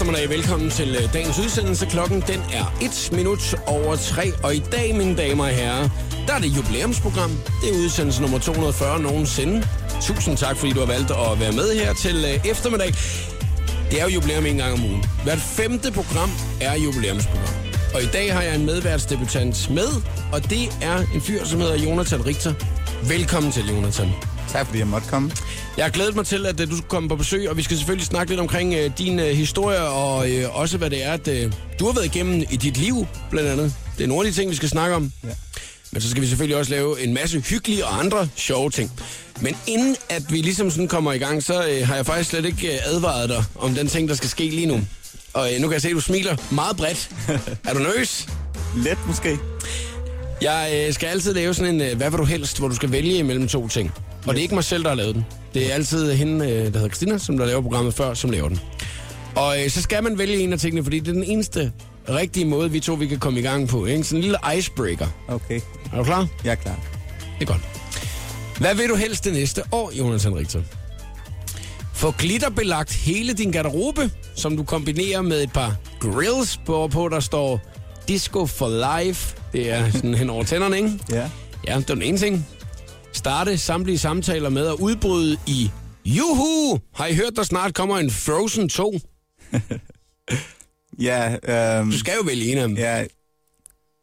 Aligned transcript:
Eftermiddag. 0.00 0.30
Velkommen 0.30 0.70
til 0.70 0.96
øh, 0.96 1.12
dagens 1.12 1.38
udsendelse. 1.38 1.86
Klokken 1.86 2.20
den 2.20 2.40
er 2.52 2.74
1 2.82 3.10
minut 3.12 3.54
over 3.66 3.96
3. 3.96 4.32
Og 4.42 4.54
i 4.54 4.58
dag, 4.72 4.94
mine 4.96 5.16
damer 5.16 5.44
og 5.44 5.50
herrer, 5.50 5.88
der 6.26 6.34
er 6.34 6.38
det 6.38 6.56
jubilæumsprogram. 6.56 7.30
Det 7.30 7.70
er 7.70 7.84
udsendelse 7.84 8.22
nummer 8.22 8.38
240 8.38 9.00
nogensinde. 9.00 9.68
Tusind 10.02 10.36
tak, 10.36 10.56
fordi 10.56 10.72
du 10.72 10.78
har 10.78 10.86
valgt 10.86 11.10
at 11.10 11.40
være 11.40 11.52
med 11.52 11.74
her 11.74 11.94
til 11.94 12.16
øh, 12.24 12.50
eftermiddag. 12.50 12.94
Det 13.90 14.00
er 14.00 14.04
jo 14.04 14.08
jubilæum 14.08 14.46
en 14.46 14.56
gang 14.56 14.72
om 14.72 14.84
ugen. 14.84 15.04
Hvert 15.24 15.38
femte 15.38 15.92
program 15.92 16.30
er 16.60 16.74
jubilæumsprogram. 16.74 17.54
Og 17.94 18.02
i 18.02 18.06
dag 18.06 18.34
har 18.34 18.42
jeg 18.42 18.54
en 18.56 18.66
medværtsdebutant 18.66 19.70
med, 19.70 19.88
og 20.32 20.50
det 20.50 20.68
er 20.82 20.98
en 21.14 21.20
fyr, 21.20 21.44
som 21.44 21.60
hedder 21.60 21.76
Jonathan 21.76 22.26
Richter. 22.26 22.54
Velkommen 23.08 23.52
til, 23.52 23.68
Jonathan. 23.68 24.29
Tak 24.52 24.66
fordi 24.66 24.78
jeg 24.78 24.86
måtte 24.86 25.08
komme. 25.08 25.32
Jeg 25.76 25.84
har 25.84 25.90
glædet 25.90 26.16
mig 26.16 26.26
til, 26.26 26.46
at 26.46 26.60
uh, 26.60 26.70
du 26.70 26.76
skulle 26.76 26.88
komme 26.88 27.08
på 27.08 27.16
besøg, 27.16 27.50
og 27.50 27.56
vi 27.56 27.62
skal 27.62 27.76
selvfølgelig 27.76 28.06
snakke 28.06 28.30
lidt 28.30 28.40
omkring 28.40 28.74
uh, 28.74 28.98
din 28.98 29.18
uh, 29.18 29.24
historie, 29.26 29.80
og 29.80 30.16
uh, 30.18 30.60
også 30.60 30.78
hvad 30.78 30.90
det 30.90 31.04
er, 31.04 31.12
at 31.12 31.28
uh, 31.28 31.52
du 31.78 31.86
har 31.86 31.92
været 31.92 32.04
igennem 32.04 32.42
i 32.50 32.56
dit 32.56 32.76
liv, 32.76 33.06
blandt 33.30 33.48
andet. 33.48 33.74
Det 33.98 34.04
er 34.04 34.08
nogle 34.08 34.26
af 34.26 34.32
de 34.32 34.40
ting, 34.40 34.50
vi 34.50 34.56
skal 34.56 34.68
snakke 34.68 34.96
om. 34.96 35.12
Ja. 35.24 35.28
Men 35.92 36.02
så 36.02 36.10
skal 36.10 36.22
vi 36.22 36.26
selvfølgelig 36.26 36.56
også 36.56 36.70
lave 36.70 37.04
en 37.04 37.14
masse 37.14 37.40
hyggelige 37.40 37.86
og 37.86 37.98
andre 37.98 38.28
sjove 38.36 38.70
ting. 38.70 38.92
Men 39.40 39.56
inden 39.66 39.96
at 40.08 40.32
vi 40.32 40.36
ligesom 40.36 40.70
sådan 40.70 40.88
kommer 40.88 41.12
i 41.12 41.18
gang, 41.18 41.42
så 41.42 41.58
uh, 41.58 41.86
har 41.88 41.96
jeg 41.96 42.06
faktisk 42.06 42.30
slet 42.30 42.44
ikke 42.44 42.68
uh, 42.68 42.94
advaret 42.94 43.28
dig 43.28 43.44
om 43.54 43.74
den 43.74 43.88
ting, 43.88 44.08
der 44.08 44.14
skal 44.14 44.28
ske 44.28 44.44
lige 44.44 44.66
nu. 44.66 44.80
Og 45.32 45.50
uh, 45.54 45.60
nu 45.60 45.68
kan 45.68 45.72
jeg 45.72 45.82
se, 45.82 45.88
at 45.88 45.94
du 45.94 46.00
smiler 46.00 46.36
meget 46.50 46.76
bredt. 46.76 47.10
er 47.68 47.74
du 47.74 47.78
nervøs? 47.78 48.28
Let 48.76 48.98
måske. 49.06 49.38
Jeg 50.42 50.84
øh, 50.86 50.92
skal 50.92 51.06
altid 51.06 51.34
lave 51.34 51.54
sådan 51.54 51.74
en, 51.74 51.80
øh, 51.80 51.96
hvad 51.96 52.10
vil 52.10 52.18
du 52.18 52.24
helst, 52.24 52.58
hvor 52.58 52.68
du 52.68 52.74
skal 52.74 52.92
vælge 52.92 53.18
imellem 53.18 53.48
to 53.48 53.68
ting. 53.68 53.92
Og 54.26 54.34
det 54.34 54.38
er 54.38 54.42
ikke 54.42 54.54
mig 54.54 54.64
selv, 54.64 54.82
der 54.82 54.88
har 54.88 54.96
lavet 54.96 55.14
den. 55.14 55.26
Det 55.54 55.70
er 55.70 55.74
altid 55.74 56.12
hende, 56.12 56.44
øh, 56.44 56.50
der 56.50 56.62
hedder 56.64 56.88
Christina, 56.88 57.18
som 57.18 57.38
der 57.38 57.46
laver 57.46 57.60
programmet 57.62 57.94
før, 57.94 58.14
som 58.14 58.30
laver 58.30 58.48
den. 58.48 58.60
Og 59.34 59.64
øh, 59.64 59.70
så 59.70 59.82
skal 59.82 60.02
man 60.02 60.18
vælge 60.18 60.36
en 60.38 60.52
af 60.52 60.58
tingene, 60.58 60.82
fordi 60.84 60.98
det 60.98 61.08
er 61.08 61.12
den 61.12 61.24
eneste 61.24 61.72
rigtige 62.08 62.44
måde, 62.46 62.70
vi 62.70 62.80
to 62.80 62.94
vi 62.94 63.06
kan 63.06 63.18
komme 63.18 63.40
i 63.40 63.42
gang 63.42 63.68
på. 63.68 63.86
Ikke? 63.86 64.04
Sådan 64.04 64.16
en 64.16 64.22
lille 64.22 64.38
icebreaker. 64.58 65.06
Okay, 65.28 65.60
Er 65.92 65.96
du 65.98 66.04
klar? 66.04 66.26
jeg 66.44 66.50
er 66.50 66.54
klar. 66.54 66.76
Det 67.38 67.48
er 67.48 67.52
godt. 67.52 67.60
Hvad 68.58 68.74
vil 68.74 68.88
du 68.88 68.94
helst 68.94 69.24
det 69.24 69.32
næste 69.32 69.62
år, 69.72 69.92
Jonas 69.98 70.24
Henriksen? 70.24 70.66
Få 71.94 72.10
glitterbelagt 72.18 72.92
hele 72.92 73.32
din 73.32 73.50
garderobe, 73.52 74.10
som 74.34 74.56
du 74.56 74.62
kombinerer 74.64 75.22
med 75.22 75.42
et 75.42 75.52
par 75.52 75.76
grills, 76.00 76.60
på, 76.66 76.88
på 76.92 77.08
der 77.08 77.20
står 77.20 77.60
Disco 78.08 78.46
for 78.46 78.98
Life. 79.02 79.36
Det 79.52 79.70
er 79.70 79.90
sådan 79.90 80.14
hen 80.14 80.30
over 80.30 80.44
tænderne, 80.44 80.76
ikke? 80.76 80.90
Ja. 81.10 81.28
Ja, 81.68 81.76
det 81.76 81.88
var 81.88 81.94
den 81.94 82.02
ene 82.02 82.18
ting. 82.18 82.46
Starte 83.20 83.58
samtlige 83.58 83.98
samtaler 83.98 84.48
med 84.48 84.66
at 84.66 84.72
udbryde 84.74 85.36
i 85.46 85.70
Juhu! 86.04 86.78
Har 86.94 87.06
I 87.06 87.14
hørt, 87.14 87.32
der 87.36 87.42
snart 87.42 87.74
kommer 87.74 87.98
en 87.98 88.10
Frozen 88.10 88.68
2? 88.68 88.98
Ja, 91.00 91.36
øhm, 91.78 91.90
Du 91.90 91.98
skal 91.98 92.14
jo 92.16 92.22
vælge 92.26 92.52
en 92.52 92.58
af 92.58 92.68
dem. 92.68 92.76
ja, 92.76 93.04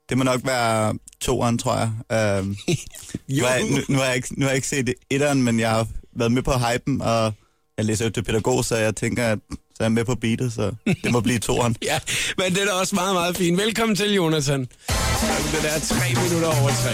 det 0.10 0.18
må 0.18 0.24
nok 0.24 0.42
være 0.46 0.94
toeren, 1.22 1.58
tror 1.58 1.78
jeg. 1.78 1.92
Øhm, 2.40 2.48
nu, 3.30 3.44
har 3.46 3.54
jeg 3.54 3.64
nu, 3.70 3.78
nu, 3.90 3.98
har 3.98 4.06
jeg 4.06 4.16
ikke, 4.16 4.40
nu 4.40 4.46
har 4.46 4.50
jeg 4.50 4.56
ikke 4.56 4.68
set 4.68 4.94
etteren, 5.10 5.44
men 5.44 5.60
jeg 5.60 5.70
har 5.70 5.88
været 6.16 6.32
med 6.32 6.42
på 6.44 6.52
hypen, 6.52 7.02
og 7.02 7.34
jeg 7.78 7.86
læser 7.86 8.06
jo 8.06 8.12
til 8.12 8.24
pædagog, 8.24 8.66
så 8.66 8.76
jeg 8.78 8.96
tænker, 8.96 9.28
at 9.28 9.40
så 9.78 9.84
er 9.84 9.86
jeg 9.86 9.92
med 9.92 10.06
på 10.06 10.16
beatet, 10.16 10.54
så 10.54 10.72
det 11.04 11.12
må 11.12 11.20
blive 11.20 11.40
toeren. 11.40 11.76
Ja, 11.90 12.00
men 12.38 12.54
det 12.54 12.62
er 12.62 12.66
da 12.66 12.72
også 12.72 12.96
meget, 12.96 13.14
meget 13.14 13.38
fint. 13.38 13.58
Velkommen 13.58 13.96
til, 13.96 14.14
Jonathan. 14.14 14.60
Det 14.62 15.60
der 15.62 15.70
er 15.70 15.80
tre 15.80 16.08
minutter 16.24 16.48
over 16.62 16.70
tre. 16.84 16.94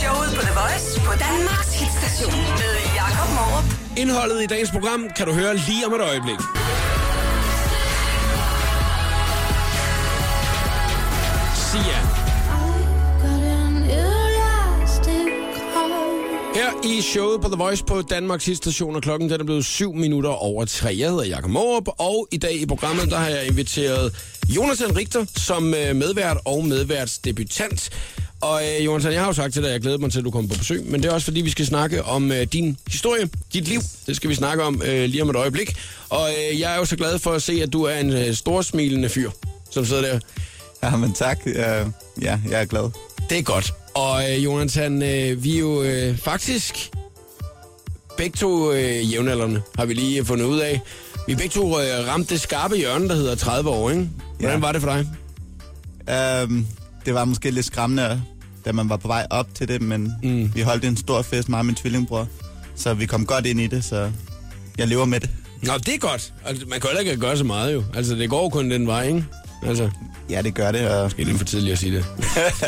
Showet 0.00 0.30
på 0.36 0.42
The 0.48 0.54
Voice 0.60 1.00
på 1.08 1.12
Danmarks 1.26 1.74
hitstation 1.80 2.42
med 2.60 2.72
Jakob 3.00 3.28
Morup. 3.36 3.64
Indholdet 3.96 4.42
i 4.42 4.46
dagens 4.46 4.70
program 4.70 5.00
kan 5.16 5.26
du 5.26 5.32
høre 5.32 5.56
lige 5.56 5.86
om 5.86 5.92
et 5.94 6.00
øjeblik. 6.00 6.40
Sia. 11.56 12.13
Her 16.64 16.84
i 16.84 17.00
showet 17.00 17.40
på 17.40 17.48
The 17.48 17.56
Voice 17.56 17.84
på 17.84 18.02
Danmarks 18.02 18.50
station, 18.56 18.96
og 18.96 19.02
klokken 19.02 19.30
den 19.30 19.40
er 19.40 19.44
blevet 19.44 19.64
7 19.64 19.94
minutter 19.94 20.30
over 20.30 20.64
3. 20.64 20.96
Jeg 20.98 21.10
hedder 21.10 21.24
Jakob 21.24 21.50
Morup, 21.50 21.88
og 21.98 22.28
i 22.32 22.36
dag 22.36 22.54
i 22.54 22.66
programmet, 22.66 23.10
der 23.10 23.16
har 23.16 23.28
jeg 23.28 23.46
inviteret 23.46 24.14
Jonathan 24.48 24.96
Richter 24.96 25.24
som 25.36 25.74
øh, 25.74 25.96
medvært 25.96 26.36
og 26.44 26.64
medværtsdebutant. 26.64 27.90
Og 28.40 28.62
øh, 28.62 28.84
Jonathan, 28.84 29.12
jeg 29.12 29.20
har 29.20 29.26
jo 29.26 29.32
sagt 29.32 29.52
til 29.52 29.62
dig, 29.62 29.68
at 29.68 29.72
jeg 29.72 29.80
glæder 29.80 29.98
mig 29.98 30.12
til, 30.12 30.18
at 30.18 30.24
du 30.24 30.30
kommer 30.30 30.50
på 30.50 30.58
besøg, 30.58 30.84
men 30.86 31.02
det 31.02 31.08
er 31.08 31.12
også 31.12 31.24
fordi, 31.24 31.40
vi 31.40 31.50
skal 31.50 31.66
snakke 31.66 32.04
om 32.04 32.32
øh, 32.32 32.46
din 32.52 32.76
historie, 32.88 33.28
dit 33.52 33.68
liv. 33.68 33.80
Det 34.06 34.16
skal 34.16 34.30
vi 34.30 34.34
snakke 34.34 34.62
om 34.64 34.82
øh, 34.84 35.04
lige 35.04 35.22
om 35.22 35.30
et 35.30 35.36
øjeblik. 35.36 35.76
Og 36.08 36.30
øh, 36.30 36.60
jeg 36.60 36.74
er 36.74 36.76
jo 36.76 36.84
så 36.84 36.96
glad 36.96 37.18
for 37.18 37.30
at 37.30 37.42
se, 37.42 37.62
at 37.62 37.72
du 37.72 37.82
er 37.82 37.96
en 37.96 38.12
øh, 38.12 38.34
storsmilende 38.34 39.08
fyr, 39.08 39.30
som 39.70 39.84
sidder 39.84 40.02
der. 40.02 40.20
Ja, 40.82 40.96
men 40.96 41.12
tak. 41.12 41.38
Uh, 41.46 41.52
ja, 42.22 42.40
jeg 42.50 42.60
er 42.60 42.64
glad. 42.64 42.90
Det 43.30 43.38
er 43.38 43.42
godt. 43.42 43.74
Og 43.94 44.30
øh, 44.32 44.44
Jonathan, 44.44 45.02
øh, 45.02 45.44
vi 45.44 45.54
er 45.56 45.60
jo 45.60 45.82
øh, 45.82 46.16
faktisk 46.18 46.90
begge 48.16 48.36
to 48.36 48.72
øh, 48.72 49.12
jævnaldrende, 49.12 49.62
har 49.78 49.84
vi 49.84 49.94
lige 49.94 50.24
fundet 50.24 50.44
ud 50.44 50.58
af. 50.58 50.80
Vi 51.26 51.34
begge 51.34 51.48
to 51.48 51.80
øh, 51.80 52.06
ramt 52.08 52.30
det 52.30 52.40
skarpe 52.40 52.76
hjørne, 52.76 53.08
der 53.08 53.14
hedder 53.14 53.34
30 53.34 53.70
år, 53.70 53.90
ikke? 53.90 54.08
Hvordan 54.38 54.58
Ja. 54.60 54.66
var 54.66 54.72
det 54.72 54.82
for 54.82 54.88
dig? 54.92 55.06
Øhm, 56.42 56.66
det 57.06 57.14
var 57.14 57.24
måske 57.24 57.50
lidt 57.50 57.66
skræmmende, 57.66 58.22
da 58.64 58.72
man 58.72 58.88
var 58.88 58.96
på 58.96 59.08
vej 59.08 59.26
op 59.30 59.46
til 59.54 59.68
det, 59.68 59.82
men 59.82 60.12
mm. 60.22 60.54
vi 60.54 60.60
holdt 60.60 60.84
en 60.84 60.96
stor 60.96 61.22
fest, 61.22 61.48
mig 61.48 61.58
og 61.58 61.66
min 61.66 61.74
tvillingbror. 61.74 62.28
Så 62.76 62.94
vi 62.94 63.06
kom 63.06 63.26
godt 63.26 63.46
ind 63.46 63.60
i 63.60 63.66
det, 63.66 63.84
så 63.84 64.12
jeg 64.78 64.88
lever 64.88 65.04
med 65.04 65.20
det. 65.20 65.30
Nå, 65.62 65.72
det 65.78 65.94
er 65.94 65.98
godt. 65.98 66.32
Altså, 66.44 66.66
man 66.68 66.80
kan 66.80 66.88
heller 66.90 67.00
ikke 67.10 67.16
gøre 67.16 67.36
så 67.36 67.44
meget, 67.44 67.74
jo. 67.74 67.84
Altså, 67.94 68.14
det 68.14 68.30
går 68.30 68.48
kun 68.48 68.70
den 68.70 68.86
vej, 68.86 69.06
ikke? 69.06 69.24
Altså, 69.62 69.90
Ja, 70.30 70.42
det 70.42 70.54
gør 70.54 70.72
det, 70.72 70.88
og 70.88 71.04
er 71.04 71.10
lidt 71.24 71.38
for 71.38 71.44
tidligt 71.44 71.72
at 71.72 71.78
sige 71.78 71.96
det. 71.96 72.04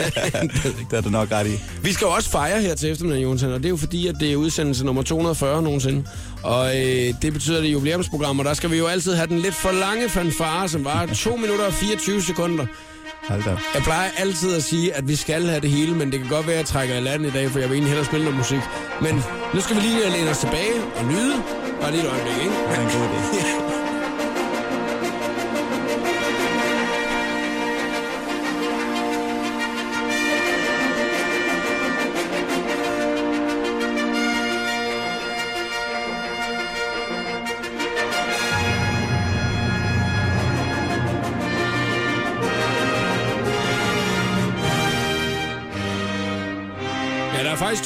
det 0.91 0.97
er 0.97 1.01
du 1.01 1.09
nok 1.09 1.33
ret 1.33 1.47
i. 1.47 1.61
Vi 1.83 1.93
skal 1.93 2.05
jo 2.05 2.11
også 2.11 2.31
fejre 2.31 2.61
her 2.63 2.75
til 2.75 2.91
eftermiddag, 2.91 3.23
Jonathan, 3.23 3.53
og 3.53 3.59
det 3.59 3.65
er 3.67 3.71
jo 3.71 3.77
fordi, 3.77 4.07
at 4.07 4.15
det 4.21 4.33
er 4.33 4.37
udsendelse 4.37 4.85
nummer 4.85 5.03
240 5.03 5.63
nogensinde. 5.63 6.05
Og 6.43 6.69
øh, 6.69 7.15
det 7.23 7.33
betyder, 7.33 7.57
at 7.57 7.63
det 7.63 7.69
er 7.69 7.73
jubilæumsprogram, 7.73 8.39
og 8.39 8.45
der 8.45 8.55
skal 8.55 8.71
vi 8.71 8.77
jo 8.79 8.87
altid 8.87 9.15
have 9.15 9.27
den 9.27 9.39
lidt 9.39 9.55
for 9.55 9.71
lange 9.71 10.09
fanfare, 10.09 10.69
som 10.69 10.85
var 10.85 11.07
2 11.07 11.37
minutter 11.45 11.67
og 11.67 11.73
24 11.73 12.23
sekunder. 12.23 12.67
Hold 13.29 13.43
da. 13.45 13.51
Jeg 13.75 13.83
plejer 13.83 14.11
altid 14.19 14.57
at 14.57 14.63
sige, 14.63 14.95
at 14.95 15.09
vi 15.09 15.17
skal 15.17 15.47
have 15.47 15.61
det 15.61 15.71
hele, 15.71 15.95
men 15.95 16.13
det 16.13 16.21
kan 16.21 16.29
godt 16.29 16.47
være, 16.47 16.55
at 16.55 16.59
jeg 16.59 16.67
trækker 16.67 16.97
i 16.97 17.01
land 17.01 17.27
i 17.27 17.31
dag, 17.31 17.51
for 17.51 17.59
jeg 17.59 17.69
vil 17.69 17.75
egentlig 17.75 17.91
hellere 17.91 18.07
spille 18.07 18.25
noget 18.25 18.39
musik. 18.39 18.61
Men 19.03 19.23
nu 19.55 19.61
skal 19.61 19.77
vi 19.77 19.81
lige 19.81 20.11
læne 20.11 20.31
os 20.31 20.39
tilbage 20.39 20.83
og 20.97 21.05
nyde. 21.05 21.35
Bare 21.81 21.91
lige 21.91 22.03
et 22.03 22.11
øjeblik, 22.11 22.37
ikke? 22.45 22.55
Er 22.69 22.81
en 22.81 22.87
god 22.87 23.07
idé. 23.09 23.63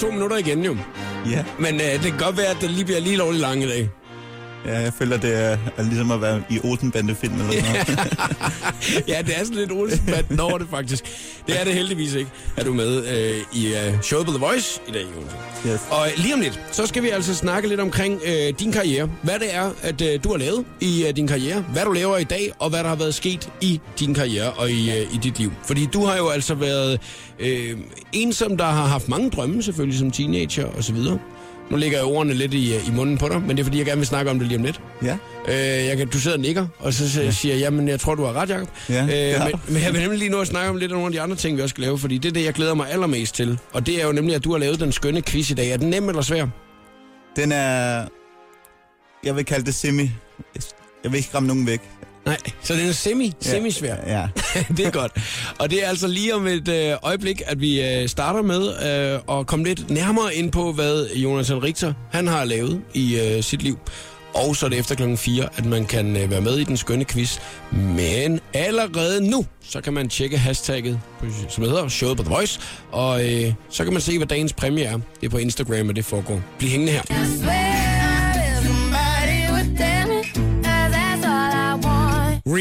to 0.00 0.10
minutter 0.10 0.36
igen 0.36 0.64
jo. 0.64 0.76
Ja. 1.30 1.44
Men 1.58 1.74
øh, 1.74 1.80
det 1.80 2.02
kan 2.02 2.18
godt 2.18 2.36
være, 2.36 2.46
at 2.46 2.56
det 2.60 2.70
lige 2.70 2.84
bliver 2.84 3.00
lige 3.00 3.16
lovligt 3.16 3.40
lang 3.40 3.62
i 3.62 3.68
dag. 3.68 3.88
Ja, 4.66 4.78
jeg 4.78 4.92
føler, 4.92 5.16
det 5.16 5.34
er, 5.34 5.58
er 5.76 5.82
ligesom 5.82 6.10
at 6.10 6.20
være 6.20 6.42
i 6.50 6.60
Olsenbande-film 6.64 7.32
eller 7.32 7.46
noget. 7.46 7.64
ja, 9.08 9.22
det 9.22 9.38
er 9.38 9.44
sådan 9.44 9.56
lidt 9.56 9.72
Olsenbanden 9.72 10.40
over 10.40 10.58
det 10.58 10.66
faktisk. 10.70 11.04
Det 11.46 11.60
er 11.60 11.64
det 11.64 11.74
heldigvis 11.74 12.14
ikke, 12.14 12.30
at 12.56 12.66
du 12.66 12.70
er 12.70 12.74
med 12.74 13.06
øh, 13.06 13.36
i 13.52 13.74
øh, 13.74 14.02
showet 14.02 14.26
på 14.26 14.32
The 14.32 14.40
Voice 14.40 14.80
i 14.88 14.92
dag, 14.92 15.04
Jonas. 15.16 15.32
Yes. 15.66 15.80
Og 15.90 16.06
øh, 16.06 16.12
lige 16.16 16.34
om 16.34 16.40
lidt, 16.40 16.60
så 16.72 16.86
skal 16.86 17.02
vi 17.02 17.08
altså 17.08 17.34
snakke 17.34 17.68
lidt 17.68 17.80
omkring 17.80 18.20
øh, 18.26 18.54
din 18.58 18.72
karriere. 18.72 19.10
Hvad 19.22 19.38
det 19.38 19.54
er, 19.54 19.70
at 19.82 20.00
øh, 20.00 20.24
du 20.24 20.30
har 20.30 20.36
lavet 20.36 20.64
i 20.80 21.06
øh, 21.06 21.16
din 21.16 21.26
karriere. 21.26 21.60
Hvad 21.60 21.84
du 21.84 21.92
laver 21.92 22.16
i 22.16 22.24
dag, 22.24 22.52
og 22.58 22.70
hvad 22.70 22.80
der 22.82 22.88
har 22.88 22.96
været 22.96 23.14
sket 23.14 23.50
i 23.60 23.80
din 23.98 24.14
karriere 24.14 24.52
og 24.52 24.70
i, 24.70 24.90
øh, 24.90 25.14
i 25.14 25.18
dit 25.22 25.38
liv. 25.38 25.52
Fordi 25.64 25.86
du 25.86 26.04
har 26.04 26.16
jo 26.16 26.28
altså 26.28 26.54
været 26.54 27.00
øh, 27.38 27.78
en, 28.12 28.32
som 28.32 28.56
der 28.56 28.64
har 28.64 28.86
haft 28.86 29.08
mange 29.08 29.30
drømme 29.30 29.62
selvfølgelig 29.62 29.98
som 29.98 30.10
teenager 30.10 30.66
og 30.66 30.84
så 30.84 30.92
videre. 30.92 31.18
Nu 31.70 31.76
lægger 31.76 31.98
jeg 31.98 32.06
ordene 32.06 32.34
lidt 32.34 32.54
i, 32.54 32.74
øh, 32.74 32.88
i 32.88 32.90
munden 32.90 33.18
på 33.18 33.28
dig, 33.28 33.40
men 33.40 33.50
det 33.50 33.58
er 33.60 33.64
fordi, 33.64 33.78
jeg 33.78 33.86
gerne 33.86 33.98
vil 33.98 34.06
snakke 34.06 34.30
om 34.30 34.38
det 34.38 34.48
lige 34.48 34.58
om 34.58 34.64
lidt. 34.64 34.80
Ja. 35.02 35.16
Øh, 35.48 35.86
jeg 35.86 35.96
kan, 35.96 36.08
du 36.08 36.18
sidder 36.18 36.36
og 36.36 36.40
nikker, 36.40 36.66
og 36.78 36.92
så 36.92 37.32
siger 37.32 37.54
jeg, 37.54 37.60
jamen 37.60 37.88
jeg 37.88 38.00
tror, 38.00 38.14
du 38.14 38.24
har 38.24 38.32
ret, 38.32 38.50
Jacob. 38.50 38.68
Ja, 38.88 39.02
øh, 39.02 39.44
men, 39.44 39.60
men 39.68 39.82
jeg 39.82 39.92
vil 39.92 40.00
nemlig 40.00 40.18
lige 40.18 40.30
nu 40.30 40.38
at 40.40 40.46
snakke 40.46 40.70
om 40.70 40.76
lidt 40.76 40.92
af 40.92 40.94
nogle 40.96 41.06
af 41.06 41.12
de 41.12 41.20
andre 41.20 41.36
ting, 41.36 41.56
vi 41.56 41.62
også 41.62 41.72
skal 41.72 41.82
lave, 41.82 41.98
fordi 41.98 42.18
det 42.18 42.28
er 42.28 42.32
det, 42.32 42.44
jeg 42.44 42.52
glæder 42.52 42.74
mig 42.74 42.90
allermest 42.90 43.34
til. 43.34 43.58
Og 43.72 43.86
det 43.86 44.02
er 44.02 44.06
jo 44.06 44.12
nemlig, 44.12 44.34
at 44.34 44.44
du 44.44 44.52
har 44.52 44.58
lavet 44.58 44.80
den 44.80 44.92
skønne 44.92 45.22
quiz 45.22 45.50
i 45.50 45.54
dag. 45.54 45.70
Er 45.70 45.76
den 45.76 45.90
nem 45.90 46.08
eller 46.08 46.22
svær? 46.22 46.46
Den 47.36 47.52
er... 47.52 48.04
Jeg 49.24 49.36
vil 49.36 49.44
kalde 49.44 49.66
det 49.66 49.74
semi. 49.74 50.10
Jeg 51.04 51.12
vil 51.12 51.18
ikke 51.18 51.30
ramme 51.34 51.46
nogen 51.46 51.66
væk. 51.66 51.80
Nej, 52.26 52.36
så 52.62 52.74
den 52.74 52.88
er 52.88 52.92
semi, 52.92 53.32
semi-svær. 53.40 53.96
Ja. 54.06 54.28
det 54.76 54.86
er 54.86 54.90
godt. 54.90 55.12
Og 55.58 55.70
det 55.70 55.84
er 55.84 55.88
altså 55.88 56.06
lige 56.08 56.34
om 56.34 56.46
et 56.46 56.68
øh, 56.68 56.92
øjeblik, 57.02 57.42
at 57.46 57.60
vi 57.60 57.82
øh, 57.82 58.08
starter 58.08 58.42
med 58.42 58.68
øh, 59.26 59.38
at 59.38 59.46
komme 59.46 59.64
lidt 59.64 59.90
nærmere 59.90 60.34
ind 60.34 60.52
på, 60.52 60.72
hvad 60.72 61.06
Jonathan 61.14 61.62
Richter 61.62 61.92
han 62.12 62.26
har 62.28 62.44
lavet 62.44 62.80
i 62.94 63.20
øh, 63.20 63.42
sit 63.42 63.62
liv. 63.62 63.78
Og 64.34 64.56
så 64.56 64.66
er 64.66 64.70
det 64.70 64.78
efter 64.78 64.94
klokken 64.94 65.18
4, 65.18 65.48
at 65.56 65.64
man 65.64 65.86
kan 65.86 66.16
øh, 66.16 66.30
være 66.30 66.40
med 66.40 66.58
i 66.58 66.64
den 66.64 66.76
skønne 66.76 67.04
quiz. 67.04 67.38
Men 67.72 68.40
allerede 68.54 69.30
nu, 69.30 69.46
så 69.68 69.80
kan 69.80 69.92
man 69.92 70.08
tjekke 70.08 70.38
hashtagget, 70.38 71.00
på- 71.20 71.26
som 71.48 71.64
hedder 71.64 71.88
Showet 71.88 72.16
på 72.16 72.22
The 72.22 72.34
Voice. 72.34 72.60
Og 72.92 73.28
øh, 73.32 73.52
så 73.70 73.84
kan 73.84 73.92
man 73.92 74.02
se, 74.02 74.16
hvad 74.18 74.26
dagens 74.26 74.52
præmie 74.52 74.84
er. 74.84 74.98
Det 75.20 75.26
er 75.26 75.30
på 75.30 75.38
Instagram, 75.38 75.88
og 75.88 75.96
det 75.96 76.04
foregår. 76.04 76.40
Bliv 76.58 76.70
hængende 76.70 76.92
her. 76.92 77.02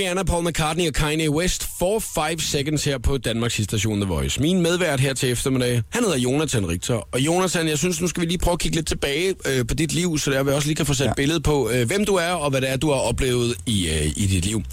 Rihanna, 0.09 0.23
Paul 0.23 0.43
McCartney 0.43 0.87
og 0.87 0.93
Kanye 0.93 1.29
West. 1.29 1.63
4-5 1.63 2.39
seconds 2.39 2.83
her 2.83 2.97
på 2.97 3.17
Danmarks 3.17 3.63
station 3.63 4.01
The 4.01 4.09
Voice. 4.09 4.41
Min 4.41 4.61
medvært 4.61 4.99
her 4.99 5.13
til 5.13 5.31
eftermiddag, 5.31 5.81
han 5.89 6.03
hedder 6.03 6.17
Jonathan 6.17 6.67
Richter. 6.67 7.07
Og 7.11 7.19
Jonathan, 7.19 7.67
jeg 7.67 7.77
synes, 7.77 8.01
nu 8.01 8.07
skal 8.07 8.21
vi 8.21 8.27
lige 8.27 8.37
prøve 8.37 8.53
at 8.53 8.59
kigge 8.59 8.75
lidt 8.75 8.87
tilbage 8.87 9.35
øh, 9.45 9.67
på 9.67 9.73
dit 9.73 9.93
liv, 9.93 10.17
så 10.17 10.31
der 10.31 10.43
vi 10.43 10.51
også 10.51 10.67
lige 10.67 10.75
kan 10.75 10.85
få 10.85 10.93
sat. 10.93 11.05
Ja. 11.05 11.13
billede 11.13 11.39
på, 11.39 11.69
øh, 11.69 11.87
hvem 11.87 12.05
du 12.05 12.15
er 12.15 12.31
og 12.31 12.49
hvad 12.49 12.61
det 12.61 12.69
er, 12.69 12.77
du 12.77 12.91
har 12.91 12.99
oplevet 12.99 13.55
i, 13.65 13.89
øh, 13.89 14.05
i 14.05 14.27
dit 14.27 14.45
liv. 14.45 14.63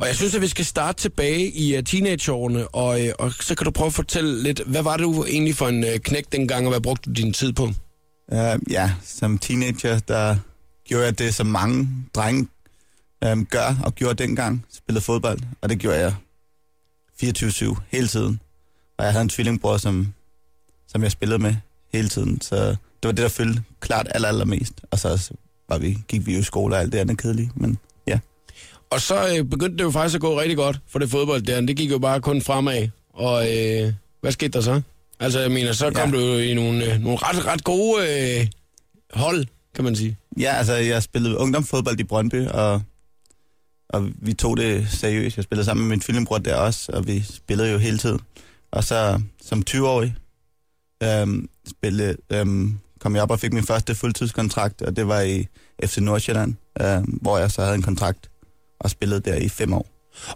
Og 0.00 0.06
jeg 0.06 0.16
synes, 0.16 0.34
at 0.34 0.42
vi 0.42 0.48
skal 0.48 0.64
starte 0.64 1.02
tilbage 1.02 1.50
i 1.50 1.76
øh, 1.76 1.82
teenageårene, 1.82 2.68
og, 2.68 3.06
øh, 3.06 3.12
og 3.18 3.32
så 3.40 3.54
kan 3.54 3.64
du 3.64 3.70
prøve 3.70 3.86
at 3.86 3.94
fortælle 3.94 4.42
lidt, 4.42 4.60
hvad 4.66 4.82
var 4.82 4.96
det 4.96 5.04
du 5.04 5.24
egentlig 5.24 5.56
for 5.56 5.68
en 5.68 5.84
øh, 5.84 5.98
knæk 5.98 6.24
dengang, 6.32 6.66
og 6.66 6.72
hvad 6.72 6.80
brugte 6.80 7.10
du 7.10 7.12
din 7.12 7.32
tid 7.32 7.52
på? 7.52 7.64
Uh, 8.32 8.38
ja, 8.70 8.90
som 9.04 9.38
teenager, 9.38 9.98
der 9.98 10.36
gjorde 10.88 11.04
jeg 11.04 11.18
det, 11.18 11.34
som 11.34 11.46
mange 11.46 11.88
drenge 12.14 12.48
um, 13.32 13.46
gør 13.46 13.76
og 13.84 13.94
gjorde 13.94 14.14
dengang. 14.22 14.64
Spillede 14.74 15.04
fodbold, 15.04 15.38
og 15.62 15.68
det 15.68 15.78
gjorde 15.78 15.98
jeg 15.98 16.14
24-7 17.22 17.74
hele 17.88 18.08
tiden. 18.08 18.40
Og 18.98 19.04
jeg 19.04 19.12
havde 19.12 19.22
en 19.22 19.28
tvillingbror, 19.28 19.76
som, 19.76 20.14
som 20.88 21.02
jeg 21.02 21.10
spillede 21.12 21.38
med 21.38 21.54
hele 21.92 22.08
tiden. 22.08 22.40
Så 22.40 22.56
det 22.56 22.76
var 23.02 23.10
det, 23.12 23.22
der 23.22 23.28
fyldte 23.28 23.62
klart 23.80 24.08
aller, 24.14 24.28
allermest. 24.28 24.72
Og 24.90 24.98
så 24.98 25.30
var 25.68 25.78
vi, 25.78 25.98
gik 26.08 26.26
vi 26.26 26.32
jo 26.34 26.38
i 26.40 26.42
skole 26.42 26.74
og 26.76 26.80
alt 26.80 26.92
det 26.92 26.98
andet 26.98 27.18
kedelige. 27.18 27.50
Men 27.54 27.78
ja, 28.06 28.18
Og 28.90 29.00
så 29.00 29.36
øh, 29.38 29.44
begyndte 29.44 29.76
det 29.78 29.84
jo 29.84 29.90
faktisk 29.90 30.14
at 30.14 30.20
gå 30.20 30.40
rigtig 30.40 30.56
godt 30.56 30.80
for 30.88 30.98
det 30.98 31.10
fodbold 31.10 31.42
der. 31.42 31.60
Det 31.60 31.76
gik 31.76 31.90
jo 31.90 31.98
bare 31.98 32.20
kun 32.20 32.42
fremad. 32.42 32.88
Og 33.12 33.42
øh, 33.56 33.92
hvad 34.20 34.32
skete 34.32 34.48
der 34.52 34.60
så? 34.60 34.80
Altså, 35.20 35.40
jeg 35.40 35.50
mener, 35.50 35.72
så 35.72 35.90
kom 35.90 36.10
Ja. 36.14 36.16
du 36.16 36.24
jo 36.24 36.38
i 36.38 36.54
nogle, 36.54 36.92
øh, 36.94 37.00
nogle 37.00 37.18
ret, 37.22 37.46
ret 37.46 37.64
gode 37.64 38.02
øh, 38.40 38.46
hold, 39.14 39.46
kan 39.74 39.84
man 39.84 39.96
sige. 39.96 40.16
ja 40.40 40.52
altså 40.54 40.74
jeg 40.74 41.02
spillede 41.02 41.38
ungdomsfodbold 41.38 42.00
i 42.00 42.04
Brøndby, 42.04 42.46
og, 42.46 42.82
og 43.94 44.10
vi 44.16 44.32
tog 44.32 44.56
det 44.56 44.86
seriøst. 44.90 45.36
Jeg 45.36 45.44
spillede 45.44 45.64
sammen 45.64 45.86
med 45.86 45.96
min 45.96 46.02
filmbror 46.02 46.38
der 46.38 46.56
også, 46.56 46.92
og 46.92 47.06
vi 47.06 47.24
spillede 47.30 47.72
jo 47.72 47.78
hele 47.78 47.98
tiden. 47.98 48.20
Og 48.70 48.84
så 48.84 49.20
som 49.42 49.62
20-årig 49.70 50.14
øhm, 51.02 51.48
spillede, 51.68 52.16
øhm, 52.32 52.78
kom 53.00 53.14
jeg 53.14 53.22
op 53.22 53.30
og 53.30 53.40
fik 53.40 53.52
min 53.52 53.66
første 53.66 53.94
fuldtidskontrakt, 53.94 54.82
og 54.82 54.96
det 54.96 55.08
var 55.08 55.20
i 55.20 55.46
FC 55.84 55.98
Nordsjælland, 55.98 56.54
øhm, 56.80 57.04
hvor 57.04 57.38
jeg 57.38 57.50
så 57.50 57.62
havde 57.62 57.74
en 57.74 57.82
kontrakt 57.82 58.30
og 58.80 58.90
spillede 58.90 59.20
der 59.20 59.34
i 59.34 59.48
fem 59.48 59.72
år. 59.72 59.86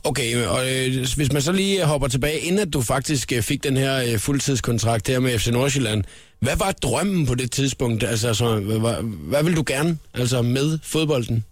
Okay, 0.04 0.46
og 0.46 0.60
øh, 0.72 1.06
hvis 1.16 1.32
man 1.32 1.42
så 1.42 1.52
lige 1.52 1.84
hopper 1.84 2.08
tilbage, 2.08 2.38
inden 2.38 2.58
at 2.58 2.72
du 2.72 2.82
faktisk 2.82 3.32
øh, 3.32 3.42
fik 3.42 3.64
den 3.64 3.76
her 3.76 4.12
øh, 4.12 4.18
fuldtidskontrakt 4.18 5.08
her 5.08 5.20
med 5.20 5.38
FC 5.38 5.46
Nordsjælland, 5.46 6.04
hvad 6.40 6.56
var 6.56 6.72
drømmen 6.72 7.26
på 7.26 7.34
det 7.34 7.50
tidspunkt? 7.50 8.04
Altså, 8.04 8.34
så, 8.34 8.60
hvad, 8.60 8.78
hvad, 8.78 8.94
hvad 9.02 9.42
vil 9.44 9.56
du 9.56 9.64
gerne 9.66 9.98
altså 10.14 10.42
med 10.42 10.78
fodbolden? 10.82 11.44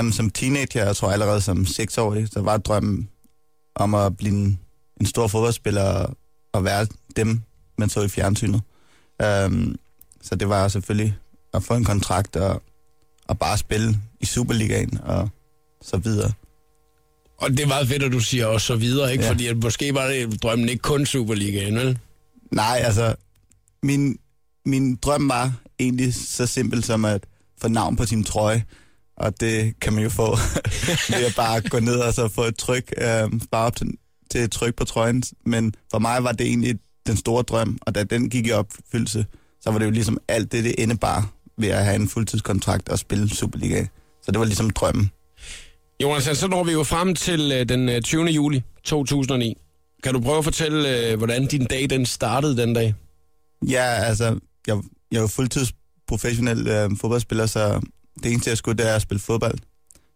Um, 0.00 0.12
som 0.12 0.30
teenager, 0.30 0.84
jeg 0.84 0.96
tror 0.96 1.10
allerede 1.12 1.40
som 1.40 1.66
seksårig, 1.66 2.28
så 2.32 2.42
var 2.42 2.56
drømmen 2.56 3.08
om 3.74 3.94
at 3.94 4.16
blive 4.16 4.34
en, 4.34 4.60
en 5.00 5.06
stor 5.06 5.26
fodboldspiller 5.26 6.14
og, 6.52 6.64
være 6.64 6.86
dem, 7.16 7.40
man 7.78 7.88
så 7.88 8.02
i 8.02 8.08
fjernsynet. 8.08 8.60
Um, 9.24 9.76
så 10.22 10.36
det 10.36 10.48
var 10.48 10.68
selvfølgelig 10.68 11.16
at 11.54 11.62
få 11.62 11.74
en 11.74 11.84
kontrakt 11.84 12.36
og, 12.36 12.62
og 13.28 13.38
bare 13.38 13.58
spille 13.58 14.00
i 14.20 14.26
Superligaen 14.26 14.98
og 15.04 15.28
så 15.82 15.96
videre. 15.96 16.32
Og 17.38 17.50
det 17.50 17.60
er 17.60 17.66
meget 17.66 17.88
fedt, 17.88 18.02
at 18.02 18.12
du 18.12 18.20
siger 18.20 18.46
og 18.46 18.60
så 18.60 18.76
videre, 18.76 19.12
ikke? 19.12 19.24
Ja. 19.24 19.30
Fordi 19.30 19.46
at 19.46 19.56
måske 19.56 19.94
var 19.94 20.06
det 20.06 20.42
drømmen 20.42 20.68
ikke 20.68 20.82
kun 20.82 21.06
Superligaen, 21.06 21.76
vel? 21.76 21.98
Nej, 22.52 22.80
altså, 22.84 23.14
min, 23.82 24.18
min 24.66 24.96
drøm 24.96 25.28
var 25.28 25.52
egentlig 25.78 26.14
så 26.14 26.46
simpel 26.46 26.84
som 26.84 27.04
at 27.04 27.26
få 27.60 27.68
navn 27.68 27.96
på 27.96 28.06
sin 28.06 28.24
trøje, 28.24 28.64
og 29.16 29.40
det 29.40 29.80
kan 29.80 29.92
man 29.92 30.02
jo 30.02 30.10
få 30.10 30.36
ved 31.16 31.24
at 31.26 31.34
bare 31.36 31.60
gå 31.60 31.80
ned 31.80 31.96
og 31.96 32.14
så 32.14 32.28
få 32.28 32.42
et 32.42 32.56
tryk, 32.56 32.92
øh, 32.98 33.40
bare 33.50 33.66
op 33.66 33.76
til, 33.76 33.88
til 34.30 34.40
et 34.40 34.52
tryk 34.52 34.74
på 34.74 34.84
trøjen. 34.84 35.22
Men 35.46 35.74
for 35.90 35.98
mig 35.98 36.24
var 36.24 36.32
det 36.32 36.46
egentlig 36.46 36.78
den 37.06 37.16
store 37.16 37.42
drøm, 37.42 37.78
og 37.80 37.94
da 37.94 38.04
den 38.04 38.30
gik 38.30 38.46
i 38.46 38.52
opfyldelse, 38.52 39.26
så 39.60 39.70
var 39.70 39.78
det 39.78 39.86
jo 39.86 39.90
ligesom 39.90 40.18
alt 40.28 40.52
det, 40.52 40.64
det 40.64 40.74
indebar 40.78 41.30
ved 41.58 41.68
at 41.68 41.84
have 41.84 41.96
en 41.96 42.08
fuldtidskontrakt 42.08 42.88
og 42.88 42.98
spille 42.98 43.28
Superliga. 43.30 43.86
Så 44.22 44.32
det 44.32 44.38
var 44.38 44.44
ligesom 44.44 44.70
drømmen. 44.70 45.10
Jonas, 46.02 46.38
så 46.38 46.48
når 46.48 46.64
vi 46.64 46.72
jo 46.72 46.82
frem 46.82 47.14
til 47.14 47.52
øh, 47.52 47.68
den 47.68 47.88
øh, 47.88 48.02
20. 48.02 48.24
juli 48.24 48.62
2009. 48.84 49.56
Kan 50.02 50.14
du 50.14 50.20
prøve 50.20 50.38
at 50.38 50.44
fortælle, 50.44 51.10
øh, 51.10 51.18
hvordan 51.18 51.46
din 51.46 51.64
dag 51.64 51.90
den 51.90 52.06
startede 52.06 52.56
den 52.56 52.74
dag? 52.74 52.94
Ja, 53.68 53.84
altså, 53.84 54.24
jeg, 54.66 54.76
jeg 55.10 55.16
er 55.16 55.20
jo 55.20 55.26
fuldtids 55.26 55.72
professionel 56.08 56.68
øh, 56.68 56.90
fodboldspiller, 57.00 57.46
så 57.46 57.80
det 58.22 58.32
eneste, 58.32 58.50
jeg 58.50 58.58
skulle, 58.58 58.78
det 58.78 58.90
er 58.90 58.94
at 58.94 59.02
spille 59.02 59.20
fodbold. 59.20 59.58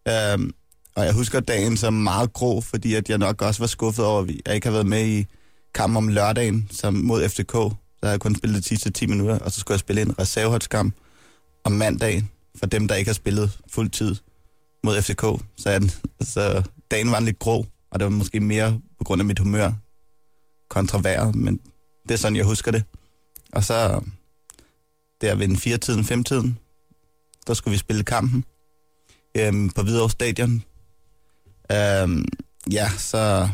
Øhm, 0.08 0.50
og 0.96 1.04
jeg 1.04 1.14
husker 1.14 1.40
dagen 1.40 1.76
som 1.76 1.94
meget 1.94 2.32
grå, 2.32 2.60
fordi 2.60 2.94
at 2.94 3.08
jeg 3.08 3.18
nok 3.18 3.42
også 3.42 3.62
var 3.62 3.66
skuffet 3.66 4.04
over, 4.04 4.22
at 4.22 4.30
jeg 4.46 4.54
ikke 4.54 4.66
har 4.66 4.72
været 4.72 4.86
med 4.86 5.06
i 5.06 5.26
kampen 5.74 5.96
om 5.96 6.08
lørdagen 6.08 6.68
som 6.70 6.94
mod 6.94 7.28
FCK. 7.28 7.52
Så 7.52 7.76
havde 8.02 8.12
jeg 8.12 8.20
kun 8.20 8.36
spillet 8.36 8.62
de 8.62 8.68
sidste 8.68 8.90
10 8.90 9.06
minutter, 9.06 9.38
og 9.38 9.52
så 9.52 9.60
skulle 9.60 9.74
jeg 9.74 9.80
spille 9.80 10.02
en 10.02 10.18
reserveholdskamp 10.18 10.94
om 11.64 11.72
mandagen, 11.72 12.30
for 12.58 12.66
dem, 12.66 12.88
der 12.88 12.94
ikke 12.94 13.08
har 13.08 13.14
spillet 13.14 13.58
fuld 13.68 13.90
tid 13.90 14.16
mod 14.84 15.02
FCK. 15.02 15.20
Så, 15.56 15.70
jeg, 15.70 15.82
så 16.20 16.62
dagen 16.90 17.10
var 17.10 17.20
lidt 17.20 17.38
grå, 17.38 17.66
og 17.90 18.00
det 18.00 18.04
var 18.04 18.10
måske 18.10 18.40
mere 18.40 18.80
på 18.98 19.04
grund 19.04 19.22
af 19.22 19.26
mit 19.26 19.38
humør 19.38 19.72
kontra 20.70 21.00
vejret, 21.02 21.34
men 21.34 21.60
det 22.08 22.14
er 22.14 22.18
sådan, 22.18 22.36
jeg 22.36 22.44
husker 22.44 22.70
det. 22.70 22.84
Og 23.52 23.64
så 23.64 23.74
øh, 23.74 24.02
der 25.20 25.34
ved 25.34 25.48
den 25.48 25.56
fire 25.56 25.78
tiden, 25.78 26.04
fem 26.04 26.24
tiden, 26.24 26.58
der 27.50 27.54
skulle 27.54 27.72
vi 27.72 27.78
spille 27.78 28.04
kampen 28.04 28.44
øhm, 29.36 29.70
på 29.70 29.82
Hvidovre 29.82 30.10
Stadion. 30.10 30.62
Øhm, 31.72 32.24
ja, 32.72 32.90
så 32.98 33.48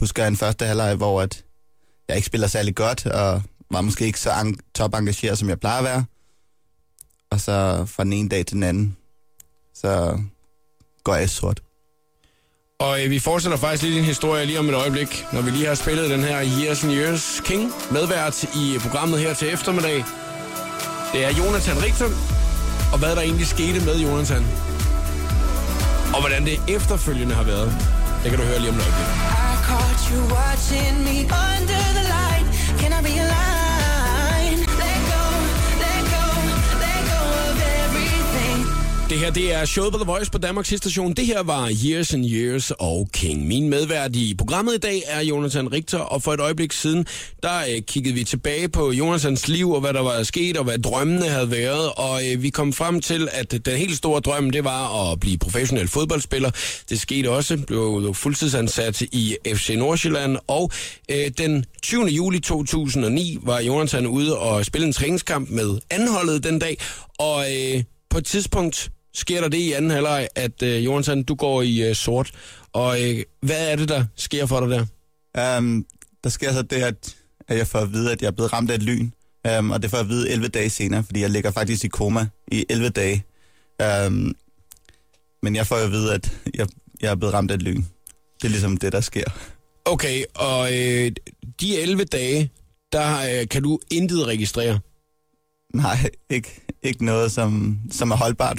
husker 0.00 0.22
jeg 0.22 0.28
en 0.28 0.36
første 0.36 0.64
halvleg, 0.66 0.94
hvor 0.94 1.22
at 1.22 1.44
jeg 2.08 2.16
ikke 2.16 2.26
spiller 2.26 2.46
særlig 2.46 2.74
godt, 2.74 3.06
og 3.06 3.42
var 3.70 3.80
måske 3.80 4.06
ikke 4.06 4.20
så 4.20 4.30
ang- 4.30 4.72
top 4.74 4.94
engageret, 4.94 5.38
som 5.38 5.48
jeg 5.48 5.60
plejer 5.60 5.78
at 5.78 5.84
være. 5.84 6.04
Og 7.30 7.40
så 7.40 7.84
fra 7.86 8.04
den 8.04 8.12
ene 8.12 8.28
dag 8.28 8.46
til 8.46 8.54
den 8.54 8.62
anden, 8.62 8.96
så 9.74 10.18
går 11.04 11.14
jeg 11.14 11.24
i 11.24 11.28
sort. 11.28 11.62
Og 12.80 13.04
øh, 13.04 13.10
vi 13.10 13.18
fortsætter 13.18 13.58
faktisk 13.58 13.82
lige 13.82 13.96
din 13.96 14.04
historie 14.04 14.44
lige 14.46 14.58
om 14.58 14.68
et 14.68 14.74
øjeblik, 14.74 15.24
når 15.32 15.42
vi 15.42 15.50
lige 15.50 15.66
har 15.66 15.74
spillet 15.74 16.10
den 16.10 16.20
her 16.20 16.44
Years 16.44 16.84
and 16.84 16.92
Years 16.92 17.40
King 17.44 17.72
medvært 17.90 18.42
i 18.42 18.78
programmet 18.80 19.20
her 19.20 19.34
til 19.34 19.48
eftermiddag. 19.52 20.04
Det 21.12 21.24
er 21.24 21.30
Jonathan 21.38 21.82
Richter, 21.82 22.08
og 22.94 23.00
hvad 23.00 23.16
der 23.16 23.22
egentlig 23.22 23.46
skete 23.46 23.78
med 23.84 23.96
Jonathan. 23.98 24.42
Og 26.14 26.20
hvordan 26.20 26.44
det 26.44 26.56
efterfølgende 26.68 27.34
har 27.34 27.42
været. 27.42 27.70
Det 28.22 28.30
kan 28.30 28.38
du 28.40 28.44
høre 28.44 28.58
lige 28.58 28.70
om 28.70 28.76
lidt. 28.76 28.88
I 28.88 29.56
caught 29.68 30.00
you 30.10 30.20
watching 30.36 30.94
me 31.06 31.16
under 31.50 31.82
the 31.98 32.04
light. 32.14 32.46
Can 32.80 32.90
I 32.98 33.00
be 33.08 33.33
Det 39.10 39.18
her, 39.18 39.30
det 39.30 39.54
er 39.54 39.64
showet 39.64 39.92
på 39.92 39.98
The 39.98 40.06
Voice 40.06 40.30
på 40.30 40.38
Danmarks 40.38 40.68
station. 40.68 41.12
Det 41.12 41.26
her 41.26 41.42
var 41.42 41.72
Years 41.84 42.14
and 42.14 42.26
Years 42.26 42.70
og 42.70 43.08
King. 43.12 43.46
Min 43.46 43.68
medvært 43.68 44.16
i 44.16 44.34
programmet 44.38 44.74
i 44.74 44.78
dag 44.78 45.02
er 45.06 45.20
Jonathan 45.20 45.72
Richter, 45.72 45.98
og 45.98 46.22
for 46.22 46.32
et 46.32 46.40
øjeblik 46.40 46.72
siden, 46.72 47.06
der 47.42 47.58
øh, 47.58 47.82
kiggede 47.82 48.14
vi 48.14 48.24
tilbage 48.24 48.68
på 48.68 48.92
Jonathans 48.92 49.48
liv, 49.48 49.70
og 49.70 49.80
hvad 49.80 49.92
der 49.92 50.00
var 50.00 50.22
sket, 50.22 50.56
og 50.56 50.64
hvad 50.64 50.78
drømmene 50.78 51.28
havde 51.28 51.50
været, 51.50 51.90
og 51.96 52.20
øh, 52.28 52.42
vi 52.42 52.50
kom 52.50 52.72
frem 52.72 53.00
til, 53.00 53.28
at 53.32 53.66
den 53.66 53.76
helt 53.76 53.96
store 53.96 54.20
drøm, 54.20 54.50
det 54.50 54.64
var 54.64 55.12
at 55.12 55.20
blive 55.20 55.38
professionel 55.38 55.88
fodboldspiller. 55.88 56.50
Det 56.90 57.00
skete 57.00 57.30
også, 57.30 57.58
blev 57.66 58.14
fuldtidsansat 58.14 59.00
i 59.00 59.36
FC 59.54 59.74
Nordsjælland, 59.76 60.36
og 60.46 60.70
øh, 61.10 61.30
den 61.38 61.64
20. 61.82 62.06
juli 62.06 62.40
2009 62.40 63.38
var 63.42 63.60
Jonathan 63.60 64.06
ude 64.06 64.38
og 64.38 64.64
spille 64.64 64.86
en 64.86 64.92
træningskamp 64.92 65.50
med 65.50 65.78
anholdet 65.90 66.44
den 66.44 66.58
dag, 66.58 66.78
og 67.18 67.44
øh, 67.52 67.82
på 68.14 68.18
et 68.18 68.24
tidspunkt 68.24 68.90
sker 69.14 69.40
der 69.40 69.48
det 69.48 69.58
i 69.58 69.72
anden 69.72 69.90
halvleg, 69.90 70.28
at 70.34 70.62
øh, 70.62 70.84
Jonathan, 70.84 71.22
du 71.22 71.34
går 71.34 71.62
i 71.62 71.88
øh, 71.88 71.94
sort. 71.94 72.30
Og 72.72 73.02
øh, 73.02 73.22
hvad 73.40 73.72
er 73.72 73.76
det, 73.76 73.88
der 73.88 74.04
sker 74.16 74.46
for 74.46 74.66
dig 74.66 74.68
der? 75.34 75.58
Um, 75.58 75.86
der 76.24 76.30
sker 76.30 76.52
så 76.52 76.62
det, 76.62 76.76
at, 76.76 77.16
at 77.48 77.58
jeg 77.58 77.66
får 77.66 77.78
at 77.78 77.92
vide, 77.92 78.12
at 78.12 78.22
jeg 78.22 78.26
er 78.26 78.32
blevet 78.32 78.52
ramt 78.52 78.70
af 78.70 78.74
et 78.74 78.82
lyn. 78.82 79.10
Um, 79.58 79.70
og 79.70 79.82
det 79.82 79.90
får 79.90 79.96
jeg 79.96 80.04
at 80.04 80.08
vide 80.08 80.30
11 80.30 80.48
dage 80.48 80.70
senere, 80.70 81.04
fordi 81.04 81.20
jeg 81.20 81.30
ligger 81.30 81.50
faktisk 81.50 81.84
i 81.84 81.88
koma 81.88 82.26
i 82.48 82.66
11 82.68 82.88
dage. 82.88 83.24
Um, 84.06 84.34
men 85.42 85.56
jeg 85.56 85.66
får 85.66 85.76
at 85.76 85.90
vide, 85.90 86.14
at 86.14 86.32
jeg, 86.54 86.66
jeg 87.00 87.10
er 87.10 87.14
blevet 87.14 87.34
ramt 87.34 87.50
af 87.50 87.54
et 87.54 87.62
lyn. 87.62 87.82
Det 88.36 88.44
er 88.44 88.48
ligesom 88.48 88.76
det, 88.76 88.92
der 88.92 89.00
sker. 89.00 89.24
Okay, 89.84 90.24
og 90.34 90.72
øh, 90.72 91.12
de 91.60 91.80
11 91.80 92.04
dage, 92.04 92.50
der 92.92 93.40
øh, 93.40 93.48
kan 93.48 93.62
du 93.62 93.78
intet 93.90 94.26
registrere. 94.26 94.80
Nej, 95.74 96.10
ikke, 96.30 96.60
ikke 96.82 97.04
noget, 97.04 97.32
som, 97.32 97.78
som 97.90 98.10
er 98.10 98.16
holdbart. 98.16 98.58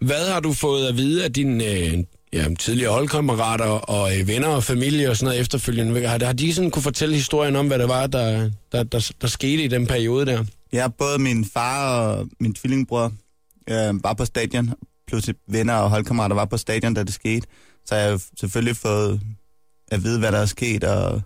Hvad 0.00 0.30
har 0.32 0.40
du 0.40 0.52
fået 0.52 0.86
at 0.86 0.96
vide 0.96 1.24
af 1.24 1.32
dine 1.32 1.64
øh, 1.64 2.04
ja, 2.32 2.54
tidligere 2.58 2.92
holdkammerater 2.92 3.64
og 3.64 4.18
øh, 4.18 4.28
venner 4.28 4.48
og 4.48 4.64
familie 4.64 5.10
og 5.10 5.16
sådan 5.16 5.26
noget 5.26 5.40
efterfølgende? 5.40 6.06
Har, 6.06 6.24
har 6.24 6.32
de 6.32 6.54
sådan 6.54 6.70
kunne 6.70 6.82
fortælle 6.82 7.14
historien 7.14 7.56
om, 7.56 7.66
hvad 7.66 7.78
det 7.78 7.88
var, 7.88 8.06
der, 8.06 8.50
der, 8.72 8.82
der, 8.82 9.12
der 9.20 9.26
skete 9.26 9.64
i 9.64 9.68
den 9.68 9.86
periode 9.86 10.26
der? 10.26 10.44
Ja, 10.72 10.88
både 10.88 11.18
min 11.18 11.44
far 11.44 11.98
og 11.98 12.28
min 12.40 12.54
tvillingbror 12.54 13.12
øh, 13.70 14.04
var 14.04 14.14
på 14.14 14.24
stadion, 14.24 14.70
plus 15.08 15.30
venner 15.48 15.74
og 15.74 15.90
holdkammerater 15.90 16.34
var 16.34 16.44
på 16.44 16.56
stadion, 16.56 16.94
da 16.94 17.02
det 17.02 17.14
skete. 17.14 17.46
Så 17.86 17.94
jeg 17.94 18.10
har 18.10 18.22
selvfølgelig 18.40 18.76
fået 18.76 19.20
at 19.88 20.04
vide, 20.04 20.18
hvad 20.18 20.32
der 20.32 20.38
er 20.38 20.46
sket, 20.46 20.84
og 20.84 21.22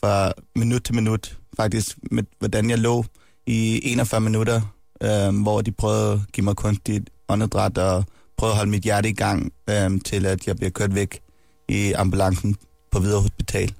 fra 0.00 0.32
minut 0.56 0.82
til 0.82 0.94
minut, 0.94 1.38
faktisk, 1.56 1.98
med, 2.10 2.22
hvordan 2.38 2.70
jeg 2.70 2.78
lå 2.78 3.04
i 3.46 3.80
41 3.82 4.20
minutter, 4.20 4.60
øh, 5.02 5.42
hvor 5.42 5.60
de 5.62 5.72
prøvede 5.72 6.12
at 6.12 6.18
give 6.32 6.44
mig 6.44 6.56
kunstigt 6.56 7.10
åndedræt 7.28 7.78
og 7.78 8.04
prøvede 8.36 8.52
at 8.52 8.56
holde 8.56 8.70
mit 8.70 8.82
hjerte 8.82 9.08
i 9.08 9.12
gang, 9.12 9.52
øh, 9.70 10.00
til 10.04 10.26
at 10.26 10.46
jeg 10.46 10.56
bliver 10.56 10.70
kørt 10.70 10.94
væk 10.94 11.20
i 11.68 11.92
ambulancen 11.92 12.56
på 12.92 12.98
Hvidovre 12.98 13.22
Hospital. 13.22 13.72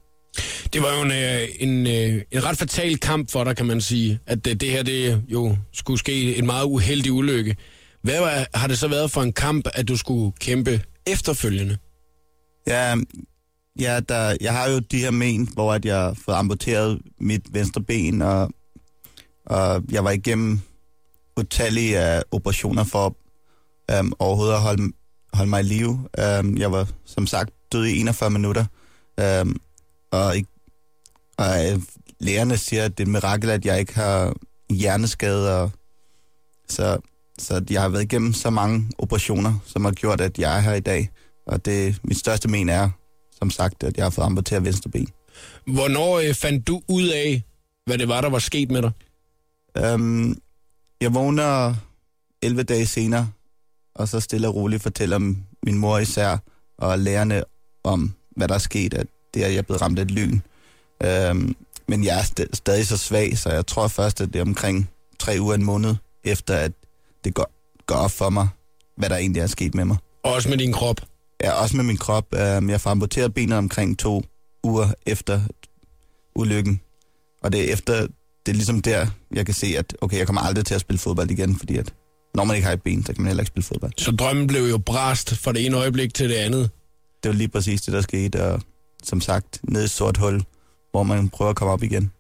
Det 0.73 0.83
var 0.83 0.97
jo 0.97 1.03
en, 1.03 1.11
øh, 1.11 1.49
en, 1.59 1.87
øh, 1.87 2.23
en 2.31 2.45
ret 2.45 2.59
fatal 2.59 2.99
kamp 2.99 3.31
for 3.31 3.45
dig, 3.45 3.57
kan 3.57 3.67
man 3.67 3.81
sige, 3.81 4.19
at 4.27 4.45
det, 4.45 4.61
det 4.61 4.71
her 4.71 4.83
det 4.83 5.23
jo 5.29 5.57
skulle 5.73 5.99
ske 5.99 6.37
en 6.37 6.47
meget 6.47 6.65
uheldig 6.65 7.13
ulykke. 7.13 7.57
Hvad 8.03 8.21
var, 8.21 8.47
har 8.59 8.67
det 8.67 8.79
så 8.79 8.89
været 8.89 9.11
for 9.11 9.23
en 9.23 9.33
kamp, 9.33 9.69
at 9.75 9.89
du 9.89 9.97
skulle 9.97 10.33
kæmpe 10.41 10.81
efterfølgende? 11.07 11.77
Ja, 12.67 12.97
ja 13.81 14.01
der, 14.09 14.37
jeg 14.41 14.53
har 14.53 14.71
jo 14.71 14.79
de 14.79 14.99
her 14.99 15.11
men, 15.11 15.49
hvor 15.53 15.73
at 15.73 15.85
jeg 15.85 15.97
har 15.97 16.17
fået 16.25 16.35
amputeret 16.35 16.99
mit 17.21 17.43
venstre 17.53 17.83
ben, 17.83 18.23
og, 18.23 18.51
og 19.47 19.83
jeg 19.91 20.05
var 20.05 20.11
igennem 20.11 20.61
utallige 21.37 21.99
af 21.99 22.23
operationer 22.31 22.85
for 22.85 23.17
øhm, 23.91 24.13
overhovedet 24.19 24.55
at 24.55 24.61
holde, 24.61 24.93
holde 25.33 25.51
mig 25.51 25.61
i 25.61 25.65
live. 25.65 26.09
Øhm, 26.19 26.59
jeg 26.59 26.73
var 26.73 26.89
som 27.05 27.27
sagt 27.27 27.51
død 27.73 27.87
i 27.87 28.01
41 28.01 28.31
minutter, 28.31 28.65
øhm, 29.21 29.61
og, 30.13 30.37
ikke, 30.37 30.49
og 31.39 31.73
øh, 31.73 31.83
lægerne 32.21 32.57
siger, 32.57 32.85
at 32.85 32.99
det 32.99 33.05
er 33.05 33.07
et 33.07 33.13
mirakel, 33.13 33.51
at 33.51 33.65
jeg 33.65 33.81
ikke 33.81 33.95
har 33.95 34.35
hjerneskade, 34.71 35.63
og, 35.63 35.71
så, 36.69 36.99
så 37.39 37.65
jeg 37.71 37.83
har 37.83 37.89
været 37.89 38.03
igennem 38.03 38.33
så 38.33 38.51
mange 38.51 38.91
operationer, 38.99 39.55
som 39.67 39.85
har 39.85 39.93
gjort, 39.93 40.21
at 40.21 40.39
jeg 40.39 40.57
er 40.57 40.61
her 40.61 40.75
i 40.75 40.81
dag. 40.81 41.11
Og 41.47 41.65
det 41.65 41.99
mit 42.05 42.19
største 42.19 42.49
men 42.49 42.69
er, 42.69 42.91
som 43.39 43.51
sagt, 43.51 43.83
at 43.83 43.97
jeg 43.97 44.05
har 44.05 44.11
fået 44.11 44.25
amputeret 44.25 44.65
venstre 44.65 44.91
ben. 44.91 45.09
Hvornår 45.67 46.19
øh, 46.19 46.35
fandt 46.35 46.67
du 46.69 46.83
ud 46.89 47.09
af, 47.09 47.43
hvad 47.87 47.99
det 47.99 48.09
var, 48.09 48.21
der 48.21 48.29
var 48.29 48.39
sket 48.39 48.71
med 48.71 48.83
dig? 48.83 48.91
Øhm, 49.77 50.39
jeg 51.01 51.15
vågner 51.15 51.75
11 52.43 52.63
dage 52.63 52.87
senere, 52.87 53.31
og 53.95 54.09
så 54.09 54.21
stille 54.21 54.49
og 54.49 54.55
roligt 54.55 54.83
fortæller 54.83 55.19
min 55.63 55.79
mor 55.79 55.99
især 55.99 56.39
og 56.79 56.99
lærerne 56.99 57.43
om, 57.85 58.13
hvad 58.37 58.49
der 58.49 58.55
er 58.55 58.59
sket, 58.59 58.95
at 58.95 59.07
det 59.35 59.43
er, 59.43 59.47
at 59.47 59.53
jeg 59.53 59.59
er 59.59 59.63
blevet 59.63 59.83
ramt 59.83 59.99
af 59.99 60.03
et 60.03 60.11
lyn. 60.11 60.41
Øhm, 61.05 61.57
men 61.89 62.05
jeg 62.05 62.19
er 62.19 62.23
st- 62.23 62.49
stadig 62.53 62.87
så 62.87 62.97
svag, 62.97 63.39
så 63.39 63.51
jeg 63.51 63.67
tror 63.67 63.89
først, 63.89 64.21
at 64.21 64.33
det 64.33 64.37
er 64.39 64.43
omkring 64.43 64.91
tre 65.19 65.37
uger 65.41 65.55
en 65.55 65.65
måned, 65.65 65.95
efter 66.25 66.57
at 66.57 66.73
det 67.25 67.35
går, 67.35 67.51
går 67.87 67.95
op 67.95 68.11
for 68.11 68.31
mig, 68.31 68.49
hvad 68.97 69.09
der 69.09 69.17
egentlig 69.17 69.41
er 69.41 69.47
sket 69.47 69.75
med 69.75 69.85
mig. 69.85 69.97
Også 70.23 70.49
med 70.49 70.59
din 70.59 70.73
krop. 70.73 70.97
Ja, 71.43 71.53
også 71.53 71.77
med 71.77 71.85
min 71.85 71.97
krop. 71.97 72.27
Øhm, 72.35 72.71
jeg 72.71 72.81
får 72.81 72.91
amputeret 72.91 73.35
benet 73.35 73.59
omkring 73.59 73.99
to 73.99 74.23
uger 74.65 74.93
efter 75.07 75.41
ulykken. 76.37 76.81
Og 77.43 77.53
det 77.53 77.69
er 77.69 77.73
efter, 77.73 78.07
det 78.47 78.53
er 78.53 78.57
ligesom 78.57 78.83
der, 78.83 79.07
jeg 79.35 79.47
kan 79.47 79.55
se, 79.55 79.67
at 79.79 79.97
okay, 80.01 80.19
jeg 80.19 80.27
kommer 80.27 80.43
aldrig 80.43 80.65
til 80.67 80.75
at 80.75 80.81
spille 80.81 80.99
fodbold 80.99 81.31
igen, 81.31 81.59
fordi 81.59 81.77
at 81.77 81.93
når 82.35 82.45
man 82.45 82.57
ikke 82.57 82.67
har 82.67 82.73
et 82.73 82.83
ben, 82.83 83.07
så 83.07 83.13
kan 83.13 83.23
man 83.23 83.29
heller 83.29 83.43
ikke 83.43 83.49
spille 83.49 83.65
fodbold. 83.65 83.93
Så 83.99 84.11
drømmen 84.11 84.47
blev 84.47 84.63
jo 84.63 84.79
brast 84.79 85.37
fra 85.37 85.53
det 85.53 85.67
ene 85.67 85.77
øjeblik 85.77 86.15
til 86.15 86.29
det 86.29 86.35
andet. 86.35 86.71
Det 87.23 87.29
var 87.29 87.35
lige 87.35 87.49
præcis 87.49 87.83
det, 87.83 87.93
der 87.95 88.01
skete, 88.01 88.45
og 88.45 88.61
som 89.03 89.21
sagt, 89.21 89.61
ned 89.63 89.81
i 89.81 89.85
et 89.85 89.91
sort 89.91 90.17
hul, 90.17 90.43
hvor 90.91 91.03
man 91.03 91.29
prøver 91.29 91.51
at 91.51 91.57
komme 91.57 91.73
op 91.73 91.83
igen. 91.83 92.11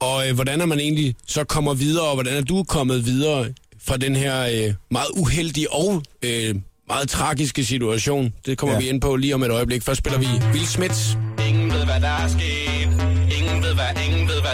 Og 0.00 0.28
øh, 0.28 0.34
hvordan 0.34 0.60
er 0.60 0.66
man 0.66 0.80
egentlig 0.80 1.14
så 1.26 1.44
kommer 1.44 1.74
videre, 1.74 2.08
og 2.08 2.14
hvordan 2.14 2.36
er 2.36 2.40
du 2.42 2.64
kommet 2.68 3.06
videre 3.06 3.52
fra 3.86 3.96
den 3.96 4.16
her 4.16 4.40
øh, 4.42 4.74
meget 4.90 5.08
uheldige 5.16 5.72
og 5.72 6.02
øh, 6.22 6.54
meget 6.88 7.08
tragiske 7.08 7.64
situation? 7.64 8.32
Det 8.46 8.58
kommer 8.58 8.74
ja. 8.74 8.80
Ja. 8.80 8.84
vi 8.84 8.88
ind 8.88 9.00
på 9.00 9.16
lige 9.16 9.34
om 9.34 9.42
et 9.42 9.50
øjeblik. 9.50 9.82
Først 9.82 9.98
spiller 9.98 10.18
vi 10.18 10.26
Will 10.52 10.66
Smith. 10.66 11.16
Ingen 11.48 11.72
ved, 11.72 11.84
hvad 11.84 12.00
der 12.00 12.08
er 12.08 12.28
sket. 12.28 12.83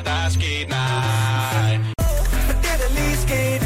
Hvad 0.02 0.12
der 0.12 0.18
er 0.26 0.30
sket, 0.30 0.68
nej. 0.68 1.78
Det 2.64 2.76
der 2.82 2.90
lige 2.98 3.16
skete, 3.26 3.64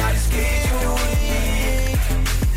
nej 0.00 0.12
det 0.12 0.22
skete 0.30 0.68
jo 0.84 0.92
ikke 1.26 1.98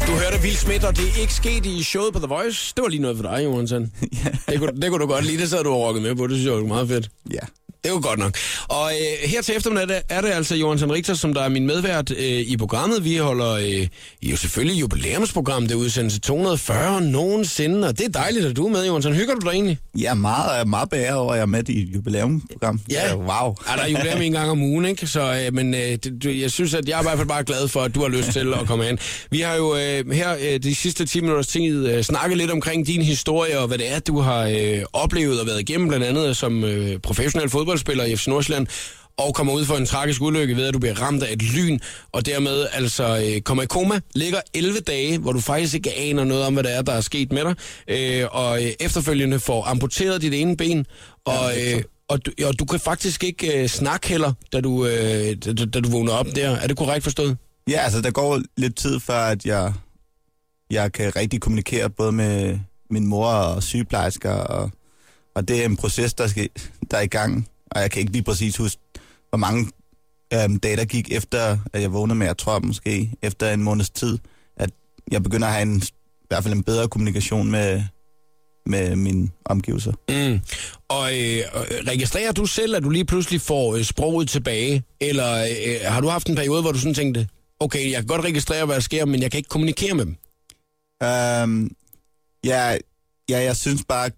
Du 0.08 0.12
hørte 0.22 0.38
Will 0.44 0.58
Smith, 0.58 0.86
og 0.86 0.98
det 0.98 1.06
er 1.10 1.22
ikke 1.22 1.34
sket 1.34 1.66
i 1.66 1.84
showet 1.84 2.14
på 2.14 2.20
The 2.20 2.28
Voice. 2.28 2.74
Det 2.76 2.82
var 2.82 2.90
lige 2.90 3.02
noget 3.02 3.18
for 3.18 3.24
dig, 3.24 3.44
Johansson. 3.44 3.92
det, 4.50 4.60
kunne, 4.60 4.82
det 4.82 4.90
kunne 4.90 5.02
du 5.02 5.08
godt 5.08 5.26
lide, 5.26 5.38
det 5.38 5.50
sad 5.50 5.64
du 5.64 5.70
og 5.70 5.82
rocket 5.82 6.04
med 6.04 6.16
på. 6.16 6.28
Det 6.28 6.36
synes 6.36 6.46
jeg 6.46 6.54
var 6.54 6.68
meget 6.68 6.88
fedt. 6.88 7.10
Ja. 7.34 7.46
Det 7.88 7.94
er 7.94 7.98
jo 7.98 8.08
godt 8.08 8.20
nok. 8.20 8.38
Og 8.68 8.92
øh, 8.92 9.30
her 9.30 9.42
til 9.42 9.56
eftermiddag 9.58 10.02
er 10.10 10.22
det, 10.22 10.30
altså 10.30 10.56
Johansson 10.56 10.92
Richter, 10.92 11.14
som 11.14 11.34
der 11.34 11.42
er 11.42 11.50
min 11.50 11.68
medvært 11.68 12.12
øh, 12.12 12.18
i 12.24 12.58
programmet. 12.58 13.04
Vi 13.04 13.18
holder 13.18 13.52
øh, 13.52 13.88
jo 14.22 14.38
selvfølgelig 14.38 14.82
jubilæumsprogram. 14.82 15.64
Det 15.64 15.72
er 15.72 15.76
udsendelse 15.76 16.20
240 16.20 17.02
nogensinde, 17.02 17.88
og 17.88 17.98
det 17.98 18.06
er 18.06 18.10
dejligt, 18.10 18.46
at 18.46 18.56
du 18.56 18.66
er 18.66 18.70
med, 18.70 18.86
Johansson. 18.86 19.14
Hygger 19.14 19.36
du 19.36 19.40
dig 19.40 19.54
egentlig? 19.54 19.78
Jeg 19.98 20.10
er 20.10 20.14
meget, 20.14 20.60
er 20.60 20.66
meget 20.66 20.90
beæret 20.90 21.18
over, 21.18 21.32
at 21.32 21.38
jeg 21.38 21.42
er 21.42 21.46
med 21.46 21.70
i 21.70 21.82
et 21.82 21.96
jubilæumprogram. 21.96 22.82
Ja. 22.92 23.16
wow. 23.16 23.56
Ja, 23.70 23.76
der 23.76 23.82
er 23.82 23.88
jubilæum 23.88 24.22
en 24.22 24.32
gang 24.32 24.52
om 24.52 24.62
ugen, 24.62 24.86
ikke? 24.86 25.08
Så, 25.08 25.44
øh, 25.46 25.54
men 25.54 25.74
øh, 25.74 25.80
det, 25.80 26.24
du, 26.24 26.30
jeg 26.30 26.52
synes, 26.52 26.74
at 26.74 26.90
jeg 26.90 26.96
er 26.98 27.02
i 27.02 27.04
hvert 27.04 27.18
fald 27.18 27.28
bare 27.28 27.44
glad 27.44 27.68
for, 27.68 27.82
at 27.82 27.96
du 27.96 28.02
har 28.02 28.08
lyst 28.10 28.32
til 28.32 28.54
at 28.54 28.68
komme 28.68 28.90
ind. 28.90 28.98
Vi 29.32 29.40
har 29.40 29.56
jo 29.56 29.76
øh, 29.76 30.12
her 30.12 30.36
øh, 30.42 30.60
de 30.64 30.76
sidste 30.76 31.06
10 31.06 31.22
minutters 31.22 31.48
tid 31.48 31.88
øh, 31.88 32.04
snakket 32.04 32.38
lidt 32.38 32.52
omkring 32.52 32.88
din 32.88 33.02
historie, 33.02 33.60
og 33.60 33.68
hvad 33.68 33.78
det 33.78 33.94
er, 33.94 34.00
du 34.00 34.20
har 34.20 34.44
øh, 34.44 34.80
oplevet 34.94 35.40
og 35.42 35.48
været 35.48 35.60
igennem, 35.60 35.88
blandt 35.88 36.06
andet 36.06 36.38
som 36.38 36.64
øh, 36.64 37.00
professionel 37.00 37.50
fodboldspiller 37.78 38.04
i 38.04 38.16
FC 38.16 38.28
Nordsjælland, 38.28 38.68
og 39.18 39.36
kommer 39.36 39.54
ud 39.54 39.66
for 39.66 39.76
en 39.76 39.86
tragisk 39.86 40.22
ulykke 40.22 40.56
ved, 40.56 40.66
at 40.68 40.74
du 40.74 40.80
bliver 40.80 41.02
ramt 41.02 41.24
af 41.24 41.34
et 41.34 41.42
lyn, 41.42 41.80
og 42.12 42.26
dermed 42.26 42.68
altså 42.74 43.24
øh, 43.36 43.42
kommer 43.42 43.64
i 43.64 43.66
koma, 43.66 44.00
ligger 44.16 44.42
11 44.54 44.80
dage, 44.80 45.18
hvor 45.18 45.32
du 45.34 45.40
faktisk 45.40 45.74
ikke 45.76 45.94
aner 45.94 46.24
noget 46.24 46.44
om, 46.44 46.54
hvad 46.54 46.64
det 46.64 46.76
er, 46.76 46.82
der 46.82 46.94
er 46.94 47.02
sket 47.02 47.32
med 47.32 47.44
dig, 47.44 47.56
øh, 47.88 48.28
og 48.32 48.64
øh, 48.66 48.72
efterfølgende 48.80 49.40
får 49.40 49.66
amputeret 49.66 50.22
dit 50.22 50.34
ene 50.34 50.58
ben, 50.58 50.86
og, 51.26 51.52
øh, 51.62 51.82
og, 52.10 52.26
du, 52.26 52.32
og 52.46 52.60
du 52.60 52.66
kan 52.66 52.80
faktisk 52.80 53.24
ikke 53.24 53.62
øh, 53.62 53.68
snakke 53.70 54.08
heller, 54.08 54.34
da 54.54 54.62
du, 54.62 54.86
øh, 54.86 55.36
da, 55.46 55.54
da- 55.54 55.66
da 55.66 55.80
du 55.80 55.90
vågner 55.90 56.12
op 56.14 56.28
der. 56.36 56.50
Er 56.50 56.68
det 56.68 56.78
korrekt 56.78 57.04
forstået? 57.04 57.38
Ja, 57.70 57.80
altså 57.80 58.02
der 58.02 58.12
går 58.12 58.42
lidt 58.58 58.76
tid 58.76 59.00
før, 59.00 59.20
at 59.20 59.46
jeg, 59.46 59.74
jeg 60.72 60.92
kan 60.92 61.16
rigtig 61.16 61.42
kommunikere 61.42 61.90
både 61.90 62.12
med 62.12 62.60
min 62.90 63.08
mor 63.08 63.28
og 63.28 63.64
sygeplejersker, 63.64 64.32
og, 64.32 64.72
og 65.36 65.48
det 65.48 65.62
er 65.62 65.66
en 65.66 65.78
proces, 65.78 66.14
der, 66.14 66.28
skal, 66.28 66.50
der 66.92 66.98
er 66.98 67.02
i 67.02 67.08
gang, 67.08 67.48
og 67.72 67.82
jeg 67.82 67.92
kan 67.92 68.00
ikke 68.00 68.12
lige 68.12 68.24
præcis 68.24 68.58
huske, 68.58 68.82
hvor 69.30 69.38
mange 69.38 69.72
øhm, 70.34 70.60
dage 70.60 70.78
der 70.78 70.86
gik 70.86 71.12
efter, 71.12 71.58
at 71.74 71.82
jeg 71.82 71.94
vågnede 71.94 72.20
med, 72.20 72.28
jeg 72.28 72.38
tror 72.38 72.60
måske 72.60 73.12
efter 73.22 73.54
en 73.54 73.64
måneds 73.64 73.90
tid, 73.90 74.18
at 74.58 74.70
jeg 75.12 75.24
begynder 75.24 75.48
at 75.48 75.54
have 75.54 75.62
en, 75.62 75.78
i 75.78 76.28
hvert 76.28 76.44
fald 76.44 76.54
en 76.54 76.64
bedre 76.64 76.88
kommunikation 76.88 77.52
med, 77.52 77.84
med 78.66 78.96
mine 78.96 79.30
omgivelser. 79.46 79.92
Mm. 80.10 80.40
Og 80.90 81.12
øh, 81.12 81.44
registrerer 81.88 82.32
du 82.32 82.46
selv, 82.46 82.76
at 82.76 82.84
du 82.84 82.90
lige 82.90 83.06
pludselig 83.06 83.42
får 83.42 83.76
øh, 83.76 83.84
sproget 83.84 84.30
tilbage? 84.30 84.84
Eller 85.02 85.44
øh, 85.44 85.92
har 85.92 86.02
du 86.02 86.08
haft 86.08 86.30
en 86.30 86.36
periode, 86.36 86.62
hvor 86.62 86.72
du 86.72 86.80
sådan 86.80 86.94
tænkte, 86.94 87.28
okay, 87.60 87.92
jeg 87.92 88.00
kan 88.00 88.08
godt 88.08 88.26
registrere, 88.26 88.66
hvad 88.66 88.76
der 88.76 88.82
sker, 88.82 89.06
men 89.06 89.22
jeg 89.22 89.32
kan 89.32 89.38
ikke 89.38 89.50
kommunikere 89.50 89.94
med 89.94 90.06
dem? 90.06 90.16
Øhm, 91.04 91.70
ja, 92.44 92.78
ja, 93.30 93.44
jeg 93.44 93.56
synes 93.56 93.82
bare, 93.90 94.10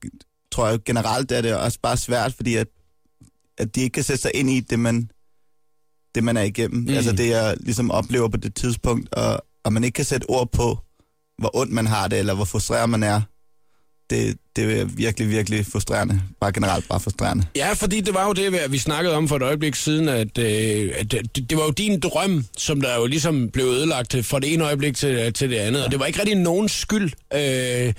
tror 0.52 0.68
jeg 0.68 0.80
generelt 0.84 1.32
er 1.32 1.42
det 1.42 1.56
også 1.56 1.80
bare 1.82 1.98
svært, 1.98 2.34
fordi 2.34 2.56
at, 2.56 2.68
at 3.60 3.76
de 3.76 3.82
ikke 3.82 3.94
kan 3.94 4.04
sætte 4.04 4.22
sig 4.22 4.32
ind 4.34 4.50
i 4.50 4.60
det, 4.60 4.80
man, 4.80 5.10
det, 6.16 6.24
man 6.24 6.38
er 6.38 6.42
igennem. 6.42 6.82
Mm. 6.82 6.90
Altså 6.90 7.12
det, 7.12 7.30
jeg 7.30 7.58
ligesom 7.60 7.92
oplever 7.92 8.28
på 8.28 8.38
det 8.38 8.56
tidspunkt, 8.56 9.14
og, 9.14 9.42
og 9.64 9.74
man 9.74 9.84
ikke 9.84 9.96
kan 9.96 10.06
sætte 10.06 10.30
ord 10.30 10.52
på, 10.52 10.78
hvor 11.38 11.56
ondt 11.58 11.74
man 11.74 11.88
har 11.88 12.08
det, 12.08 12.20
eller 12.20 12.34
hvor 12.34 12.46
frustreret 12.46 12.90
man 12.90 13.04
er. 13.04 13.22
Det, 14.10 14.38
det 14.56 14.80
er 14.80 14.86
virkelig, 14.86 15.30
virkelig 15.30 15.66
frustrerende. 15.66 16.22
Bare 16.42 16.52
generelt 16.52 16.88
bare 16.90 17.00
frustrerende. 17.00 17.46
Ja, 17.56 17.74
fordi 17.74 18.02
det 18.02 18.14
var 18.14 18.28
jo 18.28 18.34
det, 18.34 18.72
vi 18.72 18.78
snakkede 18.78 19.16
om 19.16 19.28
for 19.28 19.36
et 19.36 19.42
øjeblik 19.42 19.76
siden, 19.76 20.10
at, 20.10 20.38
øh, 20.38 20.92
at 20.98 21.12
det, 21.12 21.50
det 21.50 21.58
var 21.58 21.64
jo 21.64 21.72
din 21.72 22.00
drøm, 22.00 22.46
som 22.58 22.82
der 22.82 22.96
jo 22.96 23.06
ligesom 23.06 23.50
blev 23.50 23.66
ødelagt 23.66 24.26
fra 24.26 24.40
det 24.40 24.54
ene 24.54 24.66
øjeblik 24.66 24.96
til, 24.96 25.34
til 25.34 25.50
det 25.50 25.56
andet, 25.56 25.86
og 25.86 25.92
det 25.92 26.00
var 26.00 26.06
ikke 26.06 26.20
rigtig 26.20 26.36
nogen 26.36 26.70
skyld. 26.70 27.12
Øh, 27.34 27.94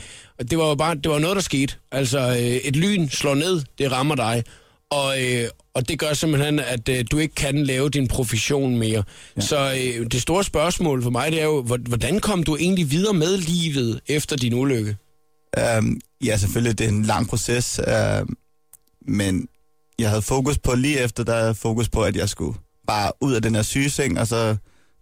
det 0.51 0.59
var 0.59 0.69
jo 0.69 0.75
bare 0.75 0.95
det 0.95 1.11
var 1.11 1.19
noget, 1.19 1.37
der 1.37 1.43
skete. 1.43 1.75
Altså, 1.93 2.19
øh, 2.19 2.37
et 2.39 2.77
lyn 2.77 3.09
slår 3.09 3.35
ned, 3.35 3.63
det 3.79 3.93
rammer 3.93 4.15
dig, 4.15 4.45
og, 4.91 5.23
øh, 5.25 5.49
og 5.75 5.89
det 5.89 5.99
gør 5.99 6.13
simpelthen, 6.13 6.59
at 6.59 6.89
øh, 6.89 7.05
du 7.11 7.19
ikke 7.19 7.35
kan 7.35 7.65
lave 7.67 7.89
din 7.91 8.09
profession 8.09 8.77
mere. 8.79 9.03
Ja. 9.37 9.41
Så 9.41 9.73
øh, 9.73 10.07
det 10.11 10.23
store 10.23 10.45
spørgsmål 10.45 11.03
for 11.03 11.11
mig, 11.11 11.33
det 11.33 11.41
er 11.41 11.45
jo, 11.45 11.63
hvor- 11.63 11.89
hvordan 11.89 12.21
kom 12.21 12.43
du 12.43 12.57
egentlig 12.57 12.91
videre 12.91 13.15
med 13.15 13.37
livet 13.39 14.01
efter 14.07 14.37
din 14.37 14.55
ulykke? 14.55 14.97
Øhm, 15.59 16.01
ja, 16.25 16.37
selvfølgelig, 16.37 16.79
det 16.79 16.85
er 16.85 16.89
en 16.89 17.03
lang 17.05 17.29
proces, 17.29 17.81
øhm, 17.89 18.35
men 19.07 19.49
jeg 19.99 20.09
havde 20.09 20.23
fokus 20.23 20.59
på, 20.59 20.75
lige 20.75 20.99
efter, 21.01 21.25
der 21.25 21.41
havde 21.41 21.55
fokus 21.55 21.89
på, 21.89 22.03
at 22.03 22.17
jeg 22.17 22.29
skulle 22.29 22.59
bare 22.87 23.13
ud 23.21 23.33
af 23.33 23.43
den 23.43 23.55
her 23.55 23.63
sygeseng, 23.63 24.21
og 24.21 24.27
så 24.27 24.57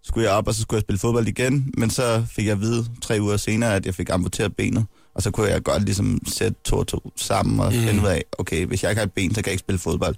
skulle 0.04 0.28
jeg 0.28 0.36
op, 0.36 0.48
og 0.48 0.54
så 0.54 0.60
skulle 0.62 0.78
jeg 0.78 0.82
spille 0.82 0.98
fodbold 0.98 1.28
igen. 1.28 1.72
Men 1.76 1.90
så 1.90 2.24
fik 2.30 2.44
jeg 2.46 2.52
at 2.52 2.60
vide 2.60 2.86
tre 3.02 3.18
uger 3.20 3.36
senere, 3.36 3.74
at 3.76 3.86
jeg 3.86 3.94
fik 3.94 4.10
amputeret 4.10 4.56
benet. 4.56 4.84
Og 5.18 5.22
så 5.22 5.30
kunne 5.30 5.50
jeg 5.50 5.62
godt 5.62 5.84
ligesom 5.84 6.20
sætte 6.26 6.56
to 6.64 6.76
og 6.76 6.86
to 6.86 7.12
sammen 7.16 7.60
og 7.60 7.72
mm. 7.72 7.80
finde 7.80 8.02
ud 8.02 8.06
af, 8.06 8.24
okay, 8.38 8.66
hvis 8.66 8.82
jeg 8.82 8.90
ikke 8.90 8.98
har 8.98 9.06
et 9.06 9.12
ben, 9.12 9.34
så 9.34 9.42
kan 9.42 9.46
jeg 9.46 9.52
ikke 9.52 9.60
spille 9.60 9.78
fodbold. 9.78 10.16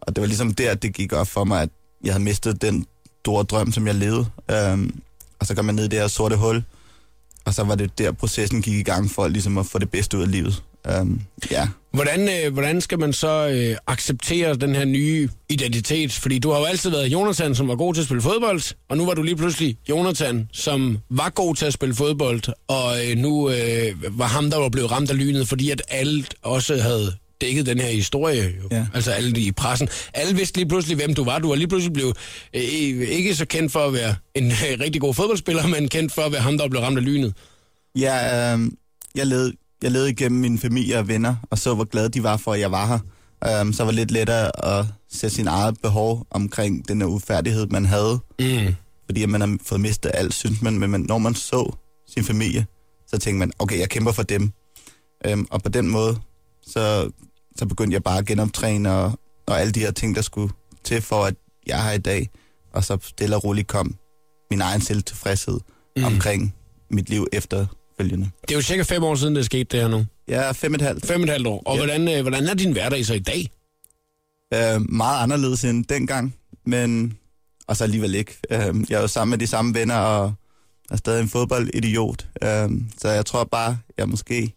Og 0.00 0.16
det 0.16 0.20
var 0.20 0.26
ligesom 0.26 0.54
der, 0.54 0.74
det 0.74 0.94
gik 0.94 1.12
op 1.12 1.28
for 1.28 1.44
mig, 1.44 1.62
at 1.62 1.68
jeg 2.04 2.12
havde 2.12 2.24
mistet 2.24 2.62
den 2.62 2.86
store 3.24 3.44
drøm, 3.44 3.72
som 3.72 3.86
jeg 3.86 3.94
levede. 3.94 4.26
Øhm, 4.50 5.00
og 5.38 5.46
så 5.46 5.54
kom 5.54 5.64
man 5.64 5.74
ned 5.74 5.84
i 5.84 5.88
det 5.88 5.98
her 5.98 6.08
sorte 6.08 6.36
hul, 6.36 6.64
og 7.44 7.54
så 7.54 7.64
var 7.64 7.74
det 7.74 7.98
der, 7.98 8.12
processen 8.12 8.62
gik 8.62 8.74
i 8.74 8.82
gang 8.82 9.10
for 9.10 9.28
ligesom 9.28 9.58
at 9.58 9.66
få 9.66 9.78
det 9.78 9.90
bedste 9.90 10.16
ud 10.16 10.22
af 10.22 10.30
livet. 10.30 10.62
Øhm, 10.86 11.20
ja. 11.50 11.68
Hvordan, 11.96 12.28
øh, 12.28 12.52
hvordan 12.52 12.80
skal 12.80 12.98
man 12.98 13.12
så 13.12 13.48
øh, 13.48 13.76
acceptere 13.86 14.54
den 14.54 14.74
her 14.74 14.84
nye 14.84 15.28
identitet? 15.48 16.12
Fordi 16.12 16.38
du 16.38 16.50
har 16.50 16.58
jo 16.58 16.64
altid 16.64 16.90
været 16.90 17.06
Jonathan, 17.06 17.54
som 17.54 17.68
var 17.68 17.76
god 17.76 17.94
til 17.94 18.00
at 18.00 18.06
spille 18.06 18.22
fodbold, 18.22 18.74
og 18.88 18.96
nu 18.96 19.06
var 19.06 19.14
du 19.14 19.22
lige 19.22 19.36
pludselig 19.36 19.76
Jonathan, 19.88 20.48
som 20.52 20.98
var 21.10 21.30
god 21.30 21.54
til 21.54 21.66
at 21.66 21.72
spille 21.72 21.94
fodbold, 21.94 22.42
og 22.68 23.06
øh, 23.06 23.16
nu 23.16 23.50
øh, 23.50 24.18
var 24.18 24.26
ham, 24.26 24.50
der 24.50 24.58
var 24.58 24.68
blevet 24.68 24.90
ramt 24.90 25.10
af 25.10 25.18
lynet, 25.18 25.48
fordi 25.48 25.70
at 25.70 25.82
alle 25.88 26.24
også 26.42 26.76
havde 26.76 27.12
dækket 27.40 27.66
den 27.66 27.80
her 27.80 27.90
historie, 27.90 28.42
jo. 28.42 28.68
Ja. 28.70 28.86
altså 28.94 29.10
alle 29.10 29.40
i 29.40 29.52
pressen. 29.52 29.88
Alle 30.14 30.36
vidste 30.36 30.58
lige 30.58 30.68
pludselig, 30.68 30.96
hvem 30.96 31.14
du 31.14 31.24
var. 31.24 31.38
Du 31.38 31.48
var 31.48 31.54
lige 31.54 31.68
pludselig 31.68 31.92
blevet 31.92 32.16
øh, 32.54 32.62
ikke 33.08 33.34
så 33.34 33.46
kendt 33.46 33.72
for 33.72 33.80
at 33.80 33.92
være 33.92 34.14
en 34.34 34.46
øh, 34.46 34.80
rigtig 34.80 35.00
god 35.00 35.14
fodboldspiller, 35.14 35.66
men 35.66 35.88
kendt 35.88 36.12
for 36.12 36.22
at 36.22 36.32
være 36.32 36.42
ham, 36.42 36.58
der 36.58 36.68
blev 36.68 36.82
ramt 36.82 36.98
af 36.98 37.04
lynet. 37.04 37.34
Ja, 37.98 38.54
øh, 38.54 38.60
jeg, 39.14 39.26
led, 39.26 39.52
jeg 39.82 39.90
led 39.90 40.06
igennem 40.06 40.40
min 40.40 40.58
familie 40.58 40.98
og 40.98 41.08
venner, 41.08 41.36
og 41.50 41.58
så 41.58 41.74
hvor 41.74 41.84
glade 41.84 42.08
de 42.08 42.22
var 42.22 42.36
for, 42.36 42.52
at 42.52 42.60
jeg 42.60 42.70
var 42.70 42.86
her. 42.86 42.98
Um, 43.60 43.72
så 43.72 43.84
var 43.84 43.90
det 43.90 43.96
lidt 43.96 44.10
lettere 44.10 44.78
at 44.78 44.86
sætte 45.12 45.36
sin 45.36 45.46
eget 45.46 45.76
behov 45.82 46.26
omkring 46.30 46.88
den 46.88 47.00
her 47.00 47.08
ufærdighed, 47.08 47.66
man 47.66 47.84
havde. 47.84 48.18
Mm. 48.40 48.74
Fordi 49.06 49.22
at 49.22 49.28
man 49.28 49.40
har 49.40 49.58
fået 49.62 49.80
mistet 49.80 50.10
alt, 50.14 50.34
synes 50.34 50.62
man. 50.62 50.78
Men 50.78 50.90
man, 50.90 51.00
når 51.00 51.18
man 51.18 51.34
så 51.34 51.76
sin 52.08 52.24
familie, 52.24 52.66
så 53.06 53.18
tænkte 53.18 53.38
man, 53.38 53.52
okay, 53.58 53.78
jeg 53.78 53.88
kæmper 53.88 54.12
for 54.12 54.22
dem. 54.22 54.52
Um, 55.32 55.46
og 55.50 55.62
på 55.62 55.68
den 55.68 55.88
måde, 55.88 56.18
så, 56.62 57.10
så 57.56 57.66
begyndte 57.66 57.94
jeg 57.94 58.02
bare 58.02 58.18
at 58.18 58.26
genoptræne 58.26 58.92
og, 58.92 59.18
og 59.46 59.60
alle 59.60 59.72
de 59.72 59.80
her 59.80 59.90
ting, 59.90 60.16
der 60.16 60.22
skulle 60.22 60.52
til 60.84 61.02
for, 61.02 61.24
at 61.24 61.34
jeg 61.66 61.78
er 61.78 61.82
her 61.82 61.92
i 61.92 61.98
dag. 61.98 62.28
Og 62.72 62.84
så 62.84 62.98
stille 63.02 63.36
og 63.36 63.44
roligt 63.44 63.68
kom 63.68 63.96
min 64.50 64.60
egen 64.60 64.80
selvtilfredshed 64.80 65.60
mm. 65.96 66.04
omkring 66.04 66.54
mit 66.90 67.08
liv 67.08 67.26
efterfølgende. 67.98 68.30
Det 68.42 68.50
er 68.50 68.54
jo 68.58 68.62
cirka 68.62 68.82
fem 68.82 69.02
år 69.04 69.14
siden, 69.14 69.36
det 69.36 69.44
skete 69.44 69.64
det 69.64 69.80
her 69.80 69.88
nu. 69.88 70.06
Er 70.28 70.52
fem 70.52 70.72
og 70.72 70.76
et 70.76 70.82
halvt. 70.82 71.06
Fem 71.06 71.20
og 71.20 71.24
et 71.24 71.30
halvt 71.30 71.46
år. 71.46 71.62
Og 71.66 71.76
Ja. 71.76 71.80
hvordan, 71.84 72.08
øh, 72.16 72.22
hvordan 72.22 72.46
er 72.48 72.54
din 72.54 72.72
hverdag 72.72 73.06
så 73.06 73.14
i 73.14 73.18
dag? 73.18 73.50
Øh, 74.54 74.90
meget 74.90 75.22
anderledes 75.22 75.64
end 75.64 75.84
dengang, 75.84 76.34
men 76.66 77.18
og 77.66 77.76
så 77.76 77.84
alligevel 77.84 78.14
ikke. 78.14 78.36
Øh, 78.50 78.60
jeg 78.90 78.96
er 78.96 79.00
jo 79.00 79.06
sammen 79.08 79.30
med 79.30 79.38
de 79.38 79.46
samme 79.46 79.74
venner 79.74 79.96
og 79.96 80.34
er 80.90 80.96
stadig 80.96 81.22
en 81.22 81.28
fodboldidiot. 81.28 82.26
Øh, 82.42 82.70
så 82.98 83.08
jeg 83.08 83.26
tror 83.26 83.44
bare, 83.44 83.78
jeg 83.98 84.08
måske 84.08 84.52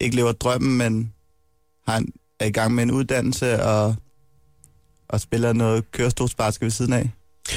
ikke 0.00 0.16
lever 0.16 0.32
drømmen, 0.32 0.76
men 0.78 1.12
har 1.88 1.96
en, 1.96 2.12
er 2.40 2.46
i 2.46 2.50
gang 2.50 2.74
med 2.74 2.82
en 2.82 2.90
uddannelse 2.90 3.62
og, 3.62 3.94
og 5.08 5.20
spiller 5.20 5.52
noget 5.52 5.90
kørestolsbasket 5.90 6.64
ved 6.64 6.70
siden 6.70 6.92
af. 6.92 7.10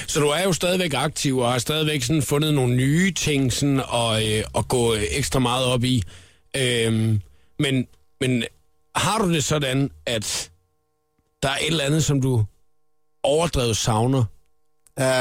Så 0.08 0.19
du 0.19 0.27
er 0.27 0.43
jo 0.43 0.53
stadigvæk 0.53 0.93
aktiv 0.93 1.38
og 1.38 1.51
har 1.51 1.60
stadigvæk 1.60 2.03
sådan 2.03 2.22
fundet 2.22 2.53
nogle 2.53 2.75
nye 2.75 3.12
ting 3.12 3.53
sådan, 3.53 3.81
og, 3.88 4.27
øh, 4.27 4.43
og 4.53 4.67
gå 4.67 4.96
ekstra 5.12 5.39
meget 5.39 5.65
op 5.65 5.84
i. 5.84 6.04
Øhm, 6.58 7.21
men, 7.60 7.88
men 8.21 8.43
har 8.95 9.17
du 9.17 9.34
det 9.34 9.43
sådan, 9.43 9.91
at 10.06 10.52
der 11.43 11.49
er 11.49 11.58
et 11.58 11.67
eller 11.67 11.84
andet, 11.84 12.04
som 12.04 12.21
du 12.21 12.45
overdrevet 13.23 13.78
savner? 13.78 14.23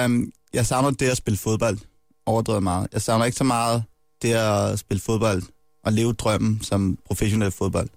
Um, 0.04 0.33
jeg 0.54 0.66
savner 0.66 0.90
det 0.90 1.09
at 1.11 1.16
spille 1.16 1.38
fodbold 1.38 1.78
overdrevet 2.26 2.62
meget. 2.62 2.88
Jeg 2.92 3.02
savner 3.02 3.24
ikke 3.24 3.38
så 3.38 3.44
meget 3.44 3.85
det 4.22 4.33
at 4.33 4.78
spille 4.78 5.00
fodbold 5.00 5.42
og 5.85 5.92
leve 5.92 6.12
drømmen 6.12 6.61
som 6.62 6.98
professionel 7.07 7.50
fodbold. 7.50 7.88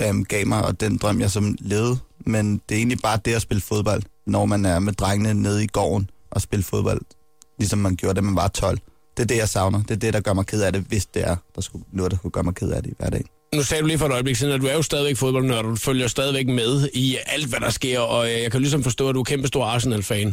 øhm, 0.00 0.24
gav 0.24 0.46
mig 0.46 0.64
og 0.64 0.80
den 0.80 0.96
drøm, 0.96 1.20
jeg 1.20 1.30
som 1.30 1.56
levede. 1.60 1.98
Men 2.26 2.62
det 2.68 2.74
er 2.74 2.78
egentlig 2.78 2.98
bare 3.02 3.18
det 3.24 3.34
at 3.34 3.42
spille 3.42 3.60
fodbold, 3.60 4.02
når 4.30 4.46
man 4.46 4.64
er 4.64 4.78
med 4.78 4.92
drengene 4.92 5.34
nede 5.34 5.64
i 5.64 5.66
gården 5.66 6.10
og 6.30 6.40
spille 6.40 6.62
fodbold, 6.62 7.00
ligesom 7.58 7.78
man 7.78 7.96
gjorde, 7.96 8.14
da 8.14 8.20
man 8.20 8.36
var 8.36 8.48
12. 8.48 8.78
Det 9.16 9.22
er 9.22 9.26
det, 9.26 9.36
jeg 9.36 9.48
savner. 9.48 9.82
Det 9.82 9.90
er 9.90 9.96
det, 9.98 10.14
der 10.14 10.20
gør 10.20 10.32
mig 10.32 10.46
ked 10.46 10.62
af 10.62 10.72
det, 10.72 10.84
hvis 10.88 11.06
det 11.06 11.22
er 11.28 11.36
der 11.54 11.60
skulle, 11.60 11.84
noget, 11.92 12.12
der 12.12 12.18
kunne 12.18 12.30
gøre 12.30 12.44
mig 12.44 12.54
ked 12.54 12.70
af 12.70 12.82
det 12.82 12.90
i 12.90 12.94
hverdagen. 12.98 13.26
Nu 13.54 13.62
sagde 13.62 13.80
du 13.82 13.86
lige 13.86 13.98
for 13.98 14.06
et 14.06 14.12
øjeblik 14.12 14.36
siden, 14.36 14.52
at 14.54 14.60
du 14.60 14.66
er 14.66 14.72
jo 14.74 14.82
stadigvæk 14.82 15.16
fodboldnørd, 15.16 15.64
og 15.64 15.70
du 15.70 15.76
følger 15.76 16.08
stadigvæk 16.08 16.46
med 16.46 16.88
i 16.94 17.16
alt, 17.26 17.46
hvad 17.46 17.60
der 17.60 17.70
sker, 17.70 18.00
og 18.00 18.26
øh, 18.32 18.42
jeg 18.42 18.50
kan 18.52 18.60
ligesom 18.60 18.82
forstå, 18.82 19.08
at 19.08 19.14
du 19.14 19.20
er 19.20 19.24
kæmpe 19.24 19.48
stor 19.48 19.64
Arsenal-fan. 19.64 20.28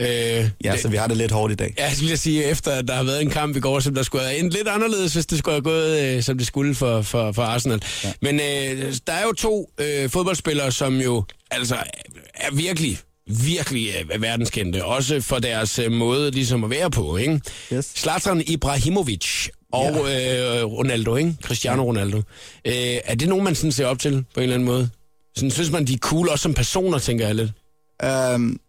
Øh, 0.00 0.06
Ja, 0.06 0.48
det- 0.72 0.80
så 0.82 0.88
vi 0.88 0.96
har 0.96 1.06
det 1.06 1.16
lidt 1.16 1.32
hårdt 1.32 1.52
i 1.52 1.56
dag. 1.56 1.74
Ja, 1.78 1.84
jeg 1.84 1.92
skulle 1.96 2.16
sige, 2.16 2.44
efter 2.44 2.70
at 2.70 2.88
der 2.88 2.94
har 2.94 3.02
været 3.02 3.22
en 3.22 3.30
kamp 3.30 3.56
i 3.56 3.60
går, 3.60 3.80
som 3.80 3.94
der 3.94 4.02
skulle 4.02 4.24
have 4.24 4.38
endt 4.38 4.52
lidt 4.54 4.68
anderledes, 4.68 5.14
hvis 5.14 5.26
det 5.26 5.38
skulle 5.38 5.54
have 5.54 5.62
gået, 5.62 6.00
øh, 6.16 6.22
som 6.22 6.38
det 6.38 6.46
skulle 6.46 6.74
for, 6.74 7.02
for, 7.02 7.32
for 7.32 7.42
Arsenal. 7.42 7.82
Ja. 8.04 8.12
Men 8.22 8.34
øh, 8.34 8.94
der 9.06 9.12
er 9.12 9.22
jo 9.22 9.32
to 9.32 9.70
øh, 9.80 10.10
fodboldspillere, 10.10 10.72
som 10.72 10.96
jo 11.00 11.24
altså 11.50 11.76
er 12.34 12.54
virkelig, 12.54 12.98
virkelig 13.28 13.88
øh, 14.12 14.22
verdenskendte. 14.22 14.84
Også 14.84 15.20
for 15.20 15.38
deres 15.38 15.78
øh, 15.78 15.92
måde 15.92 16.30
ligesom 16.30 16.64
at 16.64 16.70
være 16.70 16.90
på, 16.90 17.16
ikke? 17.16 17.40
Yes. 17.72 17.84
Zlatan 17.84 18.42
Ibrahimovic 18.46 19.48
og 19.72 19.90
øh, 19.90 20.64
Ronaldo, 20.64 21.16
ikke? 21.16 21.36
Cristiano 21.42 21.84
Ronaldo. 21.84 22.16
Øh, 22.64 22.72
er 23.04 23.14
det 23.14 23.28
nogen, 23.28 23.44
man 23.44 23.54
sådan 23.54 23.72
ser 23.72 23.86
op 23.86 23.98
til 23.98 24.24
på 24.34 24.40
en 24.40 24.42
eller 24.42 24.54
anden 24.54 24.66
måde? 24.66 24.90
Sådan, 25.36 25.50
synes 25.50 25.70
man, 25.70 25.86
de 25.86 25.94
er 25.94 25.98
cool 25.98 26.28
også 26.28 26.42
som 26.42 26.54
personer, 26.54 26.98
tænker 26.98 27.26
jeg 27.26 27.34
lidt. 27.34 27.52
Um, 28.34 28.60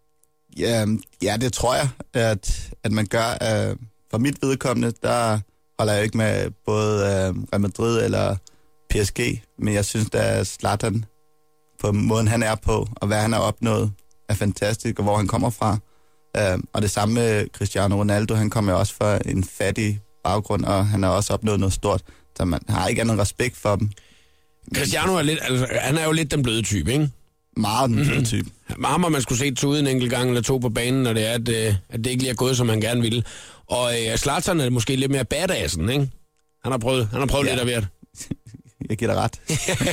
ja, 0.58 0.86
ja, 1.22 1.36
det 1.40 1.52
tror 1.52 1.74
jeg, 1.74 1.88
at, 2.14 2.70
at 2.84 2.92
man 2.92 3.06
gør. 3.06 3.30
Uh, 3.70 3.76
for 4.10 4.18
mit 4.18 4.42
vedkommende, 4.42 4.92
der 5.02 5.38
holder 5.78 5.92
jeg 5.92 6.04
ikke 6.04 6.16
med 6.16 6.50
både 6.66 6.96
uh, 6.96 7.42
Real 7.52 7.60
Madrid 7.60 8.04
eller 8.04 8.36
PSG, 8.90 9.42
men 9.58 9.74
jeg 9.74 9.84
synes, 9.84 10.08
at 10.12 10.46
Zlatan, 10.46 11.04
på 11.80 11.92
måden 11.92 12.28
han 12.28 12.42
er 12.42 12.54
på, 12.54 12.88
og 12.96 13.06
hvad 13.06 13.18
han 13.18 13.32
har 13.32 13.40
opnået, 13.40 13.92
er 14.30 14.34
fantastisk, 14.34 14.98
og 14.98 15.04
hvor 15.04 15.16
han 15.16 15.26
kommer 15.26 15.50
fra. 15.50 15.78
Uh, 16.38 16.60
og 16.72 16.82
det 16.82 16.90
samme 16.90 17.14
med 17.14 17.46
Cristiano 17.52 17.96
Ronaldo, 18.00 18.34
han 18.34 18.50
kommer 18.50 18.72
jo 18.72 18.78
også 18.78 18.94
fra 18.94 19.18
en 19.26 19.44
fattig 19.44 20.00
baggrund, 20.24 20.64
og 20.64 20.86
han 20.86 21.02
har 21.02 21.10
også 21.10 21.32
opnået 21.32 21.60
noget 21.60 21.72
stort, 21.72 22.02
så 22.36 22.44
man 22.44 22.60
har 22.68 22.88
ikke 22.88 23.00
andet 23.00 23.18
respekt 23.18 23.56
for 23.56 23.76
dem. 23.76 23.90
Cristiano 24.74 25.14
er 25.14 25.22
lidt, 25.22 25.38
altså, 25.42 25.66
han 25.70 25.98
er 25.98 26.04
jo 26.04 26.12
lidt 26.12 26.30
den 26.30 26.42
bløde 26.42 26.62
type, 26.62 26.92
ikke? 26.92 27.10
Meget 27.56 27.90
den 27.90 27.98
mm-hmm. 27.98 28.24
type. 28.24 28.50
Med 28.78 28.88
ham 28.88 29.02
har 29.02 29.10
man 29.10 29.22
skulle 29.22 29.38
se 29.38 29.54
tude 29.54 29.80
en 29.80 29.86
enkelt 29.86 30.10
gang 30.10 30.28
eller 30.28 30.42
to 30.42 30.58
på 30.58 30.68
banen, 30.68 31.02
når 31.02 31.12
det 31.12 31.26
er, 31.26 31.32
at, 31.32 31.48
øh, 31.48 31.74
at 31.88 32.04
det 32.04 32.06
ikke 32.06 32.22
lige 32.22 32.30
er 32.30 32.34
gået, 32.34 32.56
som 32.56 32.68
han 32.68 32.80
gerne 32.80 33.00
ville. 33.00 33.24
Og 33.66 33.92
øh, 33.92 34.16
Zlatan 34.16 34.60
er 34.60 34.70
måske 34.70 34.96
lidt 34.96 35.10
mere 35.10 35.24
badassen, 35.24 35.88
ikke? 35.88 36.10
Han 36.62 36.72
har 36.72 36.78
prøvet, 36.78 37.08
han 37.10 37.20
har 37.20 37.26
prøvet. 37.26 37.46
Ja. 37.46 37.50
lidt 37.50 37.60
af 37.60 37.66
hvert. 37.66 37.86
Jeg 38.88 38.98
giver 38.98 39.12
dig 39.12 39.22
ret. 39.22 39.40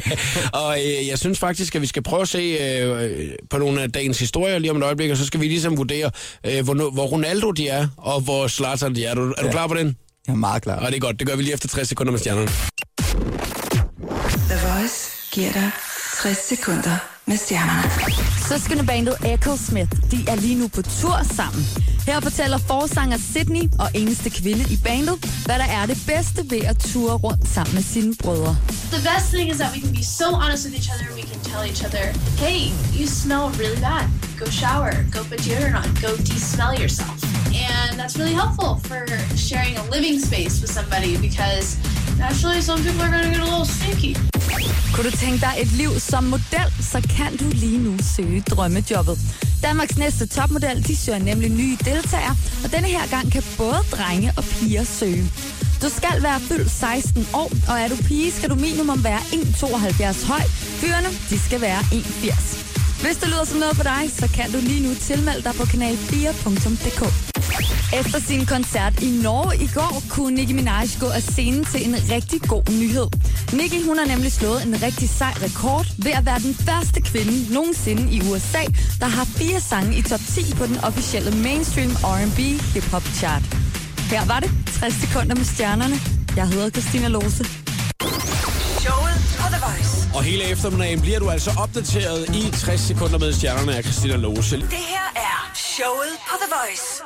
og 0.64 0.78
øh, 0.80 1.08
jeg 1.08 1.20
synes 1.20 1.40
faktisk, 1.40 1.76
at 1.76 1.82
vi 1.82 1.88
skal 1.88 2.04
prøve 2.04 2.22
at 2.22 2.28
se 2.28 2.40
øh, 2.40 3.30
på 3.50 3.58
nogle 3.58 3.82
af 3.82 3.92
dagens 3.92 4.20
historier 4.20 4.60
lige 4.60 4.72
om 4.72 4.78
et 4.78 4.84
øjeblik, 4.84 5.12
og 5.12 5.18
så 5.18 5.26
skal 5.26 5.40
vi 5.40 5.48
ligesom 5.48 5.78
vurdere, 5.78 6.12
øh, 6.46 6.64
hvor, 6.64 6.90
hvor 6.90 7.06
Ronaldo 7.06 7.52
de 7.52 7.68
er, 7.68 7.88
og 7.98 8.22
hvor 8.22 8.48
Zlatan 8.48 8.96
de 8.96 9.06
er. 9.06 9.12
Er 9.12 9.16
du, 9.16 9.34
er 9.38 9.44
du 9.44 9.50
klar 9.52 9.68
på 9.68 9.74
den? 9.74 9.98
Jeg 10.28 10.34
er 10.34 10.38
meget 10.38 10.64
klar. 10.64 10.76
Og 10.76 10.88
det 10.88 10.96
er 10.96 11.00
godt, 11.00 11.20
det 11.20 11.28
gør 11.28 11.36
vi 11.36 11.44
lige 11.44 11.54
efter 11.54 11.68
60 11.68 11.88
sekunder 11.90 12.12
med 12.12 12.20
stjernerne. 12.20 12.48
The 14.50 14.58
Voice 14.68 15.12
giver 15.32 15.52
dig 15.52 15.72
60 16.22 16.38
sekunder 16.38 16.98
med 17.26 17.38
stjernerne. 17.38 17.92
Søskendebandet 18.50 19.16
Echo 19.26 19.58
Smith, 19.58 19.92
de 20.12 20.26
er 20.28 20.36
lige 20.36 20.56
nu 20.60 20.68
på 20.68 20.82
tur 20.82 21.18
sammen. 21.36 21.64
Her 22.08 22.20
fortæller 22.20 22.58
forsanger 22.58 23.18
Sydney 23.32 23.66
og 23.80 23.90
eneste 23.94 24.30
kvinde 24.30 24.64
i 24.76 24.78
bandet, 24.84 25.16
hvad 25.46 25.58
der 25.64 25.70
er 25.80 25.86
det 25.86 25.98
bedste 26.08 26.42
ved 26.52 26.62
at 26.72 26.78
ture 26.78 27.16
rundt 27.26 27.48
sammen 27.56 27.74
med 27.76 27.84
sine 27.84 28.16
brødre. 28.24 28.58
The 28.96 29.02
best 29.10 29.28
thing 29.34 29.52
is 29.52 29.58
that 29.58 29.72
we 29.76 29.80
can 29.86 29.94
be 30.02 30.04
so 30.04 30.28
honest 30.42 30.62
with 30.66 30.76
each 30.80 30.90
other. 30.94 31.06
We 31.22 31.26
can 31.32 31.40
tell 31.52 31.64
each 31.72 31.82
other, 31.88 32.06
hey, 32.46 32.60
you 33.00 33.06
smell 33.24 33.46
really 33.62 33.82
bad. 33.90 34.06
Go 34.40 34.46
shower, 34.62 34.92
go 35.16 35.20
put 35.30 35.40
deodorant 35.46 35.78
on, 35.82 35.90
go 36.06 36.12
de-smell 36.30 36.74
yourself. 36.84 37.18
And 37.70 37.92
that's 38.00 38.16
really 38.20 38.38
helpful 38.44 38.72
for 38.88 39.02
sharing 39.48 39.74
a 39.82 39.84
living 39.96 40.18
space 40.30 40.56
with 40.62 40.72
somebody 40.80 41.14
because 41.28 41.68
naturally 42.26 42.62
some 42.70 42.80
people 42.86 43.02
are 43.06 43.12
going 43.16 43.26
to 43.28 43.34
get 43.36 43.42
a 43.48 43.50
little 43.54 43.70
stinky. 43.78 44.14
Kunne 44.94 45.12
du 45.12 45.18
tænke 45.18 45.42
dig 45.42 45.54
et 45.60 45.72
liv 45.72 46.00
som 46.00 46.24
model, 46.24 46.70
så 46.92 47.02
kan 47.18 47.38
du 47.38 47.46
lige 47.54 47.78
nu 47.78 47.94
søge 48.16 48.42
drømmejobbet. 48.42 49.20
Danmarks 49.64 49.98
næste 49.98 50.28
topmodel, 50.28 50.88
de 50.88 50.96
søger 50.96 51.20
nemlig 51.20 51.50
nye 51.50 51.78
deltager, 51.98 52.34
og 52.64 52.72
denne 52.72 52.88
her 52.88 53.08
gang 53.16 53.32
kan 53.32 53.44
både 53.58 53.82
drenge 53.92 54.34
og 54.38 54.44
piger 54.44 54.84
søge. 54.84 55.26
Du 55.82 55.90
skal 55.90 56.24
være 56.24 56.40
fyldt 56.40 56.72
16 56.72 57.28
år, 57.34 57.52
og 57.70 57.76
er 57.82 57.88
du 57.88 57.96
pige, 58.08 58.32
skal 58.32 58.50
du 58.50 58.56
minimum 58.56 59.04
være 59.04 59.20
1,72 59.20 60.26
høj. 60.32 60.44
Fyrene, 60.82 61.10
de 61.30 61.40
skal 61.40 61.62
være 61.62 61.80
1,80. 61.80 62.77
Hvis 63.04 63.18
det 63.18 63.28
lyder 63.28 63.46
som 63.46 63.60
noget 63.60 63.76
for 63.76 63.84
dig, 63.84 64.04
så 64.20 64.28
kan 64.36 64.52
du 64.52 64.58
lige 64.62 64.84
nu 64.88 64.96
tilmelde 64.96 65.44
dig 65.44 65.54
på 65.60 65.64
kanal4.dk. 65.64 67.02
Efter 68.00 68.20
sin 68.20 68.46
koncert 68.46 69.04
i 69.04 69.10
Norge 69.24 69.56
i 69.66 69.70
går, 69.74 70.04
kunne 70.10 70.36
Nicki 70.36 70.54
Minaj 70.54 70.88
gå 71.00 71.08
af 71.08 71.22
scenen 71.22 71.66
til 71.66 71.88
en 71.88 71.96
rigtig 72.12 72.42
god 72.42 72.64
nyhed. 72.82 73.08
Nicki 73.54 73.84
hun 73.88 73.98
har 73.98 74.06
nemlig 74.06 74.32
slået 74.32 74.66
en 74.66 74.76
rigtig 74.84 75.10
sej 75.10 75.34
rekord 75.46 75.86
ved 76.04 76.12
at 76.12 76.26
være 76.26 76.40
den 76.40 76.54
første 76.54 77.02
kvinde 77.02 77.54
nogensinde 77.54 78.04
i 78.16 78.22
USA, 78.30 78.64
der 79.00 79.06
har 79.06 79.26
fire 79.26 79.60
sange 79.60 79.98
i 79.98 80.02
top 80.02 80.20
10 80.20 80.56
på 80.56 80.66
den 80.66 80.78
officielle 80.78 81.32
mainstream 81.32 81.92
R&B 81.92 82.40
hip-hop 82.74 83.04
chart. 83.20 83.44
Her 84.12 84.26
var 84.26 84.40
det 84.40 84.52
60 84.80 84.94
sekunder 84.94 85.36
med 85.36 85.46
stjernerne. 85.46 85.96
Jeg 86.36 86.48
hedder 86.48 86.70
Christina 86.70 87.08
Lose. 87.08 87.44
Og 90.18 90.24
hele 90.24 90.44
eftermiddagen 90.44 91.02
bliver 91.02 91.20
du 91.20 91.30
altså 91.30 91.52
opdateret 91.60 92.36
i 92.36 92.52
60 92.52 92.82
sekunder 92.82 93.18
med 93.18 93.34
stjernerne 93.34 93.76
af 93.76 93.84
Christina 93.84 94.16
Lose. 94.16 94.56
Det 94.56 94.64
her 94.72 95.12
er 95.16 95.52
showet 95.56 96.14
på 96.30 96.36
The 96.42 96.50
Voice. 96.56 97.04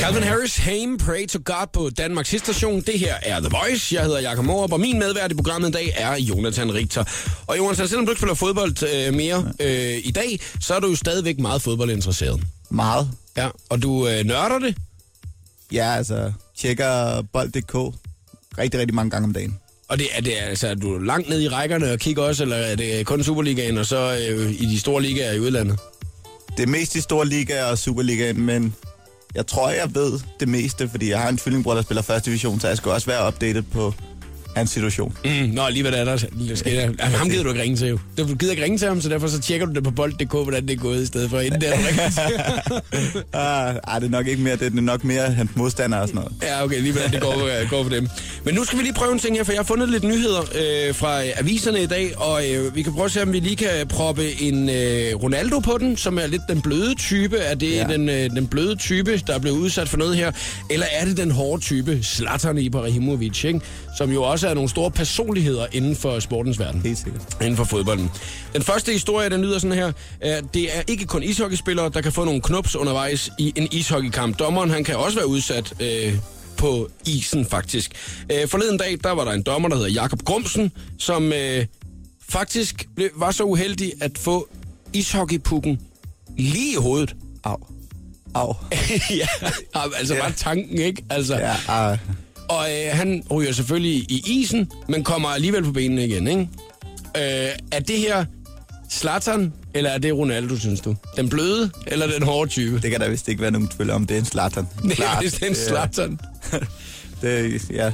Calvin 0.00 0.22
Harris, 0.22 0.56
Haim, 0.56 0.98
Pray 0.98 1.26
to 1.26 1.38
God 1.44 1.66
på 1.72 1.90
Danmarks 1.90 2.28
station. 2.28 2.80
Det 2.80 2.98
her 2.98 3.14
er 3.22 3.40
The 3.40 3.48
Voice. 3.48 3.94
Jeg 3.94 4.04
hedder 4.04 4.20
Jakob 4.20 4.44
Morup, 4.44 4.72
og 4.72 4.80
min 4.80 4.98
medvært 4.98 5.32
i 5.32 5.34
programmet 5.34 5.68
i 5.68 5.72
dag 5.72 5.92
er 5.96 6.16
Jonathan 6.16 6.74
Richter. 6.74 7.04
Og 7.46 7.58
Jonathan, 7.58 7.88
selvom 7.88 8.06
du 8.06 8.12
ikke 8.12 8.20
spiller 8.20 8.34
fodbold 8.34 8.82
øh, 8.82 9.14
mere 9.14 9.52
øh, 9.60 10.00
i 10.04 10.10
dag, 10.10 10.40
så 10.60 10.74
er 10.74 10.80
du 10.80 10.86
jo 10.86 10.96
stadigvæk 10.96 11.38
meget 11.38 11.62
fodboldinteresseret. 11.62 12.40
Meget. 12.70 13.10
Ja, 13.36 13.48
og 13.68 13.82
du 13.82 14.08
øh, 14.08 14.24
nørder 14.24 14.58
det. 14.58 14.76
Ja, 15.72 15.94
altså, 15.96 16.32
tjekker 16.58 17.22
bold.dk 17.32 17.74
rigtig, 18.58 18.80
rigtig 18.80 18.94
mange 18.94 19.10
gange 19.10 19.24
om 19.26 19.32
dagen. 19.32 19.58
Og 19.88 19.98
det, 19.98 20.06
er, 20.14 20.20
det 20.20 20.32
altså, 20.40 20.68
er 20.68 20.74
du 20.74 20.98
langt 20.98 21.28
ned 21.28 21.40
i 21.40 21.48
rækkerne 21.48 21.92
og 21.92 21.98
kigger 21.98 22.22
også, 22.22 22.42
eller 22.42 22.56
er 22.56 22.76
det 22.76 23.06
kun 23.06 23.24
Superligaen 23.24 23.78
og 23.78 23.86
så 23.86 24.28
øh, 24.30 24.50
i 24.50 24.66
de 24.66 24.80
store 24.80 25.02
ligaer 25.02 25.32
i 25.32 25.40
udlandet? 25.40 25.78
Det 26.56 26.62
er 26.62 26.66
mest 26.66 26.94
i 26.94 27.00
store 27.00 27.26
ligaer 27.26 27.64
og 27.64 27.78
Superligaen, 27.78 28.40
men 28.40 28.74
jeg 29.34 29.46
tror, 29.46 29.70
jeg 29.70 29.94
ved 29.94 30.20
det 30.40 30.48
meste, 30.48 30.88
fordi 30.88 31.10
jeg 31.10 31.20
har 31.20 31.28
en 31.28 31.36
tvillingbror, 31.36 31.74
der 31.74 31.82
spiller 31.82 32.02
første 32.02 32.30
division, 32.30 32.60
så 32.60 32.68
jeg 32.68 32.76
skal 32.76 32.92
også 32.92 33.06
være 33.06 33.28
updated 33.28 33.62
på 33.62 33.94
hans 34.58 34.70
situation. 34.70 35.16
Mm, 35.24 35.30
nå, 35.30 35.62
lige 35.70 35.82
hvad 35.82 35.92
det 35.92 36.00
er, 36.00 36.04
der 36.04 36.16
sker. 36.54 36.70
Jamen, 36.70 36.98
ham 36.98 37.30
gider 37.30 37.42
du 37.42 37.48
ikke 37.48 37.62
ringe 37.62 37.76
til, 37.76 37.88
jo. 37.88 37.98
Du 38.18 38.34
gider 38.34 38.52
ikke 38.52 38.64
ringe 38.64 38.78
til 38.78 38.88
ham, 38.88 39.00
så 39.00 39.08
derfor 39.08 39.28
så 39.28 39.40
tjekker 39.40 39.66
du 39.66 39.72
det 39.72 39.84
på 39.84 39.90
bold.dk, 39.90 40.32
hvordan 40.32 40.68
det 40.68 40.72
er 40.72 40.76
gået, 40.76 41.02
i 41.02 41.06
stedet 41.06 41.30
for 41.30 41.40
inden 41.40 41.60
der, 41.60 41.76
du 41.76 41.82
ringer 41.88 42.10
til. 42.10 42.22
Ah, 43.32 43.74
ej, 43.88 43.98
det 43.98 44.06
er 44.06 44.10
nok 44.10 44.26
ikke 44.26 44.42
mere 44.42 44.56
det. 44.56 44.74
Er 44.76 44.80
nok 44.80 45.04
mere 45.04 45.30
hans 45.30 45.50
modstander 45.56 45.98
og 45.98 46.08
sådan 46.08 46.20
noget. 46.20 46.32
Ja, 46.42 46.64
okay, 46.64 46.80
lige 46.80 46.92
hvordan 46.92 47.12
det 47.12 47.20
går, 47.20 47.60
øh, 47.60 47.70
går 47.70 47.82
for 47.82 47.90
dem. 47.90 48.08
Men 48.44 48.54
nu 48.54 48.64
skal 48.64 48.78
vi 48.78 48.82
lige 48.82 48.92
prøve 48.92 49.12
en 49.12 49.18
ting 49.18 49.36
her, 49.36 49.44
for 49.44 49.52
jeg 49.52 49.58
har 49.58 49.64
fundet 49.64 49.88
lidt 49.90 50.04
nyheder 50.04 50.40
øh, 50.40 50.94
fra 50.94 51.24
øh, 51.24 51.30
aviserne 51.36 51.82
i 51.82 51.86
dag, 51.86 52.18
og 52.18 52.50
øh, 52.50 52.76
vi 52.76 52.82
kan 52.82 52.92
prøve 52.92 53.04
at 53.04 53.12
se, 53.12 53.22
om 53.22 53.32
vi 53.32 53.40
lige 53.40 53.56
kan 53.56 53.86
proppe 53.88 54.42
en 54.42 54.68
øh, 54.68 55.14
Ronaldo 55.22 55.58
på 55.58 55.78
den, 55.80 55.96
som 55.96 56.18
er 56.18 56.26
lidt 56.26 56.42
den 56.48 56.62
bløde 56.62 56.94
type. 56.94 57.36
Er 57.36 57.54
det. 57.54 57.72
Ja. 57.72 57.84
den, 57.84 58.08
øh, 58.08 58.30
den 58.30 58.46
bløde 58.46 58.76
type, 58.76 59.22
der 59.26 59.34
er 59.34 59.38
blevet 59.38 59.56
udsat 59.56 59.88
for 59.88 59.96
noget 59.96 60.16
her? 60.16 60.32
Eller 60.70 60.86
er 60.92 61.04
det 61.04 61.16
den 61.16 61.30
hårde 61.30 61.62
type, 61.62 62.02
Zlatan 62.02 62.58
Ibrahimovic, 62.58 63.44
ikke? 63.44 63.60
som 63.98 64.12
jo 64.12 64.22
også 64.22 64.47
er 64.50 64.54
nogle 64.54 64.68
store 64.70 64.90
personligheder 64.90 65.66
inden 65.72 65.96
for 65.96 66.20
sportens 66.20 66.58
verden? 66.58 66.80
Helt 66.82 66.98
sikkert. 66.98 67.22
inden 67.40 67.56
for 67.56 67.64
fodbolden. 67.64 68.10
Den 68.52 68.62
første 68.62 68.92
historie, 68.92 69.30
den 69.30 69.42
lyder 69.42 69.58
sådan 69.58 69.76
her. 69.76 69.92
Det 70.54 70.76
er 70.76 70.82
ikke 70.86 71.04
kun 71.06 71.22
ishockeyspillere, 71.22 71.88
der 71.88 72.00
kan 72.00 72.12
få 72.12 72.24
nogle 72.24 72.40
knups 72.40 72.76
undervejs 72.76 73.30
i 73.38 73.52
en 73.56 73.68
ishockeykamp. 73.72 74.38
Dommeren, 74.38 74.70
han 74.70 74.84
kan 74.84 74.96
også 74.96 75.18
være 75.18 75.26
udsat 75.26 75.72
øh, 75.80 76.14
på 76.56 76.88
isen, 77.06 77.46
faktisk. 77.46 77.92
Øh, 78.32 78.48
forleden 78.48 78.78
dag, 78.78 78.98
der 79.04 79.10
var 79.10 79.24
der 79.24 79.32
en 79.32 79.42
dommer, 79.42 79.68
der 79.68 79.76
hedder 79.76 79.90
Jakob 79.90 80.22
Grumsen, 80.22 80.72
som 80.98 81.32
øh, 81.32 81.66
faktisk 82.28 82.88
blev, 82.96 83.08
var 83.16 83.30
så 83.30 83.44
uheldig 83.44 83.92
at 84.00 84.18
få 84.18 84.48
ishockeypukken 84.92 85.80
lige 86.38 86.72
i 86.72 86.76
hovedet. 86.76 87.16
Au. 87.44 87.56
Au. 88.34 88.54
ja, 89.10 89.26
altså 89.98 90.14
Ja. 90.14 90.20
bare 90.20 90.32
tanken, 90.32 90.78
ikke? 90.78 91.04
Altså, 91.10 91.34
Ja, 91.36 91.56
ah, 91.68 91.98
og 92.48 92.66
øh, 92.70 92.92
han 92.92 93.22
ryger 93.30 93.52
selvfølgelig 93.52 93.94
i 94.10 94.22
isen, 94.26 94.70
men 94.88 95.04
kommer 95.04 95.28
alligevel 95.28 95.64
på 95.64 95.72
benene 95.72 96.06
igen, 96.06 96.26
ikke? 96.26 96.40
Øh, 97.16 97.52
er 97.72 97.80
det 97.80 97.98
her 97.98 98.24
Zlatan, 98.90 99.52
eller 99.74 99.90
er 99.90 99.98
det 99.98 100.14
Ronaldo, 100.14 100.56
synes 100.56 100.80
du? 100.80 100.96
Den 101.16 101.28
bløde, 101.28 101.70
eller 101.86 102.06
den 102.06 102.22
hårde 102.22 102.50
type? 102.50 102.80
det 102.80 102.90
kan 102.90 103.00
der 103.00 103.08
vist 103.08 103.28
ikke 103.28 103.42
være 103.42 103.50
nogen 103.50 103.68
tvivl 103.68 103.90
om. 103.90 104.06
Det 104.06 104.14
er 104.14 104.18
en 104.18 104.24
Zlatan. 104.24 104.66
Det 104.88 104.98
er 104.98 105.20
vist 105.20 105.42
en 105.42 105.54
Zlatan. 105.54 106.20
Det 107.22 107.62
ja, 107.70 107.92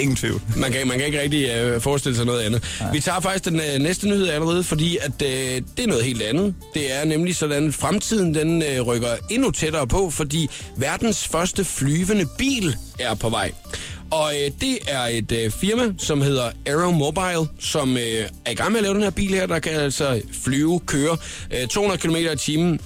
ingen 0.00 0.16
tvivl. 0.16 0.40
Man 0.56 0.72
kan, 0.72 0.88
man 0.88 0.98
kan 0.98 1.06
ikke 1.06 1.22
rigtig 1.22 1.48
øh, 1.48 1.80
forestille 1.80 2.16
sig 2.16 2.26
noget 2.26 2.40
andet. 2.40 2.62
Nej. 2.80 2.92
Vi 2.92 3.00
tager 3.00 3.20
faktisk 3.20 3.44
den 3.44 3.60
øh, 3.60 3.78
næste 3.82 4.08
nyhed 4.08 4.28
allerede, 4.28 4.64
fordi 4.64 4.98
at, 5.02 5.22
øh, 5.22 5.62
det 5.76 5.82
er 5.82 5.86
noget 5.86 6.04
helt 6.04 6.22
andet. 6.22 6.54
Det 6.74 6.94
er 6.94 7.04
nemlig 7.04 7.36
sådan, 7.36 7.68
at 7.68 7.74
fremtiden 7.74 8.34
den 8.34 8.62
øh, 8.62 8.80
rykker 8.80 9.08
endnu 9.30 9.50
tættere 9.50 9.86
på, 9.86 10.10
fordi 10.10 10.50
verdens 10.76 11.28
første 11.28 11.64
flyvende 11.64 12.26
bil 12.38 12.76
er 12.98 13.14
på 13.14 13.28
vej. 13.28 13.52
Og 14.10 14.32
øh, 14.34 14.50
det 14.60 14.78
er 14.88 15.06
et 15.06 15.32
øh, 15.32 15.50
firma, 15.50 15.92
som 15.98 16.22
hedder 16.22 16.50
Aero 16.66 16.90
Mobile, 16.90 17.48
som 17.60 17.96
øh, 17.96 18.28
er 18.44 18.50
i 18.50 18.54
gang 18.54 18.72
med 18.72 18.78
at 18.78 18.82
lave 18.82 18.94
den 18.94 19.02
her 19.02 19.10
bil 19.10 19.34
her, 19.34 19.46
der 19.46 19.58
kan 19.58 19.72
altså 19.72 20.20
flyve, 20.44 20.80
køre 20.86 21.16
øh, 21.50 21.68
200 21.68 22.00
km 22.00 22.16
i 22.16 22.36
timen 22.36 22.80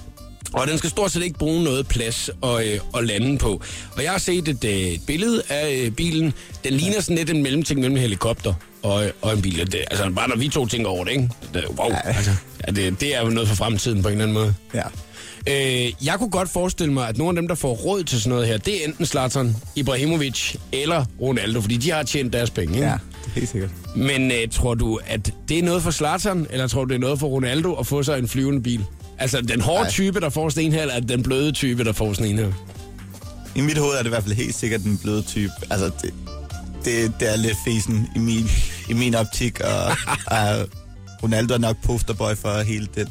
og 0.53 0.67
den 0.67 0.77
skal 0.77 0.89
stort 0.89 1.11
set 1.11 1.23
ikke 1.23 1.39
bruge 1.39 1.63
noget 1.63 1.87
plads 1.87 2.29
at, 2.43 2.67
øh, 2.67 2.79
at 2.97 3.03
lande 3.07 3.37
på. 3.37 3.61
Og 3.97 4.03
jeg 4.03 4.11
har 4.11 4.19
set 4.19 4.47
et, 4.47 4.63
øh, 4.63 4.71
et 4.71 5.01
billede 5.07 5.41
af 5.49 5.71
øh, 5.85 5.91
bilen. 5.91 6.33
Den 6.63 6.73
ligner 6.73 7.01
sådan 7.01 7.17
lidt 7.17 7.29
en 7.29 7.43
mellemting 7.43 7.79
mellem 7.79 7.95
en 7.95 8.01
helikopter 8.01 8.53
og, 8.83 9.05
øh, 9.05 9.11
og 9.21 9.33
en 9.33 9.41
bil. 9.41 9.61
Og 9.61 9.71
Det, 9.71 9.81
altså 9.91 10.09
bare 10.09 10.29
når 10.29 10.35
vi 10.35 10.47
to 10.47 10.65
tænker 10.65 10.89
over 10.89 11.03
det, 11.03 11.11
ikke? 11.11 11.29
Det, 11.53 11.65
wow, 11.77 11.89
Ja. 11.89 11.97
altså, 12.17 12.31
ja, 12.67 12.71
det, 12.71 13.01
det 13.01 13.15
er 13.15 13.21
jo 13.21 13.29
noget 13.29 13.49
for 13.49 13.55
fremtiden 13.55 14.01
på 14.01 14.07
en 14.07 14.11
eller 14.11 14.23
anden 14.23 14.33
måde. 14.33 14.55
Ja. 14.73 14.83
Øh, 15.47 15.91
jeg 16.05 16.15
kunne 16.17 16.29
godt 16.29 16.49
forestille 16.49 16.93
mig, 16.93 17.07
at 17.07 17.17
nogle 17.17 17.37
af 17.37 17.41
dem, 17.41 17.47
der 17.47 17.55
får 17.55 17.73
råd 17.73 18.03
til 18.03 18.21
sådan 18.21 18.29
noget 18.29 18.47
her, 18.47 18.57
det 18.57 18.81
er 18.81 18.87
enten 18.87 19.05
Zlatan, 19.05 19.55
Ibrahimovic 19.75 20.55
eller 20.71 21.05
Ronaldo, 21.21 21.61
fordi 21.61 21.77
de 21.77 21.91
har 21.91 22.03
tjent 22.03 22.33
deres 22.33 22.49
penge. 22.49 22.73
Ikke? 22.75 22.87
Ja, 22.87 22.93
det 22.93 23.27
er 23.27 23.31
helt 23.35 23.49
sikkert. 23.49 23.69
Men 23.95 24.31
øh, 24.31 24.37
tror 24.51 24.73
du, 24.73 24.99
at 25.07 25.31
det 25.49 25.59
er 25.59 25.63
noget 25.63 25.83
for 25.83 25.91
Zlatan, 25.91 26.47
eller 26.49 26.67
tror 26.67 26.85
du, 26.85 26.89
det 26.89 26.95
er 26.95 26.99
noget 26.99 27.19
for 27.19 27.27
Ronaldo 27.27 27.73
at 27.73 27.87
få 27.87 28.03
sig 28.03 28.19
en 28.19 28.27
flyvende 28.27 28.61
bil? 28.63 28.85
Altså 29.21 29.41
den 29.41 29.61
hårde 29.61 29.81
Nej. 29.81 29.89
type, 29.91 30.19
der 30.19 30.29
får 30.29 30.59
eller 30.59 30.93
er 30.93 30.99
den 30.99 31.23
bløde 31.23 31.51
type, 31.51 31.83
der 31.83 31.93
får 31.93 32.13
her? 32.23 32.51
I 33.55 33.61
mit 33.61 33.77
hoved 33.77 33.93
er 33.93 33.97
det 33.97 34.05
i 34.05 34.09
hvert 34.09 34.23
fald 34.23 34.35
helt 34.35 34.55
sikkert 34.55 34.81
den 34.83 34.97
bløde 34.97 35.21
type. 35.21 35.51
Altså, 35.69 35.85
det, 36.01 36.13
det, 36.85 37.13
det 37.19 37.33
er 37.33 37.35
lidt 37.35 37.57
fesen 37.65 38.07
i 38.15 38.19
min, 38.19 38.49
i 38.89 38.93
min 38.93 39.15
optik, 39.15 39.59
og, 39.59 39.83
og 40.37 40.67
Ronaldo 41.23 41.53
er 41.53 41.57
nok 41.57 41.77
posterboy 41.83 42.35
for 42.35 42.61
hele 42.61 42.87
den 42.95 43.07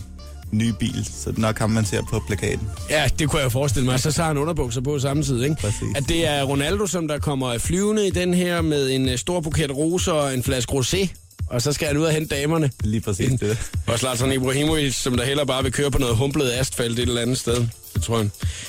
nye 0.53 0.73
bil, 0.73 1.05
så 1.05 1.31
det 1.31 1.37
er 1.37 1.41
nok 1.41 1.59
ham, 1.59 1.71
man 1.71 1.85
ser 1.85 2.03
på 2.11 2.23
plakaten. 2.27 2.69
Ja, 2.91 3.09
det 3.19 3.29
kunne 3.29 3.39
jeg 3.39 3.45
jo 3.45 3.51
forestille 3.51 3.87
mig. 3.87 4.01
Så 4.01 4.13
tager 4.13 4.27
han 4.27 4.39
underbukser 4.39 4.81
på 4.81 4.99
samtidig, 4.99 5.49
ikke? 5.49 5.61
Præcis. 5.61 5.97
At 5.97 6.05
det 6.09 6.29
er 6.29 6.43
Ronaldo, 6.43 6.87
som 6.87 7.09
der 7.09 7.19
kommer 7.19 7.59
flyvende 7.59 8.07
i 8.07 8.11
den 8.11 8.35
her 8.35 8.61
med 8.61 8.91
en 8.91 9.09
øh, 9.09 9.19
stor 9.19 9.41
buket 9.41 9.71
roser 9.77 10.13
og 10.13 10.35
en 10.35 10.43
flaske 10.43 10.73
rosé. 10.73 11.09
Og 11.51 11.63
så 11.63 11.73
skal 11.73 11.87
han 11.87 11.97
ud 11.97 12.05
og 12.05 12.13
hente 12.13 12.37
damerne. 12.37 12.71
Lige 12.85 13.01
præcis 13.01 13.41
det. 13.41 13.59
Og 13.87 13.99
Zlatan 13.99 14.33
Ibrahimovic, 14.33 14.95
som 14.95 15.17
der 15.17 15.25
heller 15.25 15.45
bare 15.45 15.63
vil 15.63 15.73
køre 15.73 15.91
på 15.91 15.99
noget 15.99 16.17
humplet 16.17 16.51
asfalt 16.51 16.99
et 16.99 17.09
eller 17.09 17.23
andet 17.23 17.39
sted. 17.39 17.67
Det 17.95 18.03
tror 18.03 18.19
jeg. 18.19 18.29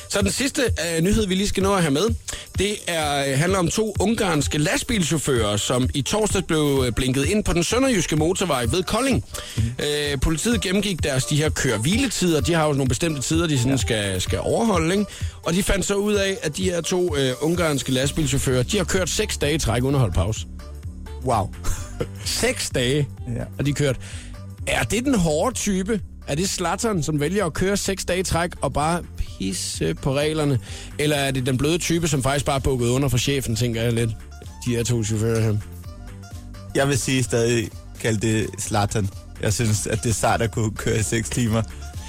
Så 0.10 0.22
den 0.22 0.32
sidste 0.32 0.62
uh, 0.62 1.04
nyhed, 1.04 1.28
vi 1.28 1.36
lige 1.36 1.48
skal 1.48 1.64
nå 1.64 1.76
at 1.76 1.82
have 1.82 1.94
med, 1.94 2.10
det 2.60 2.76
er, 2.88 3.34
uh, 3.34 3.40
handler 3.40 3.60
om 3.60 3.70
to 3.70 3.96
ungarske 4.00 4.58
lastbilchauffører, 4.58 5.58
som 5.58 5.90
i 5.94 6.02
torsdag 6.02 6.46
blev 6.46 6.60
uh, 6.60 6.90
blinket 6.96 7.26
ind 7.26 7.44
på 7.44 7.54
den 7.54 7.64
sønderjyske 7.64 8.16
motorvej 8.16 8.66
ved 8.66 8.84
Kolding. 8.84 9.26
Mm. 9.58 9.64
Uh, 9.64 10.20
politiet 10.22 10.62
gennemgik 10.62 11.04
deres 11.04 11.26
de 11.26 11.36
her 11.36 11.50
køre-hviletider. 11.50 12.42
De 12.42 12.54
har 12.54 12.68
jo 12.68 12.74
nogle 12.74 12.90
bestemte 12.90 13.22
tider, 13.22 13.48
de 13.48 13.58
sådan 13.58 13.72
ja. 13.72 13.78
skal, 13.78 14.22
skal 14.22 14.40
overholde. 14.40 14.92
Ikke? 14.94 15.06
Og 15.44 15.54
de 15.54 15.64
fandt 15.64 15.86
så 15.86 15.96
ud 15.96 16.14
af, 16.14 16.38
at 16.44 16.58
de 16.58 16.64
her 16.64 16.82
to 16.82 17.02
uh, 17.02 17.18
ungarske 17.42 17.92
lastbilchauffører, 17.92 18.64
de 18.64 18.78
har 18.78 18.84
kørt 18.84 19.10
seks 19.10 19.38
dage 19.38 19.56
i 19.56 19.58
træk 19.58 19.84
under 19.84 20.00
holdt 20.00 20.16
pause. 20.16 20.46
Wow. 21.26 21.50
Seks 22.26 22.70
dage 22.70 23.08
Ja. 23.36 23.44
har 23.56 23.64
de 23.64 23.74
kørt. 23.74 24.00
Er 24.68 24.84
det 24.84 25.06
den 25.06 25.16
hårde 25.16 25.56
type? 25.56 26.02
Er 26.28 26.36
det 26.36 26.50
Slattern, 26.50 27.04
som 27.04 27.20
vælger 27.20 27.46
at 27.46 27.54
køre 27.54 27.78
seks 27.78 28.06
dage 28.06 28.20
i 28.20 28.24
træk 28.24 28.52
og 28.62 28.74
bare 28.74 29.04
pisse 29.18 29.94
på 29.94 30.16
reglerne? 30.16 30.60
Eller 31.00 31.16
er 31.16 31.32
det 31.32 31.46
den 31.46 31.58
bløde 31.58 31.78
type, 31.78 32.08
som 32.08 32.24
faktisk 32.24 32.46
bare 32.46 32.56
er 32.56 32.60
bukket 32.60 32.88
under 32.88 33.08
for 33.10 33.18
chefen, 33.18 33.56
tænker 33.56 33.82
jeg 33.82 33.94
lidt? 33.94 34.10
De 34.66 34.76
her 34.76 34.84
to 34.84 35.04
chauffører 35.04 35.42
her. 35.42 35.58
Jeg 36.76 36.88
vil 36.88 37.00
sige 37.00 37.24
stadig, 37.24 37.70
kalde 38.00 38.28
det 38.28 38.48
Zlatan. 38.60 39.10
Jeg 39.42 39.54
synes, 39.54 39.88
at 39.88 40.04
det 40.04 40.10
er 40.10 40.14
sejt 40.14 40.42
at 40.42 40.52
kunne 40.52 40.72
køre 40.72 41.00
i 41.00 41.04
6 41.04 41.30
timer. 41.30 41.58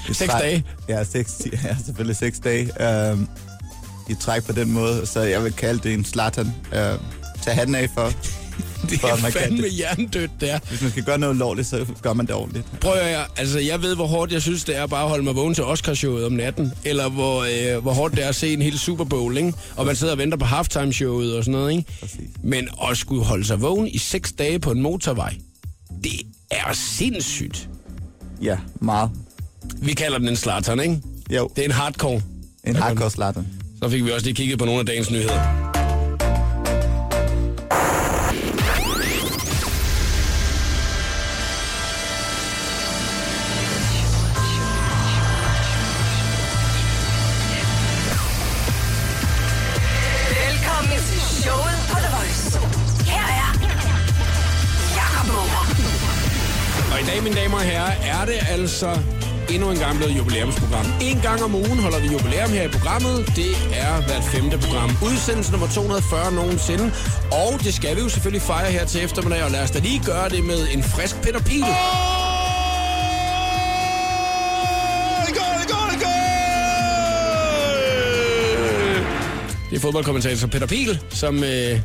Er 0.08 0.12
Seks 0.12 0.18
sejt- 0.18 0.42
dage? 0.42 0.64
Ja, 0.88 1.04
6, 1.04 1.42
ja, 1.64 1.76
selvfølgelig 1.86 2.16
6 2.16 2.38
dage. 2.38 2.82
Øhm, 3.10 3.28
I 4.10 4.14
træk 4.14 4.44
på 4.44 4.52
den 4.52 4.72
måde, 4.72 5.06
så 5.06 5.20
jeg 5.20 5.44
vil 5.44 5.52
kalde 5.52 5.80
det 5.82 5.94
en 5.94 6.04
Zlatan. 6.04 6.46
Øhm, 6.74 6.98
tag 7.42 7.54
hatten 7.54 7.74
af 7.74 7.88
for, 7.94 8.12
Det 8.90 9.00
for 9.00 9.08
er 9.08 9.16
man 9.22 9.32
fandme 9.32 9.62
det. 9.62 9.72
hjernedødt, 9.72 10.30
det 10.40 10.50
er. 10.50 10.58
Hvis 10.68 10.82
man 10.82 10.90
skal 10.90 11.02
gøre 11.02 11.18
noget 11.18 11.36
lovligt, 11.36 11.68
så 11.68 11.86
gør 12.02 12.12
man 12.12 12.26
det 12.26 12.34
ordentligt. 12.34 12.80
Prøv 12.80 12.92
at 12.92 13.06
høre, 13.06 13.24
altså 13.36 13.58
jeg 13.58 13.82
ved, 13.82 13.94
hvor 13.94 14.06
hårdt 14.06 14.32
jeg 14.32 14.42
synes, 14.42 14.64
det 14.64 14.76
er 14.76 14.86
bare 14.86 15.02
at 15.02 15.08
holde 15.08 15.24
mig 15.24 15.36
vågen 15.36 15.54
til 15.54 15.64
Oscarshowet 15.64 16.26
om 16.26 16.32
natten. 16.32 16.72
Eller 16.84 17.08
hvor, 17.08 17.46
øh, 17.74 17.82
hvor 17.82 17.92
hårdt 17.92 18.16
det 18.16 18.24
er 18.24 18.28
at 18.28 18.34
se 18.34 18.52
en 18.52 18.62
hel 18.62 18.78
Super 18.78 19.04
Bowl, 19.04 19.36
ikke? 19.36 19.52
Og 19.76 19.86
man 19.86 19.96
sidder 19.96 20.12
og 20.12 20.18
venter 20.18 20.38
på 20.38 20.44
halftime-showet 20.44 21.36
og 21.36 21.44
sådan 21.44 21.52
noget, 21.60 21.72
ikke? 21.76 21.84
Præcis. 22.00 22.18
Men 22.42 22.68
at 22.90 22.96
skulle 22.98 23.24
holde 23.24 23.44
sig 23.44 23.60
vågen 23.62 23.88
i 23.88 23.98
seks 23.98 24.32
dage 24.32 24.58
på 24.58 24.70
en 24.70 24.82
motorvej, 24.82 25.34
det 26.04 26.12
er 26.50 26.72
sindssygt. 26.74 27.68
Ja, 28.42 28.56
meget. 28.80 29.10
Vi 29.78 29.92
kalder 29.92 30.18
den 30.18 30.28
en 30.28 30.36
slattern, 30.36 30.80
ikke? 30.80 31.00
Jo, 31.30 31.50
Det 31.56 31.62
er 31.62 31.66
en 31.66 31.70
hardcore. 31.74 32.20
en 32.64 32.76
hardcore 32.76 33.10
slatter. 33.10 33.42
Så 33.82 33.88
fik 33.88 34.04
vi 34.04 34.10
også 34.10 34.26
lige 34.26 34.34
kigget 34.34 34.58
på 34.58 34.64
nogle 34.64 34.80
af 34.80 34.86
dagens 34.86 35.10
nyheder. 35.10 35.81
Mine 57.32 57.42
damer 57.42 57.56
og 57.56 57.62
herrer, 57.62 57.92
er 58.14 58.24
det 58.24 58.38
altså 58.50 58.98
endnu 59.50 59.70
en 59.70 59.78
gang 59.78 59.96
blevet 59.96 60.18
jubilæumsprogram. 60.18 60.86
En 61.00 61.20
gang 61.20 61.42
om 61.42 61.54
ugen 61.54 61.78
holder 61.78 62.00
vi 62.00 62.06
jubilæum 62.06 62.50
her 62.50 62.62
i 62.62 62.68
programmet. 62.68 63.16
Det 63.36 63.52
er 63.84 63.94
hvert 64.06 64.24
femte 64.34 64.58
program. 64.58 64.90
Udsendelse 65.08 65.50
nummer 65.50 65.68
240 65.68 66.32
nogensinde. 66.32 66.84
Og 67.44 67.50
det 67.64 67.74
skal 67.74 67.96
vi 67.96 68.00
jo 68.00 68.08
selvfølgelig 68.08 68.42
fejre 68.42 68.70
her 68.72 68.84
til 68.86 69.04
eftermiddag. 69.04 69.44
Og 69.44 69.50
lad 69.50 69.62
os 69.62 69.70
da 69.70 69.78
lige 69.78 70.00
gøre 70.04 70.28
det 70.28 70.44
med 70.44 70.60
en 70.74 70.82
frisk 70.82 71.22
Peter 71.22 71.40
Pil. 71.40 71.64
Det 79.70 79.76
er 79.76 79.80
fodboldkommentator 79.80 80.48
Peter 80.48 80.66
Pil, 80.66 81.00
som 81.10 81.44
øh, 81.44 81.80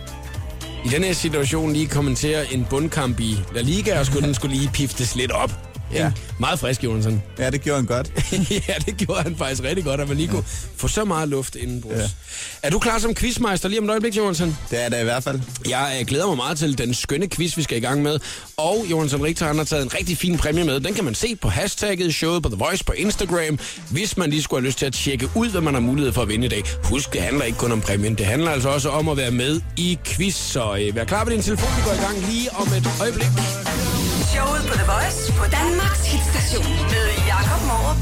i 0.86 0.88
den 0.88 1.04
her 1.04 1.14
situation 1.14 1.74
lige 1.74 1.88
kommenterer 1.88 2.44
en 2.52 2.68
bundkamp 2.70 3.20
i 3.20 3.38
La 3.56 3.62
Liga, 3.62 4.00
og 4.00 4.06
skulle, 4.06 4.28
den 4.28 4.36
skulle 4.36 4.56
lige 4.56 4.70
piftes 4.74 5.16
lidt 5.16 5.32
op. 5.32 5.67
Ja. 5.94 6.12
Meget 6.40 6.60
frisk, 6.60 6.84
Jonathan. 6.84 7.22
Ja, 7.40 7.50
det 7.50 7.62
gjorde 7.62 7.78
han 7.80 7.86
godt. 7.86 8.12
ja, 8.68 8.74
det 8.86 8.98
gjorde 8.98 9.22
han 9.22 9.36
faktisk 9.38 9.64
rigtig 9.64 9.84
godt, 9.86 10.02
at 10.02 10.08
man 10.08 10.18
lige 10.18 10.30
kunne 10.30 10.44
få 10.78 10.88
så 10.88 11.06
meget 11.06 11.30
luft 11.30 11.56
inden 11.56 11.84
Ja. 11.90 11.98
Ja. 12.00 12.10
Er 12.64 12.70
du 12.70 12.80
klar 12.80 13.00
som 13.00 13.16
quizmeister 13.16 13.70
lige 13.70 13.80
om 13.80 13.86
et 13.86 13.90
øjeblik, 13.90 14.18
Jonathan? 14.18 14.58
Det 14.72 14.84
er 14.86 14.90
det 14.90 15.00
i 15.02 15.04
hvert 15.04 15.24
fald. 15.24 15.40
Jeg 15.70 15.98
øh, 16.00 16.08
glæder 16.08 16.28
mig 16.28 16.36
meget 16.36 16.58
til 16.58 16.78
den 16.78 16.94
skønne 16.94 17.28
quiz, 17.30 17.58
vi 17.58 17.64
skal 17.64 17.78
i 17.78 17.80
gang 17.82 18.02
med. 18.02 18.20
Og 18.58 18.86
Jonathan 18.92 19.24
Richter 19.24 19.46
han 19.48 19.58
har 19.58 19.64
taget 19.64 19.84
en 19.84 19.94
rigtig 19.94 20.18
fin 20.18 20.38
præmie 20.38 20.64
med. 20.64 20.80
Den 20.80 20.94
kan 20.94 21.04
man 21.04 21.16
se 21.16 21.36
på 21.36 21.50
hashtagget 21.50 22.14
showet 22.14 22.44
på 22.44 22.50
The 22.50 22.58
Voice 22.58 22.84
på 22.84 22.92
Instagram, 22.92 23.60
hvis 23.92 24.18
man 24.18 24.30
lige 24.30 24.44
skulle 24.44 24.62
have 24.62 24.68
lyst 24.68 24.78
til 24.80 24.86
at 24.86 24.94
tjekke 24.94 25.30
ud, 25.36 25.50
hvad 25.50 25.62
man 25.62 25.74
har 25.74 25.82
mulighed 25.82 26.14
for 26.14 26.22
at 26.22 26.28
vinde 26.30 26.46
i 26.46 26.50
dag. 26.50 26.64
Husk, 26.84 27.14
det 27.14 27.22
handler 27.22 27.46
ikke 27.46 27.58
kun 27.58 27.72
om 27.72 27.82
præmien. 27.82 28.16
Det 28.16 28.26
handler 28.26 28.52
altså 28.52 28.70
også 28.70 28.90
om 28.90 29.10
at 29.10 29.18
være 29.18 29.32
med 29.32 29.62
i 29.78 29.98
quiz. 30.06 30.36
Så 30.36 30.76
øh, 30.76 30.96
vær 30.96 31.04
klar 31.04 31.26
ved 31.26 31.34
din 31.34 31.42
telefon. 31.42 31.70
Vi 31.78 31.82
går 31.86 31.94
i 31.94 32.06
gang 32.06 32.32
lige 32.32 32.52
om 32.56 32.68
et 32.68 32.90
øjeblik. 33.02 33.77
Showet 34.38 34.62
på 34.62 34.74
The 34.74 34.86
Voice 34.94 35.34
på 35.40 35.46
Danmarks 35.52 36.06
hitstation 36.12 36.74
med 36.94 37.06
Jakob 37.28 37.62
Morup. 37.70 38.02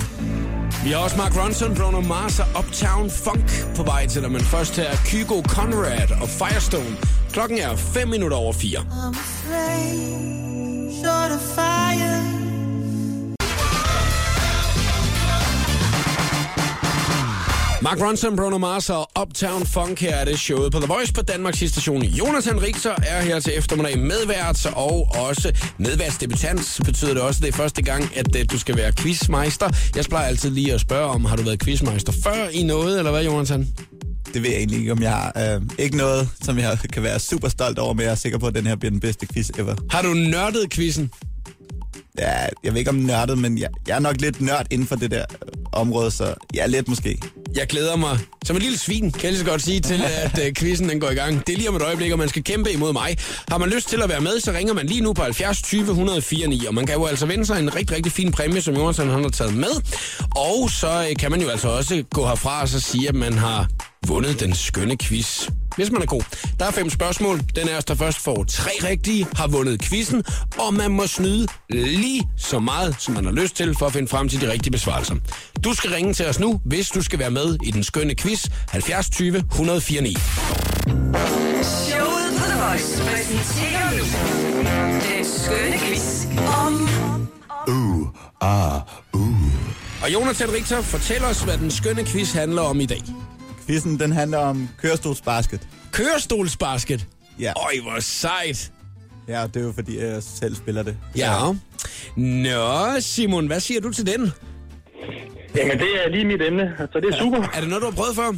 Vi 0.84 0.92
har 0.92 0.98
også 0.98 1.18
Mark 1.18 1.38
Ronson, 1.38 1.76
Bruno 1.76 2.02
Mars 2.02 2.40
og 2.40 2.46
Uptown 2.60 3.10
Funk 3.10 3.50
på 3.76 3.84
vej 3.84 4.08
til 4.08 4.22
dig. 4.22 4.32
Men 4.32 4.42
først 4.42 4.76
her 4.76 4.96
Kygo 5.06 5.42
Conrad 5.42 6.12
og 6.22 6.30
Firestone. 6.30 6.98
Klokken 7.32 7.58
er 7.60 7.76
5 7.76 8.08
minutter 8.08 8.38
over 8.38 8.54
4. 8.54 8.80
I'm 8.80 9.18
afraid, 9.26 11.04
short 11.04 11.32
of 11.32 11.42
fire. 11.56 12.45
Mark 17.86 18.02
Ronson, 18.02 18.36
Bruno 18.36 18.58
Mars 18.58 18.90
og 18.90 19.10
Uptown 19.22 19.66
Funk 19.66 20.00
her 20.00 20.16
er 20.16 20.26
det 20.26 20.40
showet 20.40 20.72
på 20.72 20.80
The 20.80 20.88
Voice 20.88 21.14
på 21.14 21.22
Danmarks 21.22 21.58
station. 21.58 22.04
Jonathan 22.04 22.62
Richter 22.62 22.96
er 23.08 23.22
her 23.22 23.40
til 23.40 23.58
eftermiddag 23.58 24.00
medvært 24.00 24.66
og 24.76 25.08
også 25.30 25.52
medværtsdebutant. 25.78 26.80
Betyder 26.86 27.14
det 27.14 27.22
også, 27.22 27.38
at 27.38 27.42
det 27.42 27.48
er 27.48 27.58
første 27.58 27.82
gang, 27.82 28.18
at 28.18 28.36
øh, 28.36 28.46
du 28.52 28.60
skal 28.60 28.78
være 28.78 28.92
quizmeister. 28.92 29.70
Jeg 29.96 30.06
plejer 30.06 30.28
altid 30.28 30.50
lige 30.50 30.74
at 30.74 30.82
spørge 30.82 31.06
om, 31.06 31.26
har 31.26 31.36
du 31.36 31.44
været 31.44 31.64
quizmeister 31.64 32.14
før 32.24 32.48
i 32.48 32.64
noget, 32.64 32.98
eller 32.98 33.12
hvad, 33.12 33.24
Jonathan? 33.24 33.68
Det 34.34 34.44
ved 34.44 34.50
jeg 34.50 34.58
egentlig 34.58 34.80
ikke, 34.80 34.92
om 34.92 35.02
jeg 35.02 35.12
har. 35.12 35.56
Øh, 35.56 35.62
ikke 35.80 35.98
noget, 35.98 36.30
som 36.42 36.60
jeg 36.60 36.78
kan 36.94 37.04
være 37.04 37.20
super 37.20 37.50
stolt 37.50 37.80
over, 37.80 37.94
men 37.94 38.04
jeg 38.04 38.12
er 38.12 38.16
sikker 38.16 38.38
på, 38.38 38.48
at 38.48 38.56
den 38.56 38.68
her 38.68 38.76
bliver 38.76 38.92
den 38.92 39.00
bedste 39.00 39.28
quiz 39.34 39.50
ever. 39.58 39.76
Har 39.90 40.02
du 40.02 40.14
nørdet 40.14 40.70
quizzen? 40.74 41.12
Ja, 42.20 42.32
jeg 42.64 42.74
ved 42.74 42.80
ikke 42.80 42.90
om 42.90 42.96
nørdet, 42.96 43.38
men 43.38 43.58
jeg, 43.58 43.70
jeg 43.88 43.96
er 43.96 44.00
nok 44.00 44.22
lidt 44.22 44.42
nørd 44.42 44.66
inden 44.72 44.88
for 44.88 44.96
det 44.96 45.12
der 45.12 45.26
øh, 45.32 45.52
område, 45.72 46.12
så 46.12 46.34
ja, 46.54 46.66
lidt 46.66 46.88
måske. 46.88 47.20
Jeg 47.56 47.68
glæder 47.68 47.96
mig 47.96 48.20
som 48.46 48.56
et 48.56 48.62
lille 48.62 48.78
svin, 48.78 49.12
kan 49.12 49.24
jeg 49.24 49.32
lige 49.32 49.40
så 49.40 49.46
godt 49.46 49.62
sige, 49.62 49.80
til 49.80 50.04
at 50.24 50.40
uh, 50.40 50.54
quizzen 50.58 50.90
den 50.90 51.00
går 51.00 51.10
i 51.10 51.14
gang. 51.14 51.48
Det 51.48 51.54
er 51.54 51.58
lige 51.58 51.70
om 51.70 51.76
et 51.76 51.82
øjeblik, 51.82 52.12
og 52.12 52.18
man 52.20 52.30
skal 52.30 52.44
kæmpe 52.44 52.72
imod 52.72 52.94
mig. 52.94 53.18
Har 53.48 53.58
man 53.58 53.70
lyst 53.70 53.90
til 53.90 54.02
at 54.02 54.10
være 54.10 54.22
med, 54.22 54.40
så 54.40 54.52
ringer 54.52 54.74
man 54.74 54.86
lige 54.86 55.02
nu 55.02 55.14
på 55.14 55.22
70 55.22 55.62
20 55.62 55.82
104 55.82 56.48
9, 56.48 56.66
og 56.66 56.74
man 56.74 56.86
kan 56.86 56.96
jo 56.96 57.06
altså 57.06 57.26
vinde 57.26 57.46
sig 57.46 57.60
en 57.60 57.76
rigtig, 57.76 57.96
rigtig 57.96 58.12
fin 58.12 58.32
præmie, 58.32 58.62
som 58.62 58.76
Jonathan 58.76 59.10
han 59.10 59.24
har 59.24 59.30
taget 59.30 59.54
med. 59.54 59.72
Og 60.36 60.70
så 60.70 61.08
uh, 61.10 61.16
kan 61.20 61.32
man 61.32 61.42
jo 61.42 61.50
altså 61.50 61.68
også 61.68 62.04
gå 62.12 62.28
herfra 62.28 62.62
og 62.62 62.70
så 62.70 62.80
sige, 62.80 63.10
at 63.10 63.16
man 63.16 63.34
har 63.34 63.68
vundet 64.08 64.40
den 64.40 64.56
skønne 64.56 64.98
quiz. 64.98 65.50
Hvis 65.76 65.92
man 65.92 66.02
er 66.02 66.06
god. 66.06 66.22
Der 66.60 66.66
er 66.66 66.72
fem 66.72 66.90
spørgsmål. 66.90 67.40
Den 67.56 67.70
er 67.70 67.82
der 67.82 67.96
først 67.96 68.20
får 68.20 68.44
tre 68.44 68.72
rigtige, 68.84 69.28
har 69.36 69.48
vundet 69.48 69.82
quizzen, 69.82 70.24
og 70.58 70.74
man 70.74 70.92
må 70.92 71.08
snyde 71.08 71.48
lige 71.70 72.24
så 72.38 72.60
meget, 72.60 72.96
som 73.00 73.14
man 73.14 73.26
har 73.26 73.32
lyst 73.32 73.56
til, 73.56 73.76
for 73.80 73.86
at 73.86 73.94
finde 73.94 74.08
frem 74.08 74.30
til 74.30 74.42
de 74.42 74.52
rigtige 74.52 74.72
besvarelser. 74.72 75.16
Du 75.64 75.74
skal 75.74 75.90
ringe 75.90 76.14
til 76.14 76.28
os 76.28 76.40
nu, 76.40 76.62
hvis 76.66 76.90
du 76.90 77.02
skal 77.02 77.20
være 77.20 77.32
med 77.32 77.58
i 77.64 77.72
den 77.72 77.84
skønne 77.84 78.16
quiz 78.16 78.46
70 78.70 79.10
20 79.10 79.38
104 79.38 80.02
9. 80.02 80.18
Showet 81.64 82.30
på 82.38 82.46
The 82.46 82.60
Voice 82.62 83.04
præsenterer 83.04 83.92
nu 83.92 84.06
den 85.16 85.26
skønne 85.26 85.78
quiz 85.80 86.26
om 86.66 86.90
Og 90.06 90.14
Jonathan 90.14 90.54
Richter, 90.54 90.82
fortæl 90.82 91.24
os, 91.24 91.42
hvad 91.42 91.58
den 91.58 91.72
skønne 91.72 92.06
quiz 92.06 92.34
handler 92.34 92.62
om 92.62 92.80
i 92.80 92.86
dag. 92.86 93.02
Quizzen, 93.66 94.00
den 94.00 94.12
handler 94.12 94.38
om 94.38 94.70
kørestolsbasket. 94.82 95.68
Kørestolsbasket. 95.92 97.08
Ja. 97.40 97.54
Øj, 97.56 97.82
hvor 97.82 98.00
sejt. 98.00 98.72
Ja, 99.28 99.44
det 99.48 99.56
er 99.56 99.66
jo 99.66 99.72
fordi, 99.72 100.00
jeg 100.00 100.24
selv 100.24 100.56
spiller 100.56 100.84
det. 100.84 100.98
Ja. 101.18 101.32
Nå, 102.16 103.00
Simon, 103.00 103.48
hvad 103.48 103.60
siger 103.60 103.82
du 103.82 103.92
til 103.92 104.06
den? 104.06 104.32
Jamen, 105.56 105.80
det 105.80 106.06
er 106.06 106.10
lige 106.10 106.26
mit 106.26 106.42
emne, 106.42 106.76
så 106.94 107.00
det 107.00 107.10
er 107.14 107.18
super. 107.18 107.38
Er 107.54 107.60
det 107.60 107.70
noget, 107.70 107.82
du 107.82 107.88
har 107.90 107.96
prøvet 107.96 108.16
før? 108.16 108.32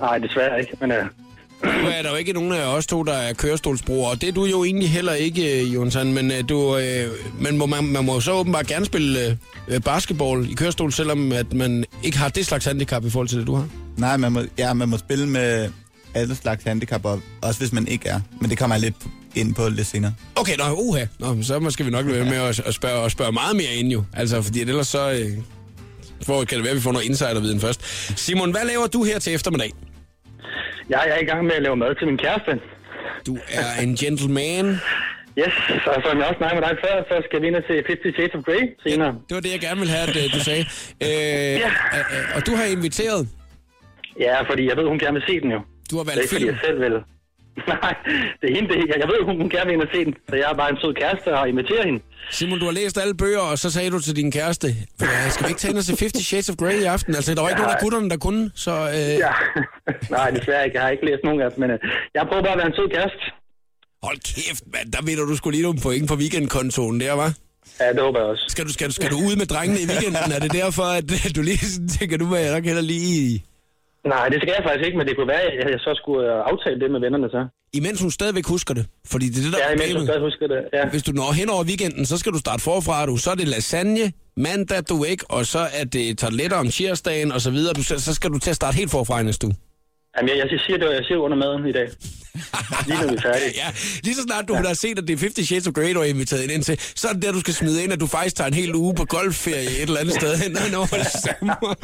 Nej, 0.00 0.18
desværre 0.18 0.60
ikke, 0.60 0.76
men 0.80 0.90
uh, 0.90 0.96
Nu 1.64 1.88
er 1.98 2.02
der 2.02 2.10
jo 2.10 2.16
ikke 2.16 2.32
nogen 2.32 2.52
af 2.52 2.62
os 2.76 2.86
to, 2.86 3.02
der 3.02 3.12
er 3.12 3.32
kørestolsbrugere, 3.32 4.10
og 4.10 4.20
det 4.20 4.28
er 4.28 4.32
du 4.32 4.44
jo 4.44 4.64
egentlig 4.64 4.90
heller 4.90 5.12
ikke, 5.12 5.62
øh, 5.62 5.74
Jonathan, 5.74 6.12
men, 6.12 6.30
øh, 6.30 6.48
du, 6.48 6.76
øh, 6.76 7.10
men 7.40 7.58
må 7.58 7.66
man, 7.66 7.84
man 7.84 8.04
må 8.04 8.20
så 8.20 8.32
åbenbart 8.32 8.66
gerne 8.66 8.84
spille 8.84 9.38
øh, 9.68 9.80
basketball 9.80 10.50
i 10.50 10.54
kørestol, 10.54 10.92
selvom 10.92 11.32
at 11.32 11.52
man 11.52 11.84
ikke 12.02 12.18
har 12.18 12.28
det 12.28 12.46
slags 12.46 12.64
handicap 12.64 13.04
i 13.04 13.10
forhold 13.10 13.28
til 13.28 13.38
det, 13.38 13.46
du 13.46 13.54
har. 13.54 13.68
Nej, 13.96 14.16
man 14.16 14.32
må, 14.32 14.40
ja, 14.58 14.72
man 14.72 14.88
må 14.88 14.98
spille 14.98 15.26
med 15.28 15.70
alle 16.14 16.36
slags 16.36 16.64
handicap, 16.64 17.04
og 17.04 17.20
også 17.42 17.60
hvis 17.60 17.72
man 17.72 17.88
ikke 17.88 18.08
er. 18.08 18.20
Men 18.40 18.50
det 18.50 18.58
kommer 18.58 18.76
jeg 18.76 18.80
lidt 18.80 18.94
ind 19.34 19.54
på 19.54 19.68
lidt 19.68 19.86
senere. 19.86 20.14
Okay, 20.36 20.56
nå, 20.56 20.64
uha. 20.72 21.04
Nå, 21.18 21.42
så 21.42 21.58
måske 21.58 21.84
vi 21.84 21.90
nok 21.90 22.06
være 22.06 22.24
med 22.24 22.36
at, 22.36 22.60
at, 22.60 22.74
spørge, 22.74 23.04
at 23.04 23.12
spørge 23.12 23.32
meget 23.32 23.56
mere 23.56 23.74
ind 23.74 23.88
jo. 23.92 24.04
Altså, 24.12 24.42
fordi 24.42 24.60
ellers 24.60 24.88
så... 24.88 25.10
Øh, 25.12 25.30
hvor 26.26 26.44
kan 26.44 26.56
det 26.56 26.64
være, 26.64 26.70
at 26.70 26.76
vi 26.76 26.82
får 26.82 26.92
noget 26.92 27.06
insiderviden 27.06 27.60
først. 27.60 27.80
Simon, 28.16 28.50
hvad 28.50 28.64
laver 28.66 28.86
du 28.86 29.04
her 29.04 29.18
til 29.18 29.34
eftermiddag? 29.34 29.72
Jeg 30.88 31.02
er 31.14 31.18
i 31.22 31.24
gang 31.24 31.44
med 31.44 31.52
at 31.52 31.62
lave 31.62 31.76
mad 31.76 31.94
til 31.94 32.06
min 32.06 32.18
kæreste. 32.18 32.52
Du 33.26 33.34
er 33.60 33.68
en 33.82 33.94
gentleman. 33.96 34.66
Yes, 35.42 35.54
og 35.92 35.98
som 36.04 36.18
jeg 36.18 36.26
også 36.30 36.38
snakkede 36.38 36.60
med 36.60 36.68
dig 36.68 36.76
før, 36.84 36.94
så 37.10 37.14
skal 37.26 37.42
vi 37.42 37.46
ind 37.46 37.56
og 37.56 37.64
se 37.68 37.74
50 37.74 38.14
Shades 38.16 38.34
of 38.34 38.42
Grey 38.48 38.62
senere. 38.86 39.12
Det 39.28 39.34
var 39.34 39.40
det, 39.40 39.52
jeg 39.56 39.60
gerne 39.60 39.78
ville 39.82 39.94
have, 39.96 40.08
at 40.10 40.16
øh, 40.22 40.26
du 40.36 40.40
sagde. 40.48 40.64
Øh, 41.06 41.08
Ja. 41.64 41.70
øh, 41.96 42.14
øh, 42.14 42.36
og 42.36 42.40
du 42.46 42.52
har 42.58 42.64
inviteret. 42.76 43.20
Ja, 44.26 44.36
fordi 44.50 44.62
jeg 44.68 44.76
ved, 44.78 44.84
hun 44.92 44.98
gerne 44.98 45.14
vil 45.18 45.24
se 45.28 45.40
den 45.40 45.50
jo. 45.56 45.60
Du 45.90 45.94
har 45.96 46.04
Det 46.04 46.10
valgt 46.10 46.22
ikke, 46.22 46.32
fordi 46.34 46.44
film. 46.44 46.54
jeg 46.54 46.60
selv 46.66 46.78
vil. 46.86 46.94
Nej, 47.68 47.94
det 48.40 48.46
er 48.50 48.54
hende, 48.56 48.68
det 48.72 48.76
jeg, 48.90 48.96
jeg 49.02 49.08
ved, 49.12 49.20
hun, 49.28 49.36
hun 49.42 49.48
gerne 49.54 49.66
vil 49.66 49.74
ind 49.76 49.82
og 49.82 49.88
se 49.94 50.04
den. 50.04 50.14
Så 50.28 50.34
jeg 50.36 50.46
er 50.52 50.56
bare 50.62 50.70
en 50.70 50.78
sød 50.82 50.94
kæreste 51.02 51.28
og 51.38 51.48
inviterer 51.48 51.84
hende. 51.88 52.00
Simon, 52.30 52.58
du 52.58 52.64
har 52.64 52.72
læst 52.80 52.98
alle 53.02 53.14
bøger, 53.22 53.38
og 53.52 53.58
så 53.58 53.70
sagde 53.70 53.90
du 53.90 53.98
til 54.00 54.16
din 54.16 54.30
kæreste, 54.38 54.66
"Øh, 55.02 55.30
skal 55.30 55.42
vi 55.46 55.50
ikke 55.52 55.60
tage 55.60 55.70
ind 55.72 55.78
og 55.78 55.84
se 55.84 55.92
50 55.92 56.26
Shades 56.26 56.48
of 56.50 56.56
Grey 56.56 56.76
i 56.80 56.84
aften? 56.84 57.14
Altså, 57.14 57.34
der 57.34 57.42
var 57.42 57.48
ikke 57.48 57.60
Ja. 57.62 57.64
nogen 57.66 57.76
af 57.76 57.82
gutterne, 57.84 58.10
der 58.10 58.16
kunne, 58.16 58.50
så... 58.54 58.72
Øh, 58.96 59.14
Ja. 59.26 59.32
Nej, 60.16 60.30
desværre 60.30 60.64
ikke. 60.64 60.76
Jeg 60.76 60.82
har 60.84 60.90
ikke 60.96 61.06
læst 61.10 61.22
nogen 61.24 61.40
af 61.40 61.50
dem, 61.50 61.60
men 61.60 61.70
uh, 61.70 61.78
jeg 62.14 62.22
prøver 62.28 62.42
bare 62.42 62.52
at 62.52 62.58
være 62.58 62.66
en 62.72 62.76
sød 62.80 62.88
kæreste. 62.96 63.22
Hold 64.02 64.18
kæft, 64.34 64.62
mand, 64.74 64.92
der 64.92 65.02
vinder 65.08 65.24
du 65.30 65.36
skulle 65.36 65.54
lige 65.56 65.66
nogle 65.68 65.80
point 65.86 66.08
på 66.08 66.14
weekendkontoen 66.14 67.00
der, 67.00 67.12
var. 67.12 67.30
Ja, 67.80 67.88
det 67.92 68.00
håber 68.00 68.18
jeg 68.20 68.28
også. 68.28 68.44
Skal 68.48 68.64
du, 68.68 68.72
skal, 68.72 68.86
du, 68.88 68.92
skal 68.92 69.10
du 69.10 69.16
ud 69.28 69.36
med 69.36 69.46
drengene 69.46 69.80
i 69.80 69.86
weekenden? 69.92 70.32
Er 70.36 70.40
det 70.46 70.52
derfor, 70.52 70.82
at 70.82 71.08
øh, 71.16 71.24
du 71.36 71.42
lige 71.42 71.58
sådan 71.58 71.88
tænker, 71.88 72.16
du 72.18 72.26
vil 72.26 72.40
jeg 72.40 72.52
nok 72.54 72.64
heller 72.64 72.82
lige... 72.82 73.44
Nej, 74.12 74.28
det 74.32 74.38
skal 74.42 74.52
jeg 74.56 74.64
faktisk 74.68 74.86
ikke, 74.86 74.98
men 74.98 75.06
det 75.08 75.16
kunne 75.16 75.28
være, 75.28 75.40
at 75.40 75.70
jeg 75.74 75.80
så 75.80 75.92
skulle 76.02 76.22
øh, 76.34 76.50
aftale 76.52 76.80
det 76.82 76.90
med 76.90 77.00
vennerne 77.00 77.28
så. 77.30 77.40
Imens 77.80 78.00
hun 78.00 78.10
stadigvæk 78.10 78.46
husker 78.46 78.74
det. 78.74 78.84
Fordi 79.12 79.26
det 79.28 79.38
er 79.38 79.42
det, 79.46 79.52
der 79.52 79.58
Ja, 79.58 79.70
imens 79.70 79.82
problemet. 79.82 80.06
stadig 80.08 80.22
husker 80.28 80.46
det. 80.46 80.60
Ja. 80.72 80.84
Hvis 80.94 81.02
du 81.02 81.12
når 81.12 81.32
hen 81.40 81.48
over 81.50 81.64
weekenden, 81.64 82.06
så 82.06 82.16
skal 82.18 82.32
du 82.32 82.38
starte 82.38 82.62
forfra. 82.62 83.06
Du. 83.06 83.16
Så 83.16 83.30
er 83.30 83.34
det 83.34 83.48
lasagne, 83.48 84.12
mandag, 84.36 84.82
du 84.88 85.04
ikke, 85.04 85.24
og 85.28 85.46
så 85.46 85.58
er 85.80 85.84
det 85.84 86.18
tarteletter 86.18 86.56
om 86.56 86.68
tirsdagen 86.68 87.32
og 87.32 87.40
så 87.40 87.50
videre. 87.50 87.72
Du, 87.78 87.82
så 87.82 88.14
skal 88.14 88.30
du 88.30 88.38
til 88.38 88.50
at 88.50 88.56
starte 88.56 88.76
helt 88.76 88.90
forfra 88.90 89.20
i 89.20 89.24
næste 89.24 89.46
uge. 89.46 89.56
Jamen, 90.16 90.28
jeg, 90.28 90.36
jeg 90.52 90.60
siger 90.66 90.78
det, 90.78 90.86
jeg 91.00 91.04
siger 91.08 91.18
under 91.18 91.36
maden 91.36 91.66
i 91.66 91.72
dag. 91.72 91.88
Lige 92.86 93.00
når 93.00 93.08
vi 93.08 93.14
er 93.14 93.20
færdige. 93.20 93.52
Ja, 93.62 93.68
lige 94.02 94.14
så 94.14 94.22
snart 94.22 94.48
du 94.48 94.54
ja. 94.54 94.62
har 94.62 94.74
set, 94.74 94.98
at 94.98 95.08
det 95.08 95.14
er 95.14 95.18
50 95.18 95.46
Shades 95.46 95.66
of 95.66 95.72
Grey, 95.72 95.94
du 95.94 96.00
er 96.00 96.04
inviteret 96.04 96.50
ind 96.50 96.64
til, 96.64 96.78
så 96.94 97.08
er 97.08 97.12
det 97.12 97.22
der, 97.22 97.32
du 97.32 97.40
skal 97.40 97.54
smide 97.54 97.82
ind, 97.84 97.92
at 97.92 98.00
du 98.00 98.06
faktisk 98.06 98.36
tager 98.36 98.48
en 98.48 98.54
hel 98.54 98.74
uge 98.74 98.94
på 98.94 99.04
golfferie 99.04 99.70
et 99.70 99.82
eller 99.82 100.00
andet 100.00 100.14
sted 100.14 100.36
hen 100.36 100.74
over 100.74 100.86
sommer. 100.86 101.74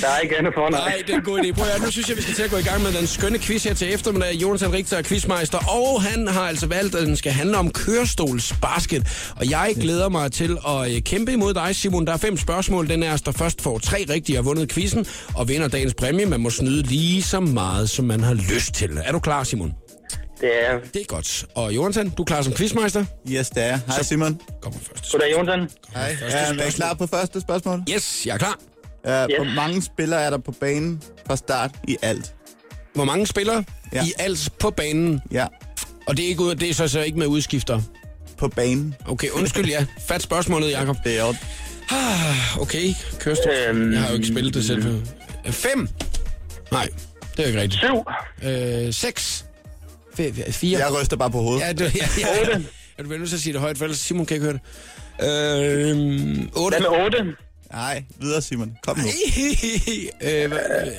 Der 0.00 0.08
er 0.08 0.18
ikke 0.18 0.38
andet 0.38 0.54
for, 0.54 0.70
nej. 0.70 0.80
Nej, 0.80 1.02
det 1.06 1.12
er 1.12 1.18
en 1.18 1.24
god 1.24 1.40
idé. 1.40 1.52
Prøv 1.52 1.66
at 1.76 1.82
nu 1.82 1.90
synes 1.90 2.08
jeg, 2.08 2.16
vi 2.16 2.22
skal 2.22 2.34
til 2.34 2.42
at 2.42 2.50
gå 2.50 2.56
i 2.56 2.62
gang 2.62 2.82
med 2.82 2.92
den 2.92 3.06
skønne 3.06 3.38
quiz 3.38 3.64
her 3.64 3.74
til 3.74 3.94
eftermiddag. 3.94 4.34
Jonathan 4.34 4.72
Richter 4.72 4.96
er 4.96 5.02
quizmeister, 5.02 5.58
og 5.58 6.02
han 6.02 6.28
har 6.28 6.42
altså 6.42 6.66
valgt, 6.66 6.94
at 6.94 7.06
den 7.06 7.16
skal 7.16 7.32
handle 7.32 7.56
om 7.56 7.70
kørestolsbasket. 7.70 9.32
Og 9.36 9.50
jeg 9.50 9.74
glæder 9.80 10.08
mig 10.08 10.32
til 10.32 10.58
at 10.68 10.94
øh, 10.94 11.02
kæmpe 11.02 11.32
imod 11.32 11.54
dig, 11.54 11.76
Simon. 11.76 12.06
Der 12.06 12.12
er 12.12 12.16
fem 12.16 12.36
spørgsmål. 12.36 12.88
Den 12.88 13.02
er, 13.02 13.16
der 13.16 13.32
først 13.32 13.62
får 13.62 13.78
tre 13.78 14.06
rigtige 14.08 14.38
og 14.38 14.44
vundet 14.44 14.72
quizzen, 14.72 15.06
og 15.34 15.48
vinder 15.48 15.68
dagens 15.68 15.94
præmie. 15.94 16.26
Man 16.26 16.40
må 16.40 16.50
snyde 16.50 16.82
lige 16.82 17.22
så 17.22 17.40
meget, 17.40 17.90
som 17.90 18.04
man 18.04 18.20
har 18.20 18.34
lyst 18.34 18.74
til. 18.74 18.90
Er 19.04 19.12
du 19.12 19.18
klar, 19.18 19.44
Simon? 19.44 19.85
Det 20.40 20.66
er... 20.68 20.78
Det 20.94 21.00
er 21.00 21.04
godt. 21.06 21.46
Og 21.54 21.74
Jonathan, 21.74 22.08
du 22.10 22.22
er 22.22 22.26
klar 22.26 22.42
som 22.42 22.52
quizmeister? 22.54 23.04
Yes, 23.30 23.50
det 23.50 23.64
er. 23.64 23.78
Hej 23.86 24.02
Simon. 24.02 24.40
Kommer 24.62 24.78
først. 24.80 25.12
Goddag, 25.12 25.32
Jonathan. 25.32 25.70
Hej. 25.94 26.16
Er 26.22 26.66
I 26.66 26.70
klar 26.70 26.94
på 26.94 27.06
første 27.06 27.40
spørgsmål? 27.40 27.82
Yes, 27.90 28.26
jeg 28.26 28.34
er 28.34 28.38
klar. 28.38 28.58
Uh, 29.04 29.10
Hvor 29.10 29.54
mange 29.54 29.82
spillere 29.82 30.20
er 30.22 30.30
der 30.30 30.38
på 30.38 30.52
banen 30.52 31.02
fra 31.26 31.36
start 31.36 31.70
i 31.88 31.96
alt? 32.02 32.34
Hvor 32.94 33.04
mange 33.04 33.26
spillere 33.26 33.64
Ja. 33.92 34.04
i 34.04 34.12
alt 34.18 34.52
på 34.60 34.70
banen? 34.70 35.20
Ja, 35.32 35.46
Og 36.06 36.16
det 36.16 36.24
er, 36.24 36.28
ikke, 36.28 36.42
ud- 36.42 36.54
det 36.54 36.70
er 36.70 36.74
så, 36.74 36.88
så 36.88 37.00
ikke 37.00 37.18
med 37.18 37.26
udskifter. 37.26 37.80
på 38.38 38.48
banen. 38.48 38.94
Okay, 39.08 39.28
undskyld, 39.30 39.66
ja. 39.66 39.86
Fat 40.08 40.22
spørgsmålet, 40.22 40.70
Jacob. 40.72 40.96
Det 41.04 41.18
er 41.18 41.26
jo... 41.26 41.34
Ah, 41.90 42.58
okay, 42.60 42.94
kørestol. 43.20 43.52
Øhm, 43.68 43.92
Jeg 43.92 44.00
har 44.00 44.08
jo 44.08 44.14
ikke 44.14 44.26
spillet 44.26 44.54
det 44.54 44.64
selv. 44.64 44.86
Øh, 45.46 45.52
Fem? 45.52 45.88
Nej, 46.72 46.88
det 47.36 47.42
er 47.42 47.46
ikke 47.46 47.60
rigtigt. 47.60 47.82
Syv. 47.84 48.04
Øh, 48.48 48.92
seks? 48.94 49.44
F- 50.18 50.50
fire? 50.52 50.78
Jeg 50.78 50.94
ryster 51.00 51.16
bare 51.16 51.30
på 51.30 51.40
hovedet. 51.40 51.60
Ja, 51.66 51.72
du, 51.72 51.84
ja, 51.84 51.90
ja, 52.18 52.48
ja. 52.52 52.60
Er 52.98 53.02
du 53.02 53.08
vel 53.08 53.18
nødt 53.18 53.28
til 53.30 53.36
at 53.36 53.42
sige 53.42 53.52
det 53.52 53.60
højt, 53.60 53.78
for 53.78 53.84
ellers 53.84 53.98
Simon 53.98 54.26
kan 54.26 54.34
ikke 54.34 54.44
høre 54.44 54.52
det. 54.52 54.60
Øh, 55.22 56.48
otte? 56.54 56.78
Hvad 56.78 56.90
med 56.90 57.04
otte? 57.04 57.24
Nej, 57.72 58.04
videre 58.18 58.42
Simon. 58.42 58.76
Kom 58.82 58.98
nu. 58.98 59.04
øh, 60.20 60.52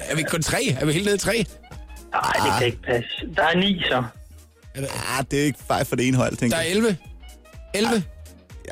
er 0.09 0.15
vi 0.15 0.23
kun 0.23 0.41
tre? 0.41 0.75
Er 0.79 0.85
vi 0.85 0.91
helt 0.93 1.05
nede 1.05 1.15
i 1.15 1.19
tre? 1.19 1.45
Nej, 2.11 2.31
det 2.45 2.53
kan 2.57 2.65
ikke 2.65 2.81
passe. 2.81 3.09
Der 3.35 3.43
er 3.43 3.55
ni, 3.57 3.81
så. 3.89 4.03
Ah, 4.75 5.25
det 5.31 5.39
er 5.41 5.43
ikke 5.45 5.59
fejl 5.67 5.85
for 5.85 5.95
det 5.95 6.07
ene 6.07 6.17
hold, 6.17 6.31
Der 6.31 6.37
tænker 6.37 6.57
er 6.57 6.61
jeg. 6.61 6.71
11. 6.71 6.97
11? 7.73 8.03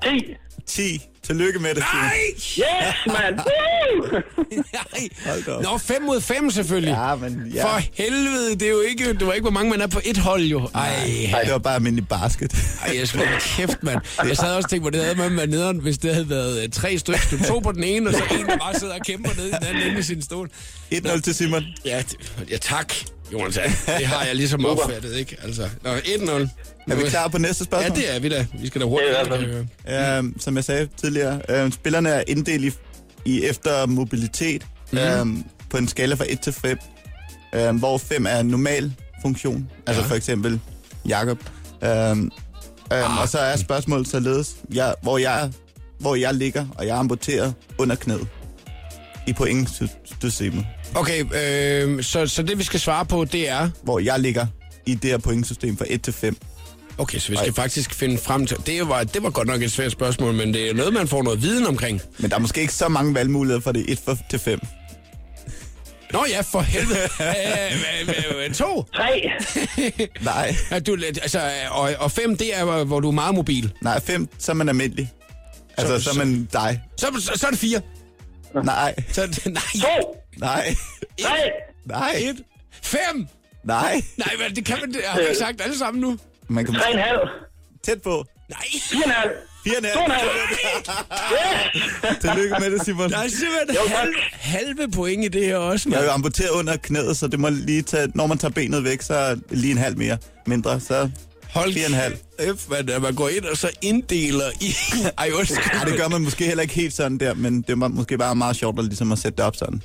Ti. 0.04 0.36
10. 0.66 1.02
Tillykke 1.26 1.60
med 1.60 1.70
det, 1.76 1.84
Simon. 1.92 2.06
Nej! 2.06 2.20
Yes, 2.36 2.96
mand! 3.08 3.40
Hold 5.26 5.46
da 5.46 5.52
op. 5.52 5.64
Nå, 5.64 5.78
5 5.78 6.02
mod 6.02 6.22
5 6.22 6.52
selvfølgelig. 6.52 6.92
Ja, 6.92 7.16
men 7.16 7.52
ja. 7.54 7.64
For 7.66 7.82
helvede, 7.94 8.52
det 8.52 8.62
er 8.62 8.70
jo 8.70 8.80
ikke, 8.80 9.14
det 9.14 9.28
var 9.28 9.34
ikke, 9.34 9.44
hvor 9.44 9.52
mange 9.52 9.70
man 9.72 9.82
er 9.82 9.88
på 9.88 10.02
et 10.06 10.18
hold 10.18 10.44
jo. 10.44 10.70
Ej, 10.76 11.10
Nej, 11.32 11.42
det 11.42 11.52
var 11.52 11.58
bare 11.58 11.76
almindelig 11.76 12.08
basket. 12.08 12.56
Ej, 12.86 12.98
jeg 12.98 13.08
skulle 13.08 13.26
kæft, 13.40 13.84
mand. 13.84 14.00
Jeg 14.28 14.38
sad 14.38 14.56
også 14.56 14.66
og 14.66 14.70
tænkte, 14.70 14.82
hvor 14.82 14.90
det 14.90 15.02
havde 15.04 15.16
man 15.16 15.38
været 15.38 15.50
nederen, 15.50 15.78
hvis 15.78 15.98
det 15.98 16.14
havde 16.14 16.30
været 16.30 16.64
øh, 16.64 16.70
tre 16.70 16.98
stykker. 16.98 17.20
Du 17.32 17.44
to 17.44 17.60
på 17.60 17.72
den 17.72 17.84
ene, 17.84 18.10
og 18.10 18.14
så 18.14 18.24
en, 18.40 18.46
der 18.46 18.58
bare 18.58 18.80
sidder 18.80 18.94
og 18.94 19.02
kæmper 19.06 19.30
nede 19.38 19.48
i 19.48 19.52
den 19.52 19.68
anden 19.68 19.84
ende 19.84 20.00
i 20.00 20.04
sin 20.04 20.22
stol. 20.22 20.50
1-0 20.94 21.22
til 21.22 21.36
Simon. 21.36 21.64
Ja, 21.86 21.98
det, 21.98 22.18
ja 22.52 22.58
tak, 22.58 22.94
Jonathan. 23.34 23.70
Det 24.00 24.06
har 24.08 24.24
jeg 24.26 24.36
ligesom 24.36 24.66
opfattet, 24.66 25.16
ikke? 25.16 25.38
Altså, 25.44 25.70
nå, 25.84 25.90
1-0. 25.96 26.32
Er 26.92 26.96
vi 26.96 27.04
klar 27.10 27.28
på 27.28 27.38
næste 27.38 27.62
Ja, 27.62 27.66
spørgsmål? 27.66 27.98
det 27.98 28.16
er 28.16 28.20
vi 28.20 28.30
da. 28.30 28.46
Vi 28.60 28.68
skal 28.68 28.82
da 28.82 28.86
Det 28.86 28.94
er 28.94 29.26
hurtigt. 29.26 29.66
fald. 29.86 30.14
øh, 30.14 30.18
Øhm, 30.18 30.40
som 30.40 30.56
jeg 30.56 30.64
sagde 30.64 30.88
tidligere, 31.02 31.42
øhm, 31.50 31.72
spillerne 31.72 32.10
er 32.10 32.24
inddelt 32.28 32.64
i, 32.66 32.72
i 33.26 33.44
efter 33.44 33.86
mobilitet 33.86 34.66
mm. 34.92 34.98
øhm, 34.98 35.44
på 35.70 35.78
en 35.78 35.88
skala 35.88 36.16
fra 36.16 36.26
1 36.30 36.40
til 36.40 36.54
5, 36.54 36.78
øhm, 37.56 37.78
hvor 37.78 37.98
5 37.98 38.26
er 38.30 38.42
normal 38.44 38.94
funktion, 39.22 39.70
altså 39.88 40.02
Ja. 40.02 40.08
for 40.08 40.16
eksempel 40.16 40.60
Jakob. 41.08 41.40
Øhm, 41.84 41.90
øhm, 41.92 42.32
Ah. 42.92 43.22
og 43.22 43.30
så 43.30 43.38
er 43.40 43.56
spørgsmålet 43.56 44.08
således, 44.08 44.56
jeg, 44.74 44.96
hvor, 45.02 45.18
jeg, 45.18 45.52
hvor 46.00 46.16
jeg 46.16 46.34
ligger, 46.34 46.66
og 46.78 46.88
jeg 46.88 46.96
er 46.96 47.00
amputeret 47.00 47.54
under 47.78 47.96
knæet 47.96 48.28
i 49.28 49.34
pointsystemet. 49.34 50.66
Okay, 50.96 51.24
øh, 51.24 52.04
så, 52.04 52.28
så 52.28 52.44
det 52.44 52.58
vi 52.58 52.64
skal 52.64 52.80
svare 52.80 53.06
på, 53.06 53.26
det 53.26 53.50
er... 53.50 53.70
Hvor 53.84 54.00
jeg 54.00 54.20
ligger 54.20 54.46
i 54.86 54.96
det 54.96 55.10
her 55.10 55.18
pointsystem 55.18 55.78
fra 55.78 55.86
1 55.90 56.02
til 56.02 56.14
5. 56.14 56.38
Okay, 56.98 57.18
så 57.20 57.32
vi 57.32 57.38
skal 57.38 57.54
faktisk 57.54 57.94
finde 57.94 58.18
frem 58.18 58.46
til... 58.48 58.58
Det 58.66 58.90
var, 58.90 59.04
det 59.04 59.24
var 59.24 59.30
godt 59.30 59.48
nok 59.48 59.62
et 59.62 59.72
svært 59.72 59.92
spørgsmål, 59.92 60.34
men 60.34 60.54
det 60.54 60.70
er 60.70 60.74
noget, 60.74 60.94
man 60.94 61.08
får 61.08 61.24
noget 61.24 61.42
viden 61.42 61.66
omkring. 61.68 62.02
Men 62.20 62.30
der 62.30 62.36
er 62.36 62.40
måske 62.40 62.62
ikke 62.62 62.74
så 62.74 62.88
mange 62.88 63.16
valgmuligheder 63.16 63.62
fra 63.62 63.72
det 63.72 63.86
1 63.92 64.00
for- 64.06 64.18
til 64.30 64.40
5. 64.40 64.60
Nå 66.14 66.26
ja, 66.30 66.42
for 66.42 66.60
helvede. 66.62 67.00
øh, 67.20 68.40
øh, 68.40 68.46
øh, 68.46 68.54
to. 68.54 68.86
Tre. 68.96 69.22
Nej, 70.22 70.56
Ja, 70.72 70.80
du, 70.80 70.98
altså, 71.22 71.42
og, 71.72 71.90
og 72.00 72.12
fem, 72.12 72.38
det 72.38 72.58
er, 72.60 72.84
hvor 72.84 73.00
du 73.00 73.08
er 73.08 73.12
meget 73.12 73.36
mobil. 73.36 73.74
nej, 73.82 74.02
5, 74.02 74.28
så 74.40 74.52
er 74.52 74.54
man 74.56 74.70
almindelig. 74.70 75.12
Altså, 75.78 75.98
Så- 75.98 76.04
så, 76.04 76.14
så 76.14 76.22
er 76.22 76.26
man 76.26 76.50
dig. 76.54 76.82
Så, 76.98 77.08
så, 77.20 77.32
så 77.36 77.48
er 77.48 77.52
det 77.52 77.60
fire. 77.60 77.82
Nej, 78.64 78.96
Så, 79.12 79.22
nej. 79.50 79.62
To. 79.82 80.16
Nej, 80.38 80.76
Tre. 81.22 81.38
nej, 81.86 82.16
Et. 82.20 82.44
Fem. 82.84 83.28
nej. 83.64 84.02
Nej, 84.18 84.34
men 84.40 84.56
det 84.56 84.66
kan 84.66 84.78
man... 84.82 84.94
Det 84.94 85.02
har 85.06 85.20
ikke 85.20 85.36
sagt 85.40 85.62
alle 85.62 85.78
sammen 85.78 86.02
nu. 86.02 86.18
Man 86.48 86.66
kan 86.66 86.74
Tre 86.74 86.86
og 86.88 86.94
en 86.94 87.00
halv. 87.00 87.20
tæt 87.84 88.02
på. 88.02 88.26
Nej. 88.50 88.60
Fire 88.82 89.04
og 89.04 89.10
en 89.10 89.12
halv. 89.12 89.32
4,5. 89.68 89.94
To 89.94 90.00
og 90.00 90.06
en 90.06 90.12
halv. 90.12 90.30
Tillykke 92.22 92.56
med 92.60 92.72
det, 92.72 92.86
Simon. 92.86 93.10
Der 93.10 93.18
er 93.18 93.28
simpelthen 93.28 93.76
Jo, 93.76 93.82
tak. 93.88 93.98
halv, 93.98 94.14
halve 94.32 94.92
point 94.92 95.26
i 95.26 95.28
det 95.28 95.46
her 95.46 95.56
også, 95.58 95.90
Jeg 95.90 96.00
er 96.00 96.04
jo 96.04 96.12
amputeret 96.12 96.50
under 96.50 96.78
knæet, 96.78 97.18
så 97.18 97.28
det 97.28 97.40
må 97.40 97.50
lige 97.50 97.82
tage, 97.82 98.12
når 98.16 98.28
man 98.28 98.38
tager 98.38 98.52
benet 98.52 98.84
væk, 98.84 99.02
så 99.02 99.14
er 99.14 99.36
lige 99.50 99.72
en 99.72 99.78
halv 99.78 99.98
mere 99.98 100.18
mindre, 100.48 100.80
så 100.80 101.10
Hold 101.50 101.74
4,5. 101.74 102.44
kæft, 102.46 102.70
man, 102.70 102.90
at 102.90 103.02
man 103.02 103.16
går 103.16 103.30
ind 103.30 103.46
og 103.46 103.58
så 103.58 103.70
inddeler 103.82 104.46
i... 104.62 104.76
Ej. 105.18 105.30
Ja, 105.74 105.86
det 105.92 105.98
gør 106.00 106.08
man 106.08 106.22
måske 106.22 106.46
heller 106.46 106.62
ikke 106.62 106.74
helt 106.76 106.94
sådan 106.94 107.18
der, 107.18 107.34
men 107.34 107.62
det 107.62 107.80
var 107.80 107.88
måske 107.88 108.18
bare 108.18 108.36
meget 108.36 108.56
sjovt 108.56 108.80
at, 108.80 108.86
ligesom 108.86 109.12
at 109.12 109.20
sætte 109.20 109.38
det 109.38 109.46
op 109.46 109.56
sådan. 109.56 109.82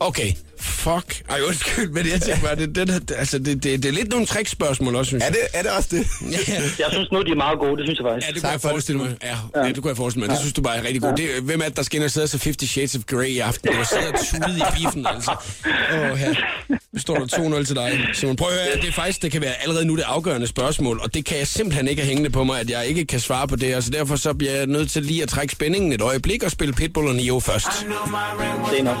Okay, 0.00 0.32
fuck. 0.60 1.22
Ej, 1.28 1.40
undskyld, 1.48 1.88
men 1.90 2.06
jeg 2.06 2.22
tænker 2.22 2.42
bare, 2.42 2.56
det, 2.56 2.74
det, 2.74 2.88
det, 3.08 3.14
altså, 3.18 3.38
det, 3.38 3.62
det, 3.62 3.82
det 3.82 3.88
er 3.88 3.92
lidt 3.92 4.10
nogle 4.10 4.26
trickspørgsmål 4.26 4.94
også, 4.96 5.08
synes 5.08 5.22
Er 5.22 5.26
jeg. 5.26 5.34
det, 5.34 5.58
er 5.58 5.62
det 5.62 5.70
også 5.70 5.88
det? 5.92 6.06
Ja, 6.32 6.38
ja. 6.54 6.62
Jeg 6.78 6.86
synes 6.92 7.08
nu, 7.12 7.22
de 7.22 7.30
er 7.30 7.34
meget 7.36 7.58
gode. 7.58 7.76
Det 7.76 7.86
synes 7.86 7.98
jeg 7.98 8.06
faktisk. 8.10 8.26
Ja, 8.28 8.32
det 8.34 8.42
kunne 8.42 8.50
Tak 8.50 8.62
jeg 8.62 8.70
forestille 8.70 9.00
mig. 9.00 9.16
Ja, 9.22 9.36
ja. 9.56 9.68
det 9.68 9.76
kunne 9.82 9.88
jeg 9.88 9.96
forestille 9.96 10.26
mig. 10.26 10.30
Det 10.30 10.38
synes 10.38 10.52
du 10.52 10.62
bare 10.62 10.76
er 10.76 10.82
rigtig 10.82 11.02
godt. 11.02 11.16
Det, 11.16 11.28
hvem 11.42 11.60
er 11.60 11.64
det, 11.64 11.76
der 11.76 11.82
skal 11.82 11.96
ind 11.96 12.04
og 12.04 12.10
sidde 12.10 12.24
og 12.24 12.28
se 12.28 12.38
50 12.44 12.70
Shades 12.70 12.94
of 12.96 13.02
Grey 13.06 13.26
i 13.26 13.38
aften? 13.38 13.68
Du 13.72 13.84
sidder 13.84 14.12
og 14.12 14.18
tude 14.44 14.58
i 14.58 14.62
biffen, 14.76 15.06
altså. 15.06 15.30
Åh, 15.92 16.10
oh, 16.10 16.16
her. 16.16 16.34
Nu 16.94 17.00
står 17.00 17.14
der 17.14 17.26
2-0 17.58 17.64
til 17.64 17.76
dig. 17.76 18.00
Simon, 18.12 18.36
prøv 18.36 18.48
at 18.48 18.54
høre, 18.54 18.80
det 18.80 18.88
er 18.88 18.92
faktisk, 18.92 19.22
det 19.22 19.32
kan 19.32 19.40
være 19.40 19.62
allerede 19.62 19.84
nu 19.84 19.96
det 19.96 20.02
afgørende 20.02 20.46
spørgsmål, 20.46 21.00
og 21.02 21.14
det 21.14 21.24
kan 21.24 21.38
jeg 21.38 21.46
simpelthen 21.46 21.88
ikke 21.88 22.02
have 22.02 22.08
hængende 22.08 22.30
på 22.30 22.44
mig, 22.44 22.60
at 22.60 22.70
jeg 22.70 22.86
ikke 22.86 23.04
kan 23.04 23.20
svare 23.20 23.48
på 23.48 23.56
det, 23.56 23.84
Så 23.84 23.90
derfor 23.90 24.16
så 24.16 24.34
bliver 24.34 24.52
jeg 24.52 24.66
nødt 24.66 24.90
til 24.90 25.02
lige 25.02 25.22
at 25.22 25.28
trække 25.28 25.52
spændingen 25.52 25.92
et 25.92 26.00
øjeblik 26.00 26.42
og 26.42 26.50
spille 26.50 26.74
Pitbull 26.74 27.08
og 27.08 27.14
Nio 27.14 27.40
først. 27.40 27.66
Det 28.70 28.78
er 28.78 28.82
nok. 28.82 28.96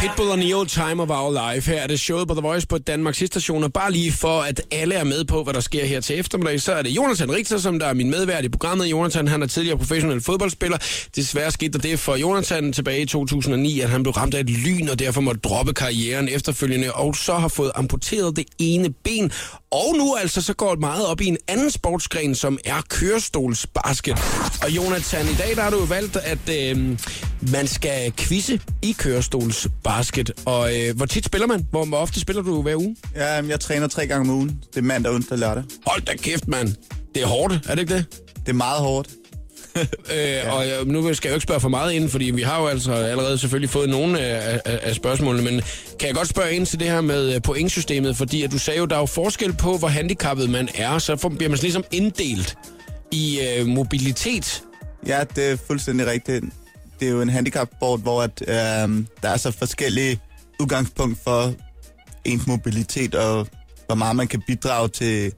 Pitbull 0.00 0.30
og 0.30 0.38
Neo 0.38 0.64
Timer 0.64 1.06
var 1.06 1.24
jo 1.24 1.30
live. 1.30 1.62
Her 1.62 1.82
er 1.82 1.86
det 1.86 2.00
showet 2.00 2.28
på 2.28 2.34
The 2.34 2.40
Voice 2.40 2.66
på 2.66 2.78
Danmarks 2.78 3.26
stationer. 3.26 3.68
Bare 3.68 3.92
lige 3.92 4.12
for, 4.12 4.40
at 4.40 4.62
alle 4.70 4.94
er 4.94 5.04
med 5.04 5.24
på, 5.24 5.42
hvad 5.42 5.54
der 5.54 5.60
sker 5.60 5.84
her 5.84 6.00
til 6.00 6.18
eftermiddag, 6.18 6.60
så 6.60 6.72
er 6.72 6.82
det 6.82 6.90
Jonathan 6.90 7.32
Richter, 7.32 7.58
som 7.58 7.78
der 7.78 7.86
er 7.86 7.94
min 7.94 8.10
medvært 8.10 8.44
i 8.44 8.48
programmet. 8.48 8.86
Jonathan, 8.86 9.28
han 9.28 9.42
er 9.42 9.46
tidligere 9.46 9.78
professionel 9.78 10.20
fodboldspiller. 10.20 10.78
Desværre 11.16 11.50
skete 11.50 11.72
der 11.72 11.78
det 11.78 11.98
for 11.98 12.16
Jonathan 12.16 12.72
tilbage 12.72 13.02
i 13.02 13.06
2009, 13.06 13.80
at 13.80 13.90
han 13.90 14.02
blev 14.02 14.12
ramt 14.12 14.34
af 14.34 14.40
et 14.40 14.50
lyn, 14.50 14.88
og 14.88 14.98
derfor 14.98 15.20
måtte 15.20 15.40
droppe 15.40 15.72
karrieren 15.72 16.28
efterfølgende, 16.28 16.92
og 16.92 17.16
så 17.16 17.34
har 17.34 17.48
fået 17.48 17.72
amputeret 17.74 18.36
det 18.36 18.46
ene 18.58 18.90
ben. 19.04 19.32
Og 19.70 19.94
nu 19.98 20.16
altså 20.16 20.42
så 20.42 20.54
går 20.54 20.70
det 20.70 20.80
meget 20.80 21.06
op 21.06 21.20
i 21.20 21.26
en 21.26 21.38
anden 21.48 21.70
sportsgren, 21.70 22.34
som 22.34 22.58
er 22.64 22.82
kørestolsbasket. 22.88 24.18
Og 24.62 24.70
Jonathan, 24.70 25.26
i 25.26 25.34
dag 25.34 25.56
der 25.56 25.62
har 25.62 25.70
du 25.70 25.84
valgt, 25.84 26.16
at 26.16 26.48
øh, 26.48 26.98
man 27.52 27.66
skal 27.66 28.12
quizze 28.16 28.60
i 28.82 28.92
kørestolsbasket. 28.98 30.30
Og 30.46 30.76
øh, 30.76 30.96
hvor 30.96 31.06
tit 31.06 31.24
spiller 31.24 31.46
man? 31.46 31.66
Hvor, 31.70 31.84
hvor 31.84 31.96
ofte 31.96 32.20
spiller 32.20 32.42
du 32.42 32.62
hver 32.62 32.76
uge? 32.76 32.96
Ja, 33.16 33.26
jeg 33.46 33.60
træner 33.60 33.86
tre 33.88 34.06
gange 34.06 34.30
om 34.30 34.36
ugen. 34.36 34.48
Det 34.74 34.78
er 34.80 34.82
mandag, 34.84 35.12
onsdag 35.12 35.32
og 35.32 35.38
lørdag. 35.38 35.62
Hold 35.86 36.02
da 36.02 36.12
kæft, 36.16 36.48
mand. 36.48 36.68
Det 37.14 37.22
er 37.22 37.26
hårdt, 37.26 37.54
er 37.68 37.74
det 37.74 37.78
ikke 37.82 37.94
det? 37.94 38.04
Det 38.36 38.48
er 38.48 38.52
meget 38.52 38.80
hårdt. 38.80 39.08
Øh, 39.76 39.86
ja. 40.16 40.50
Og 40.52 40.66
øh, 40.68 40.86
nu 40.88 41.14
skal 41.14 41.28
jeg 41.28 41.32
jo 41.32 41.36
ikke 41.36 41.42
spørge 41.42 41.60
for 41.60 41.68
meget 41.68 41.92
ind, 41.92 42.08
fordi 42.08 42.24
vi 42.24 42.42
har 42.42 42.60
jo 42.60 42.66
altså 42.66 42.92
allerede 42.92 43.38
selvfølgelig 43.38 43.70
fået 43.70 43.88
nogle 43.88 44.20
af, 44.20 44.60
af, 44.64 44.78
af 44.82 44.94
spørgsmålene, 44.94 45.44
men 45.50 45.62
kan 45.98 46.06
jeg 46.08 46.14
godt 46.14 46.28
spørge 46.28 46.52
ind 46.52 46.66
til 46.66 46.80
det 46.80 46.86
her 46.90 47.00
med 47.00 47.34
øh, 47.34 47.42
pointsystemet, 47.42 48.16
fordi 48.16 48.42
at 48.42 48.52
du 48.52 48.58
sagde 48.58 48.78
jo, 48.78 48.84
der 48.86 48.96
er 48.96 49.00
jo 49.00 49.06
forskel 49.06 49.52
på, 49.52 49.76
hvor 49.78 49.88
handicappet 49.88 50.50
man 50.50 50.68
er, 50.74 50.98
så 50.98 51.16
får- 51.16 51.28
bliver 51.28 51.48
man 51.50 51.58
ligesom 51.58 51.84
inddelt 51.92 52.56
i 53.12 53.40
øh, 53.40 53.66
mobilitet. 53.66 54.62
Ja, 55.06 55.24
det 55.36 55.50
er 55.50 55.56
fuldstændig 55.66 56.06
rigtigt. 56.06 56.44
Det 57.00 57.08
er 57.08 57.12
jo 57.12 57.22
en 57.22 57.28
handicapsport, 57.28 58.00
hvor 58.00 58.22
at, 58.22 58.42
øh, 58.48 59.04
der 59.22 59.28
er 59.28 59.36
så 59.36 59.50
forskellige 59.50 60.20
udgangspunkt 60.60 61.18
for 61.24 61.52
ens 62.24 62.46
mobilitet 62.46 63.14
og 63.14 63.46
hvor 63.86 63.94
meget 63.94 64.16
man 64.16 64.28
kan 64.28 64.42
bidrage 64.46 64.88
til, 64.88 65.32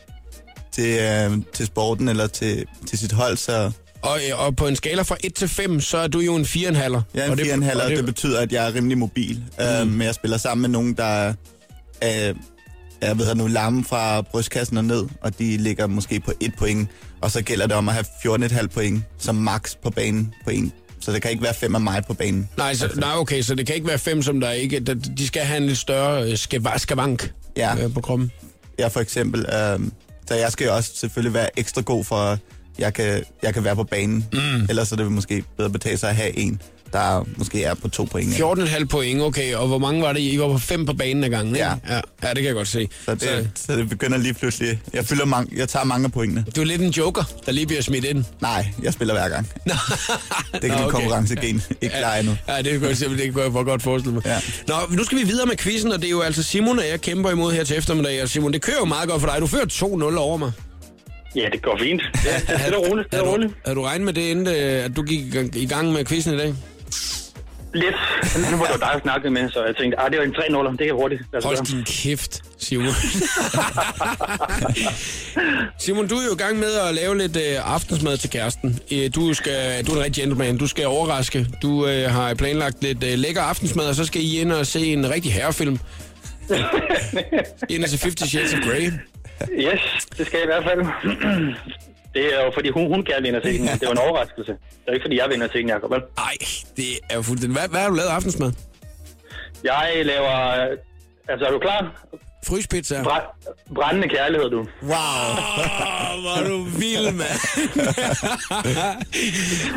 til, 0.73 0.99
øh, 1.01 1.39
til 1.55 1.67
sporten 1.67 2.09
eller 2.09 2.27
til, 2.27 2.65
til 2.87 2.99
sit 2.99 3.13
hold. 3.13 3.37
Så 3.37 3.71
Og, 4.03 4.19
øh, 4.31 4.47
og 4.47 4.57
på 4.57 4.67
en 4.67 4.77
skala 4.77 5.03
fra 5.03 5.17
1 5.25 5.35
til 5.35 5.49
5, 5.49 5.81
så 5.81 5.99
er 5.99 6.07
du 6.09 6.21
jo 6.21 6.37
en 6.37 6.45
4,5. 6.45 7.03
jeg 7.15 7.21
er 7.21 7.25
en 7.25 7.31
Og 7.31 7.37
det- 7.39 7.47
4,5, 7.47 7.77
og 7.77 7.85
og 7.85 7.91
det 7.91 8.05
betyder, 8.07 8.41
at 8.41 8.53
jeg 8.53 8.69
er 8.69 8.75
rimelig 8.75 8.99
mobil. 8.99 9.45
Mm. 9.59 9.65
Øh, 9.65 9.87
men 9.87 10.03
jeg 10.03 10.15
spiller 10.15 10.37
sammen 10.37 10.63
med 10.63 10.71
nogen, 10.71 10.95
der 10.95 11.05
er, 11.05 11.35
er 12.01 12.35
jeg 13.03 13.19
ved 13.19 13.35
nu, 13.35 13.47
lamme 13.47 13.85
fra 13.85 14.21
brystkassen 14.23 14.77
og 14.77 14.85
ned, 14.85 15.05
og 15.21 15.39
de 15.39 15.57
ligger 15.57 15.87
måske 15.87 16.21
på 16.21 16.33
et 16.41 16.55
point. 16.59 16.89
Og 17.21 17.31
så 17.31 17.43
gælder 17.43 17.67
det 17.67 17.77
om 17.77 17.89
at 17.89 17.95
have 17.95 18.05
14,5 18.27 18.67
point 18.67 19.03
som 19.19 19.35
max 19.35 19.77
på 19.83 19.91
banen 19.91 20.35
på 20.45 20.51
en. 20.51 20.73
Så 21.03 21.13
det 21.13 21.23
kan 21.23 21.31
ikke 21.31 21.43
være 21.43 21.55
fem 21.55 21.75
af 21.75 21.81
mig 21.81 22.03
på 22.07 22.15
banen. 22.15 22.49
Nej, 22.57 22.75
så, 22.75 22.89
nej, 22.97 23.11
okay, 23.17 23.43
så 23.43 23.55
det 23.55 23.67
kan 23.67 23.75
ikke 23.75 23.87
være 23.89 23.99
5, 23.99 24.23
som 24.23 24.41
der 24.41 24.51
ikke... 24.51 24.81
Der, 24.81 24.95
de 24.95 25.27
skal 25.27 25.43
have 25.43 25.57
en 25.57 25.67
lidt 25.67 25.79
større 25.79 26.23
øh, 26.31 26.33
skava- 26.39 26.79
skavank 26.79 27.33
Ja. 27.57 27.85
øh, 27.85 27.95
på 27.95 28.01
kroppen. 28.01 28.31
Jeg 28.79 28.93
for 28.93 29.01
eksempel. 29.01 29.41
Øh, 29.41 29.81
så 30.29 30.35
jeg 30.35 30.53
skal 30.53 30.65
jo 30.67 30.75
også 30.77 30.91
selvfølgelig 30.95 31.35
være 31.35 31.59
ekstra 31.59 31.81
god 31.83 32.05
for, 32.05 32.17
at 32.17 32.39
jeg 32.79 32.95
kan, 32.95 33.25
jeg 33.43 33.55
kan 33.55 33.65
være 33.65 33.77
på 33.77 33.85
banen. 33.85 34.27
Mm. 34.33 34.67
Ellers 34.69 34.93
er 34.93 34.97
det 34.97 35.13
måske 35.13 35.45
bedre 35.57 35.71
betale 35.71 35.99
sig 35.99 36.11
at 36.11 36.17
have 36.17 36.39
en, 36.39 36.61
der 36.93 37.27
måske 37.37 37.65
er 37.65 37.75
på 37.75 37.89
to 37.89 38.05
point. 38.05 38.35
14,5 38.35 38.85
point, 38.85 39.21
okay. 39.23 39.55
Og 39.55 39.67
hvor 39.69 39.79
mange 39.79 40.03
var 40.03 40.13
det? 40.13 40.21
I 40.21 40.39
var 40.39 40.49
på 40.49 40.59
5 40.59 40.87
på 40.87 40.93
banen 40.93 41.25
ad 41.25 41.29
gangen, 41.31 41.55
ikke? 41.55 41.67
Ja. 41.67 41.75
ja. 41.95 42.01
Ja, 42.23 42.29
det 42.29 42.37
kan 42.37 42.45
jeg 42.45 42.55
godt 42.55 42.69
se. 42.69 42.89
Så 43.05 43.15
det, 43.15 43.51
så 43.55 43.77
det 43.77 43.89
begynder 43.89 44.19
lige 44.19 44.35
pludselig. 44.35 44.81
Jeg, 44.93 45.05
fylder 45.07 45.25
mange, 45.25 45.57
jeg 45.59 45.69
tager 45.69 45.85
mange 45.85 46.05
af 46.05 46.13
pointene. 46.13 46.45
Du 46.57 46.61
er 46.61 46.65
lidt 46.65 46.83
en 46.83 46.91
joker, 46.91 47.25
der 47.47 47.53
lige 47.53 47.67
bliver 47.67 47.83
smidt 47.83 48.05
ind. 48.05 48.25
Nej, 48.41 48.67
jeg 48.83 48.93
spiller 48.93 49.15
hver 49.15 49.29
gang. 49.29 49.49
Nå. 49.67 49.75
Det 50.53 50.61
kan 50.61 50.71
Nå, 50.71 50.77
okay. 50.77 50.91
konkurrencegen 50.91 51.63
ikke 51.81 51.97
klare 51.99 52.19
endnu. 52.21 52.37
Ja, 52.49 52.57
det 52.63 52.81
kan 52.81 52.89
jeg 52.89 52.97
simpelthen 52.97 53.27
det 53.35 53.35
kan 53.35 53.57
jeg 53.57 53.65
godt 53.65 53.83
forestille 53.83 54.15
mig. 54.15 54.27
Ja. 54.27 54.39
Nå, 54.69 54.75
nu 54.97 55.05
skal 55.05 55.19
vi 55.19 55.23
videre 55.25 55.47
med 55.47 55.57
quizzen, 55.57 55.93
og 55.93 55.99
det 55.99 56.07
er 56.07 56.11
jo 56.11 56.21
altså 56.21 56.43
Simon, 56.43 56.79
og 56.79 56.89
jeg 56.89 57.01
kæmper 57.01 57.31
imod 57.31 57.53
her 57.53 57.65
til 57.65 57.79
eftermiddag. 57.79 58.23
Og 58.23 58.29
Simon, 58.29 58.53
det 58.53 58.63
kører 58.63 58.77
jo 58.79 58.85
meget 58.85 59.09
godt 59.09 59.21
for 59.23 59.29
dig. 59.29 59.41
Du 59.41 59.47
fører 59.47 59.65
2-0 60.13 60.17
over 60.19 60.37
mig. 60.37 60.53
Ja, 61.37 61.49
det 61.53 61.63
går 61.63 61.79
fint. 61.83 62.03
Ja, 62.25 62.55
det 62.67 62.75
er 62.75 62.77
roligt. 62.77 63.15
Og 63.15 63.19
Havde 63.19 63.31
roligt. 63.31 63.51
du, 63.51 63.55
havde 63.65 63.77
du 63.77 63.83
regnet 63.83 64.05
med 64.05 64.13
det, 64.13 64.21
inden 64.21 64.47
øh, 64.47 64.85
at 64.85 64.97
du 64.97 65.03
gik 65.03 65.21
i 65.21 65.31
gang- 65.31 65.57
i 65.57 65.67
gang 65.67 65.93
med 65.93 66.05
quizzen 66.05 66.35
i 66.35 66.37
dag? 66.39 66.55
Lidt. 67.75 67.95
Nu 68.51 68.57
var 68.57 68.67
det 68.67 68.75
jo 68.75 68.79
dig, 68.79 68.91
jeg 68.93 69.01
snakkede 69.03 69.31
med, 69.31 69.51
så 69.51 69.65
jeg 69.65 69.77
tænkte, 69.77 70.01
ah, 70.01 70.11
det 70.11 70.19
var 70.19 70.25
en 70.25 70.35
3-0, 70.35 70.71
det 70.71 70.87
kan 70.87 70.95
hurtigt. 70.95 71.23
sig 71.31 71.43
Hold 71.45 71.67
din 71.67 71.85
kæft, 71.85 72.43
Simon. 72.59 72.87
Simon, 75.85 76.09
du 76.09 76.15
er 76.15 76.25
jo 76.25 76.33
i 76.33 76.37
gang 76.37 76.59
med 76.59 76.75
at 76.89 76.95
lave 76.95 77.19
lidt 77.19 77.37
øh, 77.37 77.75
aftensmad 77.75 78.17
til 78.17 78.31
kæresten. 78.31 78.79
Øh, 78.93 79.11
du, 79.15 79.35
skal, 79.35 79.87
du 79.87 79.93
er 79.93 79.97
en 79.97 80.05
rigtig 80.05 80.23
gentleman. 80.23 80.59
Du 80.59 80.67
skal 80.67 80.87
overraske. 80.87 81.47
Du 81.63 81.87
øh, 81.87 82.11
har 82.11 82.35
planlagt 82.35 82.83
lidt 82.83 83.05
øh, 83.05 83.19
lækker 83.19 83.43
aftensmad, 83.43 83.87
og 83.89 83.95
så 83.95 84.05
skal 84.05 84.23
I 84.23 84.41
ind 84.41 84.53
og 84.53 84.67
se 84.67 84.81
en 84.93 85.11
rigtig 85.11 85.33
herrefilm. 85.33 85.79
ind 87.69 87.85
og 87.85 87.89
se 87.89 87.99
50 88.03 88.31
Shades 88.31 88.55
of 88.55 88.61
Grey. 88.61 88.93
Yes, 89.59 89.81
det 90.19 90.27
skal 90.27 90.39
jeg 90.39 90.45
i 90.45 90.47
hvert 90.47 90.65
fald. 90.65 90.81
Det 92.15 92.35
er 92.35 92.45
jo 92.45 92.51
fordi, 92.55 92.71
hun, 92.71 92.87
hun 92.87 93.05
gerne 93.05 93.23
vil 93.23 93.29
ind 93.29 93.37
og 93.37 93.43
se 93.43 93.59
den. 93.59 93.67
Det 93.67 93.87
var 93.87 93.93
en 93.93 93.99
overraskelse. 93.99 94.53
Det 94.53 94.89
er 94.89 94.93
ikke 94.93 95.05
fordi, 95.05 95.19
jeg 95.19 95.27
vil 95.29 95.35
ind 95.35 95.43
og 95.43 95.51
se 95.53 95.59
den, 95.59 95.69
Jacob. 95.69 95.91
Nej, 95.91 96.37
det 96.77 96.91
er 97.11 97.17
jo 97.17 97.23
fuldstændig... 97.23 97.59
Hvad, 97.59 97.69
hvad 97.69 97.81
har 97.81 97.89
du 97.89 97.95
lavet 97.95 98.09
af 98.09 98.15
aftensmad? 98.15 98.53
Jeg 99.65 100.03
laver... 100.05 100.37
Altså, 101.29 101.47
er 101.47 101.51
du 101.51 101.59
klar? 101.59 102.05
Fryspizza. 102.47 103.03
Bræ- 103.03 103.73
brændende 103.75 104.09
kærlighed, 104.09 104.51
du. 104.51 104.57
Wow. 104.83 104.93
Åh, 104.93 106.21
hvor 106.23 106.49
du 106.49 106.63
vild, 106.63 107.13
mand. 107.13 107.39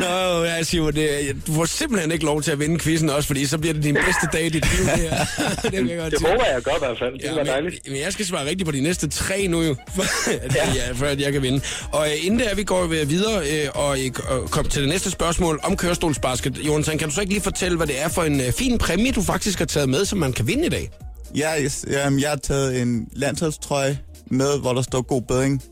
Nå, 0.00 0.44
ja, 0.44 0.62
Simon, 0.62 0.92
det, 0.94 1.36
du 1.46 1.52
får 1.52 1.64
simpelthen 1.64 2.12
ikke 2.12 2.24
lov 2.24 2.42
til 2.42 2.50
at 2.52 2.58
vinde 2.60 2.78
quizzen 2.78 3.10
også, 3.10 3.26
fordi 3.26 3.46
så 3.46 3.58
bliver 3.58 3.74
det 3.74 3.82
din 3.82 3.94
bedste 3.94 4.28
dag 4.32 4.46
i 4.46 4.48
dit 4.48 4.76
liv. 4.76 4.86
Det, 4.96 4.98
her. 5.00 5.24
det, 5.62 5.72
kan 5.72 5.88
jeg 5.88 5.98
godt 5.98 6.12
Det 6.12 6.20
håber 6.28 6.44
jeg 6.44 6.62
godt 6.62 6.76
i 6.76 6.78
hvert 6.86 6.98
fald. 6.98 7.12
Det 7.12 7.22
Ja, 7.24 7.34
var 7.34 7.44
dejligt. 7.44 7.74
men, 7.86 7.92
men 7.92 8.02
jeg 8.02 8.12
skal 8.12 8.26
svare 8.26 8.44
rigtigt 8.46 8.64
på 8.64 8.72
de 8.72 8.80
næste 8.80 9.08
tre 9.08 9.46
nu 9.46 9.62
jo, 9.62 9.74
for, 9.96 10.02
at, 10.32 10.54
ja. 10.76 10.92
før 10.94 11.08
at 11.08 11.20
jeg 11.20 11.32
kan 11.32 11.42
vinde. 11.42 11.60
Og 11.92 12.06
øh, 12.08 12.26
inden 12.26 12.40
der 12.40 12.54
vi 12.54 12.64
går 12.64 12.86
videre 12.86 13.38
øh, 13.50 13.68
og, 13.74 13.98
øh, 14.04 14.10
og 14.28 14.50
kommer 14.50 14.70
til 14.70 14.80
det 14.82 14.88
næste 14.88 15.10
spørgsmål 15.10 15.60
om 15.62 15.76
kørestolsbasket. 15.76 16.58
Jonathan, 16.58 16.98
kan 16.98 17.08
du 17.08 17.14
så 17.14 17.20
ikke 17.20 17.32
lige 17.32 17.42
fortælle, 17.42 17.76
hvad 17.76 17.86
det 17.86 18.02
er 18.02 18.08
for 18.08 18.22
en 18.22 18.40
øh, 18.40 18.52
fin 18.52 18.78
præmie, 18.78 19.12
du 19.12 19.22
faktisk 19.22 19.58
har 19.58 19.66
taget 19.66 19.88
med, 19.88 20.04
som 20.04 20.18
man 20.18 20.32
kan 20.32 20.46
vinde 20.46 20.66
i 20.66 20.70
dag? 20.70 20.90
Ja, 21.36 21.62
yes, 21.62 21.84
jamen, 21.90 22.20
jeg 22.20 22.28
har 22.28 22.36
taget 22.36 22.82
en 22.82 23.08
landsholdstrøje 23.12 23.98
med, 24.30 24.60
hvor 24.60 24.72
der 24.72 24.82
står 24.82 25.02
god 25.02 25.22
bedring. 25.22 25.62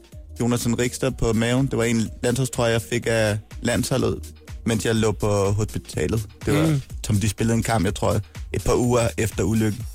Jonathan 0.40 0.78
Rikster 0.78 1.10
på 1.10 1.32
maven. 1.32 1.66
Det 1.66 1.78
var 1.78 1.84
en 1.84 2.08
landsholdstrøje, 2.22 2.72
jeg 2.72 2.82
fik 2.82 3.06
af 3.06 3.38
landsholdet, 3.62 4.18
mens 4.66 4.86
jeg 4.86 4.94
lå 4.94 5.12
på 5.12 5.50
hospitalet. 5.50 6.26
Det 6.46 6.54
var, 6.54 6.66
mm. 6.66 6.82
som 7.06 7.16
de 7.16 7.28
spillede 7.28 7.56
en 7.56 7.62
kamp, 7.62 7.84
jeg 7.84 7.94
tror, 7.94 8.20
et 8.52 8.64
par 8.64 8.74
uger 8.74 9.08
efter 9.18 9.44
ulykken. 9.44 9.86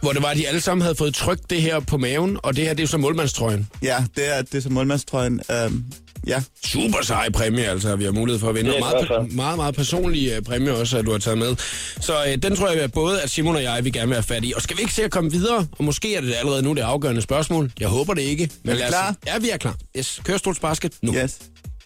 Hvor 0.00 0.12
det 0.12 0.22
var, 0.22 0.28
at 0.28 0.36
de 0.36 0.48
alle 0.48 0.60
sammen 0.60 0.82
havde 0.82 0.94
fået 0.94 1.14
trykt 1.14 1.50
det 1.50 1.62
her 1.62 1.80
på 1.80 1.96
maven, 1.96 2.38
og 2.42 2.56
det 2.56 2.64
her, 2.64 2.70
det 2.70 2.80
er 2.80 2.84
jo 2.84 2.88
så 2.88 2.98
målmandstrøjen. 2.98 3.68
Ja, 3.82 4.04
det 4.16 4.36
er, 4.36 4.42
det 4.42 4.54
er 4.54 4.60
så 4.60 4.70
målmandstrøjen. 4.70 5.40
Øhm, 5.50 5.84
ja, 6.26 6.42
Super 6.66 6.98
sej 7.02 7.30
præmie, 7.30 7.64
altså, 7.66 7.96
vi 7.96 8.04
har 8.04 8.10
mulighed 8.12 8.40
for 8.40 8.48
at 8.48 8.54
vinde. 8.54 8.70
Det 8.70 8.80
Og 8.82 8.88
er 8.88 8.92
meget, 8.92 9.08
fald. 9.08 9.30
meget, 9.36 9.56
meget 9.56 9.74
personlig 9.74 10.32
øh, 10.32 10.42
præmie 10.42 10.74
også, 10.74 10.98
at 10.98 11.04
du 11.04 11.10
har 11.10 11.18
taget 11.18 11.38
med. 11.38 11.56
Så 12.00 12.24
øh, 12.28 12.36
den 12.36 12.56
tror 12.56 12.68
jeg, 12.70 12.80
at 12.82 12.92
både 12.92 13.22
at 13.22 13.30
Simon 13.30 13.56
og 13.56 13.62
jeg 13.62 13.84
vil 13.84 13.92
gerne 13.92 14.10
være 14.10 14.22
fat 14.22 14.44
i. 14.44 14.52
Og 14.56 14.62
skal 14.62 14.76
vi 14.76 14.82
ikke 14.82 14.94
se 14.94 15.04
at 15.04 15.10
komme 15.10 15.30
videre? 15.32 15.66
Og 15.78 15.84
måske 15.84 16.14
er 16.16 16.20
det 16.20 16.34
allerede 16.34 16.62
nu 16.62 16.72
det 16.72 16.80
afgørende 16.80 17.22
spørgsmål. 17.22 17.72
Jeg 17.80 17.88
håber 17.88 18.14
det 18.14 18.22
ikke. 18.22 18.50
Men 18.64 18.70
Er 18.72 18.76
vi 18.76 18.82
klar? 18.88 19.14
Ja, 19.26 19.38
vi 19.38 19.50
er 19.50 19.56
klar. 19.56 19.74
Yes. 19.98 20.20
Kørestolsbasket 20.24 20.92
nu. 21.02 21.14
yes. 21.14 21.38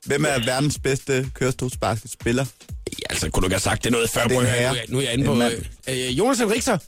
Hvem 0.05 0.25
er 0.25 0.45
verdens 0.45 0.79
bedste 0.85 1.31
kørestolsbasketspiller? 1.35 2.45
Ja, 2.99 3.05
altså, 3.11 3.31
kunne 3.31 3.41
du 3.41 3.47
ikke 3.47 3.55
have 3.55 3.61
sagt 3.61 3.85
det 3.85 3.93
noget 3.93 4.11
før? 4.11 4.25
Det 4.25 4.37
er. 4.37 4.41
Nu 4.41 4.47
er 4.47 4.55
jeg, 4.55 4.77
nu 4.89 4.99
er 4.99 5.03
jeg 5.03 5.13
inde 5.13 5.25
på... 5.25 5.43
Øh, 5.43 5.53
øh, 6.09 6.19
Jonas 6.19 6.39
Henrikser. 6.39 6.79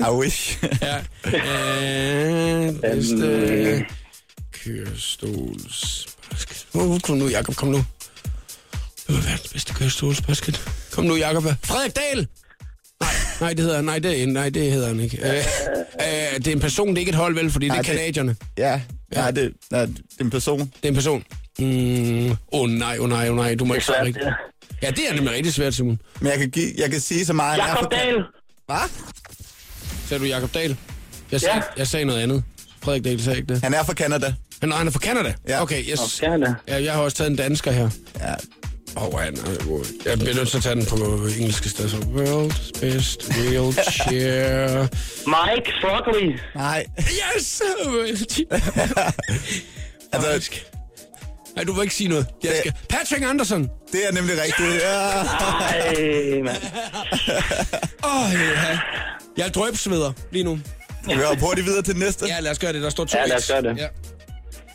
I 0.10 0.12
wish. 0.12 0.58
Ja. 0.82 0.96
Øh, 2.66 2.74
bedste 2.80 3.86
kørestolsbasket. 4.64 6.66
Uh, 6.74 7.00
kom 7.00 7.16
nu, 7.16 7.28
Jakob, 7.28 7.54
kom 7.56 7.68
nu. 7.68 7.84
Det 9.06 9.14
var 9.16 9.20
verdens 9.22 9.48
bedste 9.52 9.74
kørestolsbasket. 9.74 10.70
Kom 10.92 11.04
nu, 11.04 11.16
Jakob. 11.16 11.44
Frederik 11.64 11.96
Dahl! 11.96 12.28
Nej, 13.00 13.10
nej, 13.40 13.52
det 13.54 13.64
hedder. 13.64 13.80
Nej, 13.80 13.98
det, 13.98 14.28
nej, 14.28 14.48
det 14.48 14.72
hedder 14.72 14.88
han 14.88 15.00
ikke. 15.00 15.18
Øh, 15.30 15.36
øh, 15.36 15.42
det 16.36 16.46
er 16.48 16.52
en 16.52 16.60
person, 16.60 16.88
det 16.88 16.94
er 16.94 16.98
ikke 16.98 17.10
et 17.10 17.16
hold, 17.16 17.34
vel? 17.34 17.50
Fordi 17.50 17.66
det 17.66 17.70
er 17.70 17.74
Nej, 17.74 17.82
det- 17.82 17.90
kanadierne. 17.90 18.36
ja, 18.58 18.80
nej, 19.14 19.30
det, 19.30 19.52
nej, 19.70 19.84
det 19.86 19.98
er 20.20 20.24
en 20.24 20.30
person. 20.30 20.58
Det 20.60 20.68
er 20.82 20.88
en 20.88 20.94
person. 20.94 21.24
Åh 21.60 21.66
mm, 21.66 22.36
oh, 22.52 22.70
nej, 22.70 22.98
åh 22.98 23.04
oh, 23.04 23.10
nej, 23.10 23.24
åh 23.28 23.30
oh, 23.30 23.36
nej. 23.36 23.54
Du 23.54 23.64
må 23.64 23.72
er 23.72 23.76
ikke 23.76 23.86
svare 23.86 24.04
rigtigt. 24.04 24.26
Ja, 24.82 24.90
det 24.90 25.08
er 25.10 25.14
nemlig 25.14 25.32
rigtig 25.34 25.54
svært, 25.54 25.74
Simon. 25.74 26.00
Men 26.20 26.30
jeg 26.30 26.38
kan, 26.38 26.50
give, 26.50 26.72
jeg 26.78 26.90
kan 26.90 27.00
sige 27.00 27.26
så 27.26 27.32
meget. 27.32 27.60
er 27.60 27.66
Jakob 27.66 27.90
Dahl! 27.92 28.16
Hvad? 28.66 28.76
Sagde 30.08 30.22
du 30.24 30.28
Jakob 30.28 30.54
Dahl? 30.54 30.76
Jeg 31.32 31.40
sagde, 31.40 31.56
Ja. 31.56 31.62
jeg 31.76 31.86
sagde 31.88 32.04
noget 32.04 32.20
andet. 32.20 32.44
Frederik 32.82 33.04
Dahl 33.04 33.22
sagde 33.22 33.38
ikke 33.38 33.54
det. 33.54 33.62
Han 33.62 33.74
er 33.74 33.84
fra 33.84 33.92
Canada. 33.94 34.34
Han, 34.60 34.72
han 34.72 34.86
er 34.86 34.90
fra 34.90 34.98
Canada? 34.98 35.34
Ja. 35.48 35.62
Okay, 35.62 35.84
yes. 35.90 35.98
Nå, 35.98 36.26
Canada. 36.26 36.54
Ja, 36.68 36.82
jeg 36.82 36.92
har 36.92 37.02
også 37.02 37.16
taget 37.16 37.30
en 37.30 37.36
dansker 37.36 37.70
her. 37.70 37.90
Ja, 38.20 38.34
Åh, 38.96 39.14
oh, 39.14 39.20
han 39.20 39.34
er 39.34 39.84
Jeg 40.04 40.18
bliver 40.18 40.34
nødt 40.34 40.48
til 40.48 40.56
at 40.56 40.62
tage 40.62 40.74
den 40.74 40.86
på 40.86 40.96
engelsk 41.38 41.66
i 41.66 41.68
stedet. 41.68 41.90
Så 41.90 41.96
World's 41.96 42.80
best 42.80 43.30
wheelchair. 43.30 44.80
Mike 45.34 45.72
Frogley. 45.80 46.38
nej. 46.54 46.86
Yes! 46.98 47.62
Altså, 50.12 50.50
Nej, 51.56 51.64
du 51.64 51.72
vil 51.72 51.82
ikke 51.82 51.94
sige 51.94 52.08
noget. 52.08 52.26
Jeg 52.44 52.52
skal... 52.60 52.72
Patrick 52.88 53.24
Anderson! 53.24 53.70
det 53.92 54.00
er 54.08 54.12
nemlig 54.12 54.34
rigtigt. 54.42 54.82
Ja. 54.82 54.98
Ej, 55.70 56.42
mand. 56.42 56.56
Åh, 58.04 58.26
oh, 58.26 58.32
ja. 58.32 58.78
Jeg 59.36 59.46
er 59.46 59.50
drøbsveder 59.50 60.12
lige 60.32 60.44
nu. 60.44 60.58
Vi 61.06 61.14
går 61.14 61.36
hurtigt 61.40 61.66
videre 61.66 61.82
til 61.82 61.96
næste. 61.96 62.26
Ja, 62.26 62.40
lad 62.40 62.50
os 62.50 62.58
gøre 62.58 62.72
det. 62.72 62.82
Der 62.82 62.90
står 62.90 63.04
to 63.04 63.18
Ja, 63.18 63.26
lad 63.26 63.36
os 63.36 63.48
gøre 63.48 63.62
det. 63.62 63.78
Ja. 63.78 63.86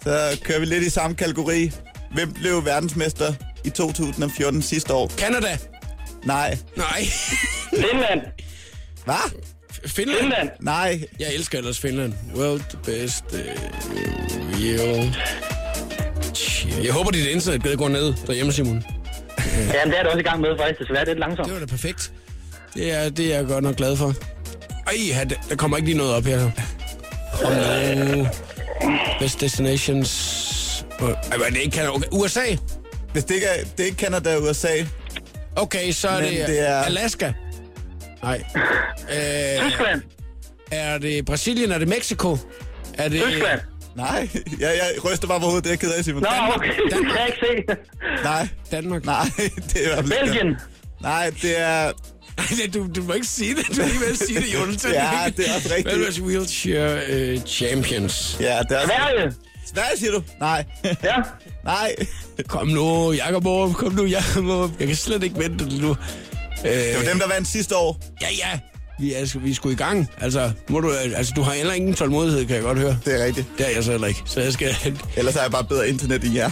Så 0.06 0.40
kører 0.44 0.60
vi 0.60 0.66
lidt 0.66 0.84
i 0.84 0.90
samme 0.90 1.16
kategori. 1.16 1.72
Hvem 2.14 2.34
blev 2.34 2.66
verdensmester 2.66 3.34
i 3.64 3.70
2014 3.70 4.62
sidste 4.62 4.94
år? 4.94 5.12
Canada. 5.18 5.58
Nej. 6.26 6.58
Nej. 6.78 7.06
Finland. 7.90 8.22
Hvad? 9.06 9.16
Finland. 9.86 10.20
Finland. 10.20 10.50
Nej. 10.60 11.02
Jeg 11.20 11.34
elsker 11.36 11.58
ellers 11.58 11.80
Finland. 11.80 12.14
World 12.36 12.62
best 12.84 13.24
uh. 13.34 15.16
Jeg 16.86 16.94
håber, 16.94 17.12
dit 17.12 17.28
internet 17.28 17.78
går 17.78 17.90
ned 17.90 18.14
derhjemme, 18.28 18.52
Simon. 18.54 18.84
Ja, 19.74 19.80
det 19.86 19.98
er 19.98 20.04
det 20.04 20.06
også 20.08 20.20
i 20.20 20.24
gang 20.24 20.42
med, 20.42 20.50
faktisk. 20.60 20.80
Desværre, 20.80 21.00
det 21.06 21.10
er 21.10 21.14
lidt 21.14 21.20
langsomt. 21.20 21.46
Det 21.48 21.54
var 21.54 21.60
da 21.60 21.66
perfekt. 21.66 22.12
Det 22.74 22.92
er, 22.94 23.10
det 23.10 23.34
er 23.34 23.38
jeg 23.38 23.46
godt 23.48 23.64
nok 23.64 23.76
glad 23.76 23.98
for. 23.98 24.14
Ej, 24.88 25.24
der- 25.30 25.36
der 25.50 25.56
kommer 25.56 25.78
ikke 25.78 25.90
lige 25.90 25.98
noget 25.98 26.14
op 26.14 26.24
her. 26.24 26.52
Kom 27.42 27.52
nu. 28.18 28.28
Best 29.20 29.42
destinations. 29.42 30.86
Ej, 31.00 31.08
men 31.38 31.48
det 31.54 31.58
er 31.58 31.62
ikke 31.62 31.76
Canada. 31.78 31.92
Okay, 31.96 32.08
USA. 32.12 32.42
Hvis 33.14 33.24
det 33.24 33.36
ikke 33.36 33.48
er, 33.48 33.64
det 33.64 33.80
er 33.80 33.86
ikke 33.86 33.98
Canada 33.98 34.38
USA. 34.38 34.70
Okay, 35.56 35.92
så 35.92 36.08
er 36.08 36.22
Men 36.22 36.30
det, 36.34 36.48
det 36.48 36.70
er- 36.70 36.76
Alaska. 36.82 37.34
Nej. 38.24 38.44
Øh, 39.12 39.70
Tyskland. 39.70 40.02
er 40.72 40.98
det 40.98 41.26
Brasilien? 41.26 41.72
Er 41.72 41.78
det 41.78 41.88
Mexico? 41.88 42.38
Er 42.94 43.10
det, 43.10 43.22
Tyskland. 43.24 43.60
Nej, 43.96 44.30
jeg, 44.60 44.80
jeg 44.96 45.06
ryster 45.06 45.28
bare 45.28 45.40
på 45.40 45.46
hovedet. 45.46 45.64
Det 45.64 45.70
er 45.70 45.74
jeg 45.74 45.80
ked 45.80 45.92
af, 45.92 46.04
Simon. 46.04 46.22
Nå, 46.22 46.30
okay. 46.56 46.68
Det 46.84 46.92
kan 46.92 47.06
jeg 47.18 47.28
ikke 47.28 47.66
se. 47.68 47.76
Nej, 48.24 48.48
Danmark. 48.72 49.06
nej, 49.06 49.24
det 49.74 49.76
er 49.76 49.82
i 49.82 49.94
hvert 49.94 49.98
fald 49.98 50.12
ikke 50.12 50.26
Belgien. 50.26 50.56
Nej, 51.02 51.30
det 51.42 51.60
er... 51.60 51.92
Nej, 52.58 52.68
du, 52.74 52.88
du 52.96 53.04
må 53.04 53.14
ikke 53.14 53.28
sige 53.28 53.56
det. 53.56 53.78
Du 53.78 53.82
er 53.82 53.88
lige 53.88 54.00
ved 54.00 54.08
at 54.08 54.18
sige 54.18 54.40
det, 54.42 54.54
Jonathan. 54.54 54.92
Ja, 54.94 55.10
det 55.38 55.50
er 55.50 55.56
også 55.56 55.70
rigtigt. 55.76 55.96
Velværs 55.96 56.22
Wheelchair 56.22 57.36
uh, 57.36 57.42
Champions. 57.44 58.38
Ja, 58.40 58.60
det 58.70 58.78
er... 58.78 58.86
Sverige. 58.86 59.34
Sverige, 59.74 59.98
siger 60.00 60.12
du? 60.12 60.24
Nej. 60.40 60.64
Ja. 61.04 61.16
Nej. 61.64 61.96
Kom 62.48 62.68
nu, 62.68 63.12
Jakob 63.12 63.46
Aarup. 63.48 63.74
Kom 63.76 63.94
nu, 63.94 64.06
Jakob 64.06 64.46
Aarup. 64.50 64.72
Jeg 64.80 64.88
kan 64.88 64.96
slet 64.96 65.24
ikke 65.24 65.40
vente 65.40 65.66
nu. 65.82 65.90
Uh, 65.90 65.96
Det 66.64 66.96
var 66.98 67.10
dem, 67.12 67.20
der 67.20 67.28
vandt 67.28 67.48
sidste 67.48 67.76
år. 67.76 68.00
Ja, 68.22 68.28
ja. 68.38 68.60
Vi 69.00 69.14
er, 69.14 69.40
vi 69.40 69.52
er 69.52 69.56
sgu 69.56 69.70
i 69.70 69.76
gang. 69.76 70.10
Altså, 70.22 70.52
må 70.70 70.80
du, 70.80 70.92
altså, 71.16 71.34
du 71.36 71.42
har 71.42 71.54
heller 71.54 71.74
ingen 71.74 71.94
tålmodighed, 71.94 72.46
kan 72.46 72.56
jeg 72.56 72.64
godt 72.64 72.78
høre. 72.80 72.98
Det 73.06 73.22
er 73.22 73.26
rigtigt. 73.26 73.48
Det 73.58 73.66
er 73.68 73.70
jeg 73.76 73.84
så 73.84 73.92
heller 73.92 74.08
ikke. 74.08 74.22
Så 74.26 74.42
jeg 74.42 74.54
skal... 74.54 74.76
Ellers 75.18 75.36
har 75.36 75.42
jeg 75.42 75.52
bare 75.52 75.64
bedre 75.64 75.90
internet 75.90 76.24
end 76.24 76.34
jer. 76.36 76.52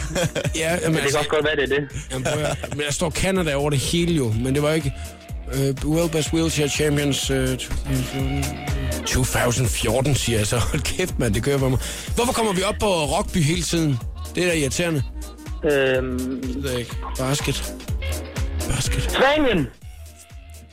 Ja, 0.55 0.71
jamen, 0.71 0.81
Det 0.83 0.93
kan 0.93 0.97
altså, 0.97 1.17
også 1.17 1.29
godt 1.29 1.45
være, 1.45 1.55
det 1.55 1.63
er 1.63 1.79
det. 1.79 1.87
jamen, 2.11 2.23
prøv 2.23 2.37
men 2.69 2.79
der 2.85 2.91
står 2.91 3.09
Canada 3.11 3.55
over 3.55 3.69
det 3.69 3.79
hele 3.79 4.13
jo, 4.13 4.33
men 4.43 4.53
det 4.55 4.63
var 4.63 4.71
ikke... 4.73 4.93
Uh, 5.47 5.91
World 5.91 6.11
Best 6.11 6.33
Wheelchair 6.33 6.67
Champions 6.67 7.31
uh, 7.31 7.37
2014, 9.05 10.15
siger 10.15 10.37
jeg 10.37 10.47
så. 10.47 10.57
Hold 10.57 10.81
kæft, 10.81 11.19
mand, 11.19 11.33
det 11.33 11.43
kører 11.43 11.57
for 11.57 11.69
mig. 11.69 11.79
Hvorfor 12.15 12.33
kommer 12.33 12.53
vi 12.53 12.63
op 12.63 12.75
på 12.79 12.85
Rockby 12.87 13.37
hele 13.37 13.61
tiden? 13.61 13.99
Det 14.35 14.43
er 14.43 14.47
da 14.47 14.53
irriterende. 14.53 15.03
Øhm, 15.71 16.41
Det 16.41 16.63
ved 16.63 16.77
ikke. 16.77 16.95
Basket. 17.17 17.73
Basket. 18.69 19.03
Spanien. 19.11 19.67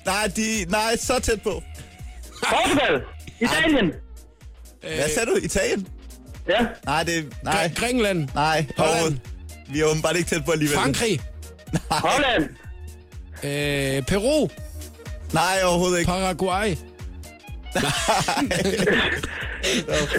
nej, 0.06 0.26
de, 0.36 0.66
nej, 0.68 0.96
så 0.96 1.18
tæt 1.22 1.42
på. 1.42 1.62
Portugal. 2.44 3.00
Italien. 3.40 3.92
Hvad 4.80 5.08
sagde 5.14 5.30
du? 5.30 5.36
Italien? 5.42 5.86
Ja. 6.48 6.66
Nej, 6.86 7.02
det 7.02 7.32
nej. 7.44 7.70
Gr- 7.74 7.80
Grækenland. 7.80 8.28
Nej, 8.34 8.66
Holland. 8.78 9.18
Vi 9.72 9.80
er 9.80 9.84
åbenbart 9.84 10.16
ikke 10.16 10.28
tæt 10.30 10.44
på 10.44 10.50
alligevel. 10.52 10.76
Frankrig. 10.78 11.20
Holland. 11.90 12.48
Øh, 13.44 14.02
Peru. 14.02 14.48
Nej, 15.32 15.60
overhovedet 15.64 15.98
ikke. 15.98 16.08
Paraguay. 16.10 16.74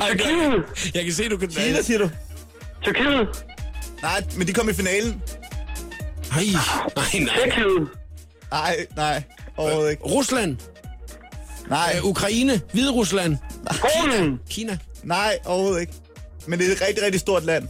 Tyrkiet. 0.10 0.64
Jeg 0.96 1.04
kan 1.04 1.14
se, 1.14 1.30
du 1.30 1.38
kan... 1.38 1.48
Kina, 1.50 1.82
siger 1.82 1.98
du? 2.00 2.10
Tyrkiet. 2.84 3.28
Nej, 4.02 4.24
men 4.38 4.48
de 4.48 4.54
kom 4.54 4.70
i 4.70 4.74
finalen. 4.74 5.22
Nej, 6.32 6.44
nej, 6.96 7.06
nej. 7.26 7.36
Tjekkiet. 7.44 7.88
Nej, 8.52 8.76
nej, 8.96 9.24
overhovedet 9.58 9.92
ikke. 9.92 10.04
Rusland. 10.04 10.58
Nej, 11.70 11.94
Øh, 11.98 12.06
Ukraine. 12.06 12.62
Hvide 12.72 12.92
Rusland. 12.92 13.38
Polen. 13.82 14.40
Kina. 14.50 14.78
nej, 15.04 15.40
overhovedet 15.46 15.82
ikke. 15.82 15.94
Men 16.48 16.60
det 16.60 16.68
er 16.68 16.72
et 16.72 16.82
rigtig, 16.88 17.04
rigtig 17.04 17.20
stort 17.22 17.46
land. 17.46 17.68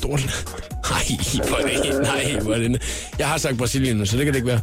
Stort. 0.00 0.20
Nej, 0.90 1.04
hvor 1.48 1.56
er 1.56 1.82
det, 1.82 2.02
nej, 2.02 2.38
hvor 2.42 2.54
er 2.54 2.58
det. 2.58 2.82
Jeg 3.18 3.28
har 3.28 3.38
sagt 3.38 3.58
Brasilien, 3.58 4.06
så 4.06 4.16
det 4.16 4.24
kan 4.24 4.34
det 4.34 4.40
ikke 4.40 4.48
være. 4.48 4.60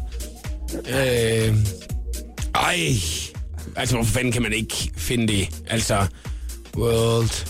Øh, 1.48 1.54
ej. 2.54 2.92
Altså, 3.76 3.94
hvorfor 3.94 4.12
fanden 4.12 4.32
kan 4.32 4.42
man 4.42 4.52
ikke 4.52 4.90
finde 4.96 5.32
det? 5.32 5.48
Altså, 5.66 6.06
world. 6.76 7.46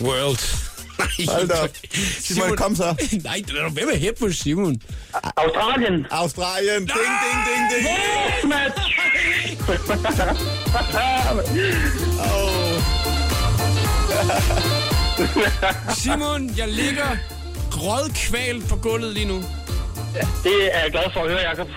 World. 0.00 0.38
Nej. 0.98 1.08
Hold 1.28 1.48
da 1.48 1.54
op. 1.54 1.70
Simon, 2.18 2.56
kom 2.56 2.76
så. 2.76 2.94
Nej, 3.24 3.42
det 3.46 3.56
er 3.58 3.62
da 3.62 3.68
hvem 3.68 3.88
er 3.92 3.96
her 3.96 4.12
på 4.20 4.32
Simon? 4.32 4.76
Australien. 5.36 6.06
Australien. 6.10 6.80
Ding, 6.80 6.88
ding, 6.88 7.44
ding, 7.46 7.70
ding. 7.72 7.86
Yes, 7.86 8.44
Mads. 8.44 8.86
Oh. 14.88 14.95
Simon, 16.02 16.50
jeg 16.58 16.68
ligger 16.68 17.16
grådkvalt 17.70 18.68
på 18.68 18.76
gulvet 18.76 19.12
lige 19.12 19.26
nu. 19.26 19.34
Det 20.44 20.76
er 20.76 20.82
jeg 20.82 20.90
glad 20.90 21.02
for 21.12 21.20
at 21.20 21.30
høre, 21.30 21.40
Jacob. 21.40 21.68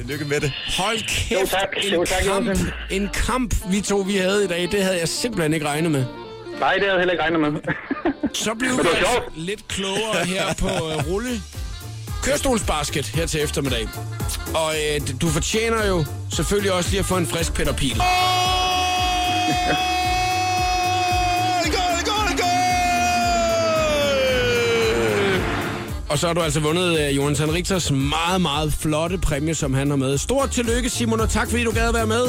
Lykke 0.00 0.24
med 0.24 0.40
det. 0.40 0.52
Hold 0.78 0.98
kæft, 0.98 1.40
Jo, 1.40 1.46
tak. 1.46 1.68
en, 1.84 1.92
Jo, 1.94 2.04
tak, 2.04 2.22
kamp, 2.22 2.58
en 2.90 3.10
kamp, 3.14 3.54
vi 3.70 3.80
to 3.80 3.96
vi 3.96 4.16
havde 4.16 4.44
i 4.44 4.46
dag, 4.46 4.68
det 4.72 4.82
havde 4.82 4.98
jeg 4.98 5.08
simpelthen 5.08 5.54
ikke 5.54 5.66
regnet 5.68 5.90
med. 5.90 6.04
Nej, 6.60 6.74
det 6.74 6.82
havde 6.82 6.92
jeg 6.92 6.98
heller 6.98 7.12
ikke 7.12 7.22
regnet 7.22 7.40
med. 7.40 7.60
Så 8.34 8.54
blev 8.54 8.70
vi 8.72 8.78
altså 8.78 9.22
lidt 9.36 9.68
klogere 9.68 10.24
her 10.24 10.54
på 10.58 10.66
uh, 10.66 11.10
rulle 11.12 11.42
kørestolsbasket 12.22 13.06
her 13.06 13.26
til 13.26 13.42
eftermiddag. 13.42 13.88
Og 14.54 14.66
uh, 14.66 15.20
du 15.20 15.28
fortjener 15.28 15.86
jo 15.86 16.04
selvfølgelig 16.32 16.72
også 16.72 16.90
lige 16.90 17.00
at 17.00 17.06
få 17.06 17.16
en 17.16 17.26
frisk 17.26 17.54
Peter 17.54 17.72
Pil. 17.72 17.96
Og 26.08 26.18
så 26.18 26.26
har 26.26 26.34
du 26.34 26.40
altså 26.40 26.60
vundet 26.60 27.08
uh, 27.08 27.16
Jonas 27.16 27.40
Richters 27.40 27.90
meget, 27.90 28.40
meget 28.40 28.72
flotte 28.72 29.18
præmie, 29.18 29.54
som 29.54 29.74
han 29.74 29.90
har 29.90 29.96
med. 29.96 30.18
Stort 30.18 30.50
tillykke, 30.50 30.88
Simon, 30.90 31.20
og 31.20 31.30
tak 31.30 31.50
fordi 31.50 31.64
du 31.64 31.70
gad 31.70 31.88
at 31.88 31.94
være 31.94 32.06
med. 32.06 32.26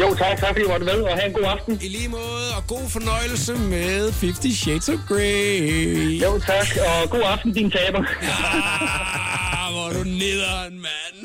Jo, 0.00 0.14
tak. 0.14 0.38
Tak 0.38 0.48
fordi 0.48 0.62
du 0.62 0.68
måtte 0.68 0.86
med, 0.86 0.94
og 1.02 1.16
have 1.18 1.26
en 1.26 1.32
god 1.32 1.44
aften. 1.44 1.78
I 1.82 1.88
lige 1.88 2.08
måde, 2.08 2.46
og 2.56 2.66
god 2.66 2.90
fornøjelse 2.90 3.54
med 3.54 4.12
50 4.20 4.58
Shades 4.58 4.88
of 4.88 4.98
Grey. 5.08 6.22
Jo, 6.22 6.40
tak. 6.46 6.66
Og 6.86 7.10
god 7.10 7.22
aften, 7.24 7.52
din 7.52 7.70
taber. 7.70 7.98
Ah, 7.98 9.72
hvor 9.72 9.88
er 9.88 9.92
du 9.92 10.04
nederen, 10.04 10.80
mand. 10.80 11.16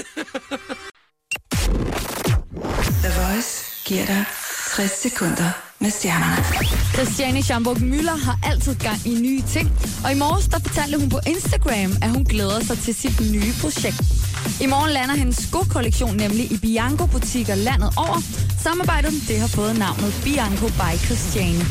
The 3.03 3.11
Voice 3.21 3.65
giver 3.85 4.05
dig 4.05 4.25
60 4.75 4.91
sekunder 4.91 5.64
med 5.79 5.91
stjernerne. 5.91 6.43
Christiane 6.93 7.43
Schamburg 7.43 7.77
Müller 7.77 8.25
har 8.25 8.39
altid 8.43 8.75
gang 8.75 8.99
i 9.05 9.15
nye 9.21 9.41
ting, 9.41 9.71
og 10.03 10.11
i 10.11 10.15
morges 10.15 10.47
der 10.47 10.59
fortalte 10.59 10.99
hun 10.99 11.09
på 11.09 11.19
Instagram, 11.27 11.91
at 12.01 12.09
hun 12.09 12.23
glæder 12.23 12.63
sig 12.63 12.77
til 12.77 12.95
sit 12.95 13.19
nye 13.31 13.53
projekt. 13.61 14.01
I 14.61 14.65
morgen 14.65 14.91
lander 14.91 15.15
hendes 15.15 15.37
skokollektion 15.37 16.15
nemlig 16.15 16.51
i 16.51 16.57
Bianco-butikker 16.57 17.55
landet 17.55 17.89
over. 17.97 18.21
Samarbejdet 18.63 19.13
det 19.27 19.39
har 19.39 19.47
fået 19.47 19.79
navnet 19.79 20.21
Bianco 20.23 20.67
by 20.67 20.91
Christiane. 21.05 21.65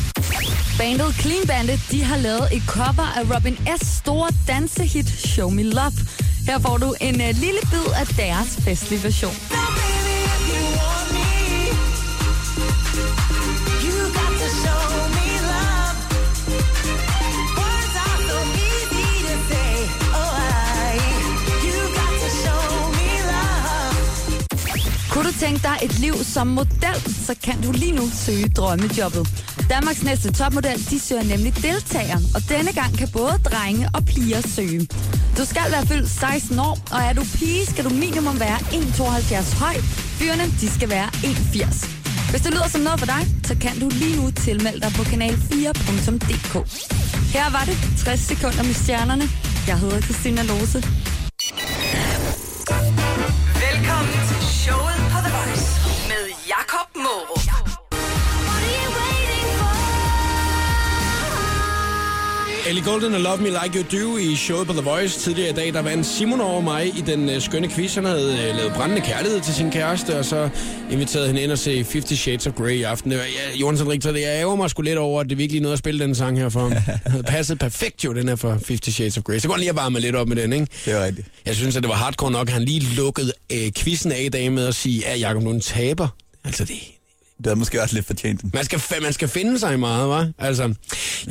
Bandet 0.77 1.15
Clean 1.21 1.47
Bandit 1.47 1.81
de 1.91 2.03
har 2.03 2.17
lavet 2.17 2.47
et 2.51 2.63
cover 2.67 3.07
af 3.17 3.35
Robin 3.35 3.57
S. 3.81 3.87
store 3.87 4.29
dansehit 4.47 5.09
Show 5.09 5.49
Me 5.49 5.63
Love. 5.63 5.99
Her 6.47 6.59
får 6.59 6.77
du 6.77 6.95
en 7.01 7.15
uh, 7.15 7.27
lille 7.27 7.61
bid 7.71 7.87
af 8.01 8.07
deres 8.07 8.49
festlige 8.65 9.03
version. 9.03 9.35
Tænke 25.39 25.61
dig 25.63 25.77
et 25.83 25.99
liv 25.99 26.15
som 26.23 26.47
model, 26.47 26.97
så 27.27 27.35
kan 27.43 27.61
du 27.61 27.71
lige 27.71 27.91
nu 27.91 28.09
søge 28.25 28.49
drømmejobbet. 28.49 29.23
Danmarks 29.69 30.03
næste 30.03 30.31
topmodel, 30.33 30.89
de 30.89 30.99
søger 30.99 31.23
nemlig 31.23 31.55
deltagere, 31.55 32.19
og 32.35 32.41
denne 32.49 32.71
gang 32.73 32.97
kan 32.97 33.07
både 33.07 33.35
drenge 33.49 33.89
og 33.93 34.05
piger 34.05 34.41
søge. 34.55 34.87
Du 35.37 35.45
skal 35.45 35.67
være 35.71 35.85
fyldt 35.85 36.09
16 36.09 36.59
år, 36.59 36.77
og 36.91 36.99
er 37.07 37.13
du 37.13 37.23
pige, 37.37 37.65
skal 37.65 37.83
du 37.85 37.89
minimum 37.89 38.39
være 38.39 38.57
1,72 38.57 39.59
høj. 39.63 39.75
Fyrene, 40.19 40.45
de 40.61 40.69
skal 40.69 40.89
være 40.89 41.07
1,80. 41.07 42.31
Hvis 42.31 42.41
det 42.41 42.51
lyder 42.51 42.67
som 42.67 42.81
noget 42.81 42.99
for 42.99 43.05
dig, 43.05 43.27
så 43.43 43.55
kan 43.61 43.79
du 43.79 43.89
lige 43.89 44.21
nu 44.21 44.31
tilmelde 44.31 44.79
dig 44.81 44.91
på 44.97 45.03
kanal4.dk. 45.03 46.53
Her 47.33 47.49
var 47.51 47.63
det 47.65 47.77
60 47.97 48.19
sekunder 48.19 48.63
med 48.63 48.73
stjernerne. 48.73 49.29
Jeg 49.67 49.79
hedder 49.79 50.01
Christina 50.01 50.41
Lose. 50.43 50.83
Velkommen 53.65 54.17
til 54.29 54.39
showet 54.63 55.14
Ellie 62.67 62.83
Golden 62.83 63.13
og 63.13 63.21
Love 63.21 63.37
Me 63.37 63.49
Like 63.49 63.79
You 63.79 63.83
Do 63.91 64.17
i 64.17 64.35
showet 64.35 64.67
på 64.67 64.73
The 64.73 64.81
Voice 64.81 65.19
tidligere 65.19 65.49
i 65.49 65.53
dag. 65.53 65.73
Der 65.73 65.81
vandt 65.81 66.05
Simon 66.05 66.41
over 66.41 66.61
mig 66.61 66.87
i 66.87 67.01
den 67.05 67.29
uh, 67.29 67.41
skønne 67.41 67.69
quiz. 67.69 67.95
Han 67.95 68.05
havde 68.05 68.49
uh, 68.49 68.57
lavet 68.57 68.73
brændende 68.73 69.01
kærlighed 69.01 69.41
til 69.41 69.53
sin 69.53 69.71
kæreste, 69.71 70.19
og 70.19 70.25
så 70.25 70.49
inviterede 70.91 71.27
han 71.27 71.37
ind 71.37 71.51
og 71.51 71.57
se 71.57 71.75
50 71.75 72.19
Shades 72.19 72.47
of 72.47 72.53
Grey 72.53 72.71
i 72.71 72.81
aften. 72.83 73.11
Det 73.11 73.19
var, 73.19 73.25
ja, 73.25 73.57
Jonas 73.57 73.87
Richter, 73.87 74.11
det 74.11 74.23
ærger 74.23 74.55
mig 74.55 74.69
sgu 74.69 74.81
lidt 74.81 74.97
over, 74.97 75.21
at 75.21 75.29
det 75.29 75.37
virkelig 75.37 75.61
nåede 75.61 75.73
at 75.73 75.79
spille 75.79 75.99
den 75.99 76.15
sang 76.15 76.37
her 76.37 76.49
for 76.49 76.59
ham. 76.59 76.69
Det 76.71 76.81
havde 77.05 77.23
passet 77.23 77.59
perfekt 77.59 78.03
jo, 78.05 78.13
den 78.13 78.27
her 78.27 78.35
for 78.35 78.49
50 78.49 78.93
Shades 78.95 79.17
of 79.17 79.23
Grey. 79.23 79.39
Så 79.39 79.47
går 79.47 79.53
han 79.53 79.59
lige 79.59 79.69
at 79.69 79.75
varme 79.75 79.99
lidt 79.99 80.15
op 80.15 80.27
med 80.27 80.35
den, 80.35 80.53
ikke? 80.53 80.67
Det 80.85 80.93
er 80.93 81.05
rigtigt. 81.05 81.27
Jeg 81.45 81.55
synes, 81.55 81.75
at 81.75 81.83
det 81.83 81.89
var 81.89 81.95
hardcore 81.95 82.31
nok, 82.31 82.47
at 82.47 82.53
han 82.53 82.63
lige 82.63 82.95
lukkede 82.95 83.33
øh, 83.51 83.71
quizzen 83.77 84.11
af 84.11 84.21
i 84.21 84.29
dag 84.29 84.51
med 84.51 84.67
at 84.67 84.75
sige, 84.75 85.07
at 85.07 85.21
Jacob 85.21 85.43
nu 85.43 85.49
en 85.49 85.61
taber. 85.61 86.07
Altså, 86.45 86.65
det, 86.65 86.77
Det 87.37 87.45
havde 87.45 87.59
måske 87.59 87.81
også 87.81 87.95
lidt 87.95 88.05
fortjent 88.05 88.53
man 88.53 88.65
skal, 88.65 88.81
man 89.01 89.13
skal 89.13 89.27
finde 89.27 89.59
sig 89.59 89.73
i 89.73 89.77
meget, 89.77 90.09
var. 90.09 90.31
Altså, 90.37 90.73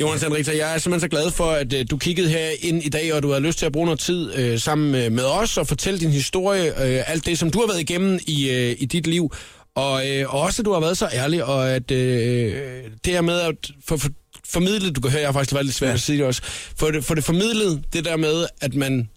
Jonas 0.01 0.21
Henriksen, 0.21 0.57
jeg 0.57 0.73
er 0.73 0.77
simpelthen 0.77 1.11
så 1.11 1.17
glad 1.17 1.31
for, 1.31 1.51
at 1.51 1.73
øh, 1.73 1.85
du 1.91 1.97
kiggede 1.97 2.29
her 2.29 2.49
ind 2.59 2.83
i 2.83 2.89
dag, 2.89 3.13
og 3.13 3.23
du 3.23 3.31
har 3.31 3.39
lyst 3.39 3.59
til 3.59 3.65
at 3.65 3.71
bruge 3.71 3.85
noget 3.85 3.99
tid 3.99 4.35
øh, 4.35 4.59
sammen 4.59 4.91
med, 4.91 5.23
os 5.23 5.57
og 5.57 5.67
fortælle 5.67 5.99
din 5.99 6.09
historie, 6.09 6.65
øh, 6.65 7.03
alt 7.11 7.25
det, 7.25 7.39
som 7.39 7.51
du 7.51 7.59
har 7.59 7.67
været 7.67 7.79
igennem 7.79 8.19
i, 8.27 8.49
øh, 8.49 8.75
i 8.79 8.85
dit 8.85 9.07
liv. 9.07 9.33
Og, 9.75 10.09
øh, 10.09 10.33
og 10.33 10.41
også, 10.41 10.61
at 10.61 10.65
du 10.65 10.73
har 10.73 10.79
været 10.79 10.97
så 10.97 11.09
ærlig, 11.13 11.43
og 11.43 11.69
at 11.69 11.91
øh, 11.91 12.53
det 13.05 13.13
her 13.13 13.21
med 13.21 13.39
at 13.39 13.71
for, 13.87 13.97
for, 13.97 14.09
formidle, 14.45 14.91
du 14.91 15.01
kan 15.01 15.11
høre, 15.11 15.21
jeg 15.21 15.27
har 15.27 15.33
faktisk 15.33 15.53
været 15.53 15.65
lidt 15.65 15.75
svært 15.75 15.89
ja. 15.89 15.93
at 15.93 16.01
sige 16.01 16.17
det 16.17 16.25
også, 16.25 16.41
for 16.75 16.91
det, 16.91 17.03
for 17.03 17.15
det 17.15 17.23
formidlet, 17.23 17.83
det 17.93 18.05
der 18.05 18.17
med, 18.17 18.45
at 18.61 18.75
man, 18.75 19.09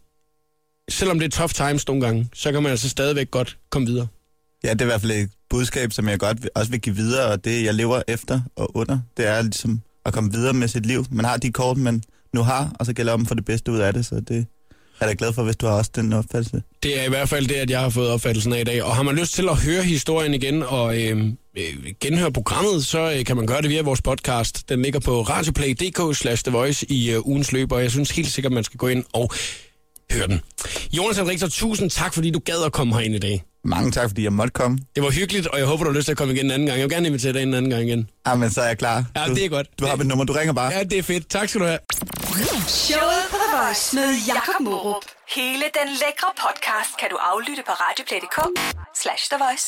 selvom 0.91 1.19
det 1.19 1.27
er 1.27 1.39
tough 1.39 1.53
times 1.53 1.87
nogle 1.87 2.03
gange, 2.03 2.29
så 2.35 2.53
kan 2.53 2.63
man 2.63 2.71
altså 2.71 2.89
stadigvæk 2.89 3.31
godt 3.31 3.57
komme 3.71 3.89
videre. 3.89 4.07
Ja, 4.65 4.73
det 4.73 4.81
er 4.81 4.85
i 4.85 4.87
hvert 4.87 5.01
fald 5.01 5.13
et 5.13 5.31
budskab, 5.51 5.93
som 5.93 6.09
jeg 6.09 6.19
godt 6.19 6.43
vil, 6.43 6.51
også 6.55 6.71
vil 6.71 6.81
give 6.81 6.97
videre, 6.97 7.33
og 7.33 7.45
det, 7.45 7.65
jeg 7.65 7.75
lever 7.75 8.03
efter 8.09 8.41
og 8.57 8.77
under, 8.77 8.99
det 9.17 9.27
er 9.27 9.43
ligesom 9.43 9.81
at 10.07 10.13
komme 10.13 10.33
videre 10.33 10.53
med 10.53 10.69
sit 10.69 10.87
liv. 10.87 11.05
Man 11.11 11.25
har 11.25 11.37
de 11.37 11.53
kort, 11.53 11.77
man 11.77 12.03
nu 12.35 12.43
har, 12.43 12.73
og 12.81 12.87
så 12.87 12.93
gælder 12.93 13.13
det 13.13 13.21
om 13.21 13.27
for 13.27 13.35
det 13.35 13.45
bedste 13.45 13.73
ud 13.73 13.79
af 13.79 13.93
det, 13.93 14.07
så 14.07 14.15
det 14.15 14.47
er 15.01 15.07
jeg 15.07 15.09
da 15.09 15.15
glad 15.19 15.33
for, 15.33 15.43
hvis 15.43 15.57
du 15.57 15.67
har 15.67 15.75
også 15.75 15.91
den 15.95 16.13
opfattelse. 16.13 16.63
Det 16.83 17.01
er 17.01 17.05
i 17.05 17.09
hvert 17.09 17.29
fald 17.29 17.47
det, 17.47 17.55
at 17.55 17.71
jeg 17.71 17.81
har 17.81 17.89
fået 17.89 18.11
opfattelsen 18.11 18.53
af 18.53 18.61
i 18.61 18.65
dag. 18.65 18.83
Og 18.83 18.97
har 18.97 19.03
man 19.03 19.17
lyst 19.17 19.35
til 19.35 19.49
at 19.49 19.57
høre 19.57 19.83
historien 19.83 20.35
igen 20.35 20.63
og 20.63 21.03
øhm, 21.03 21.39
øh, 21.59 21.93
genhøre 22.01 22.33
programmet, 22.33 22.87
så 22.87 23.13
øh, 23.19 23.25
kan 23.25 23.37
man 23.37 23.47
gøre 23.47 23.63
det 23.63 23.71
via 23.71 23.83
vores 23.83 24.03
podcast. 24.03 24.69
Den 24.69 24.83
ligger 24.83 25.01
på 25.01 25.23
radioplay.dk 25.23 26.17
slash 26.17 26.45
The 26.45 26.53
Voice 26.53 26.87
i 26.93 27.11
øh, 27.11 27.27
ugens 27.27 27.53
løb, 27.53 27.73
og 27.73 27.83
jeg 27.83 27.91
synes 27.91 28.11
helt 28.11 28.29
sikkert, 28.29 28.53
man 28.53 28.65
skal 28.65 28.79
gå 28.79 28.89
ind 28.89 29.05
og 29.13 29.31
høre 30.13 30.27
den. 30.27 30.41
Jonas 30.93 31.19
Richter, 31.19 31.49
tusind 31.49 31.91
tak, 31.91 32.15
fordi 32.15 32.31
du 32.31 32.39
gad 32.39 32.65
at 32.65 32.73
komme 32.73 32.95
herind 32.95 33.15
i 33.15 33.19
dag. 33.19 33.45
Mange 33.65 33.91
tak, 33.91 34.09
fordi 34.11 34.23
jeg 34.25 34.33
måtte 34.33 34.51
komme. 34.53 34.79
Det 34.95 35.03
var 35.03 35.11
hyggeligt, 35.11 35.47
og 35.47 35.59
jeg 35.59 35.67
håber, 35.67 35.85
du 35.85 35.91
har 35.91 35.97
lyst 35.97 36.05
til 36.05 36.13
at 36.13 36.19
komme 36.19 36.35
igen 36.35 36.45
en 36.45 36.51
anden 36.51 36.67
gang. 36.67 36.79
Jeg 36.79 36.85
vil 36.89 36.95
gerne 36.95 37.07
invitere 37.07 37.33
dig 37.33 37.43
ind 37.43 37.49
en 37.51 37.55
anden 37.55 37.71
gang 37.71 37.83
igen. 37.89 38.11
Ja, 38.27 38.35
men 38.35 38.51
så 38.51 38.61
er 38.63 38.67
jeg 38.67 38.79
klar. 38.79 39.05
Ja, 39.17 39.25
du, 39.29 39.35
det 39.35 39.45
er 39.45 39.49
godt. 39.49 39.67
Du 39.81 39.87
har 39.87 39.97
mit 39.97 40.07
nummer, 40.07 40.25
du 40.25 40.33
ringer 40.33 40.53
bare. 40.53 40.73
Ja, 40.73 40.83
det 40.83 40.99
er 40.99 41.03
fedt. 41.03 41.29
Tak 41.31 41.49
skal 41.49 41.61
du 41.61 41.67
have. 41.67 41.79
Showet 42.69 43.25
på 43.31 43.37
The 43.43 43.49
Voice 43.59 43.97
med 43.97 44.09
Jakob 44.27 44.61
Morup. 44.61 45.05
Hele 45.37 45.65
den 45.79 45.89
lækre 46.03 46.31
podcast 46.45 46.91
kan 47.01 47.09
du 47.11 47.17
aflytte 47.31 47.63
på 47.67 47.73
radioplay.dk 47.85 48.39
slash 49.03 49.23
The 49.31 49.39
Voice. 49.45 49.67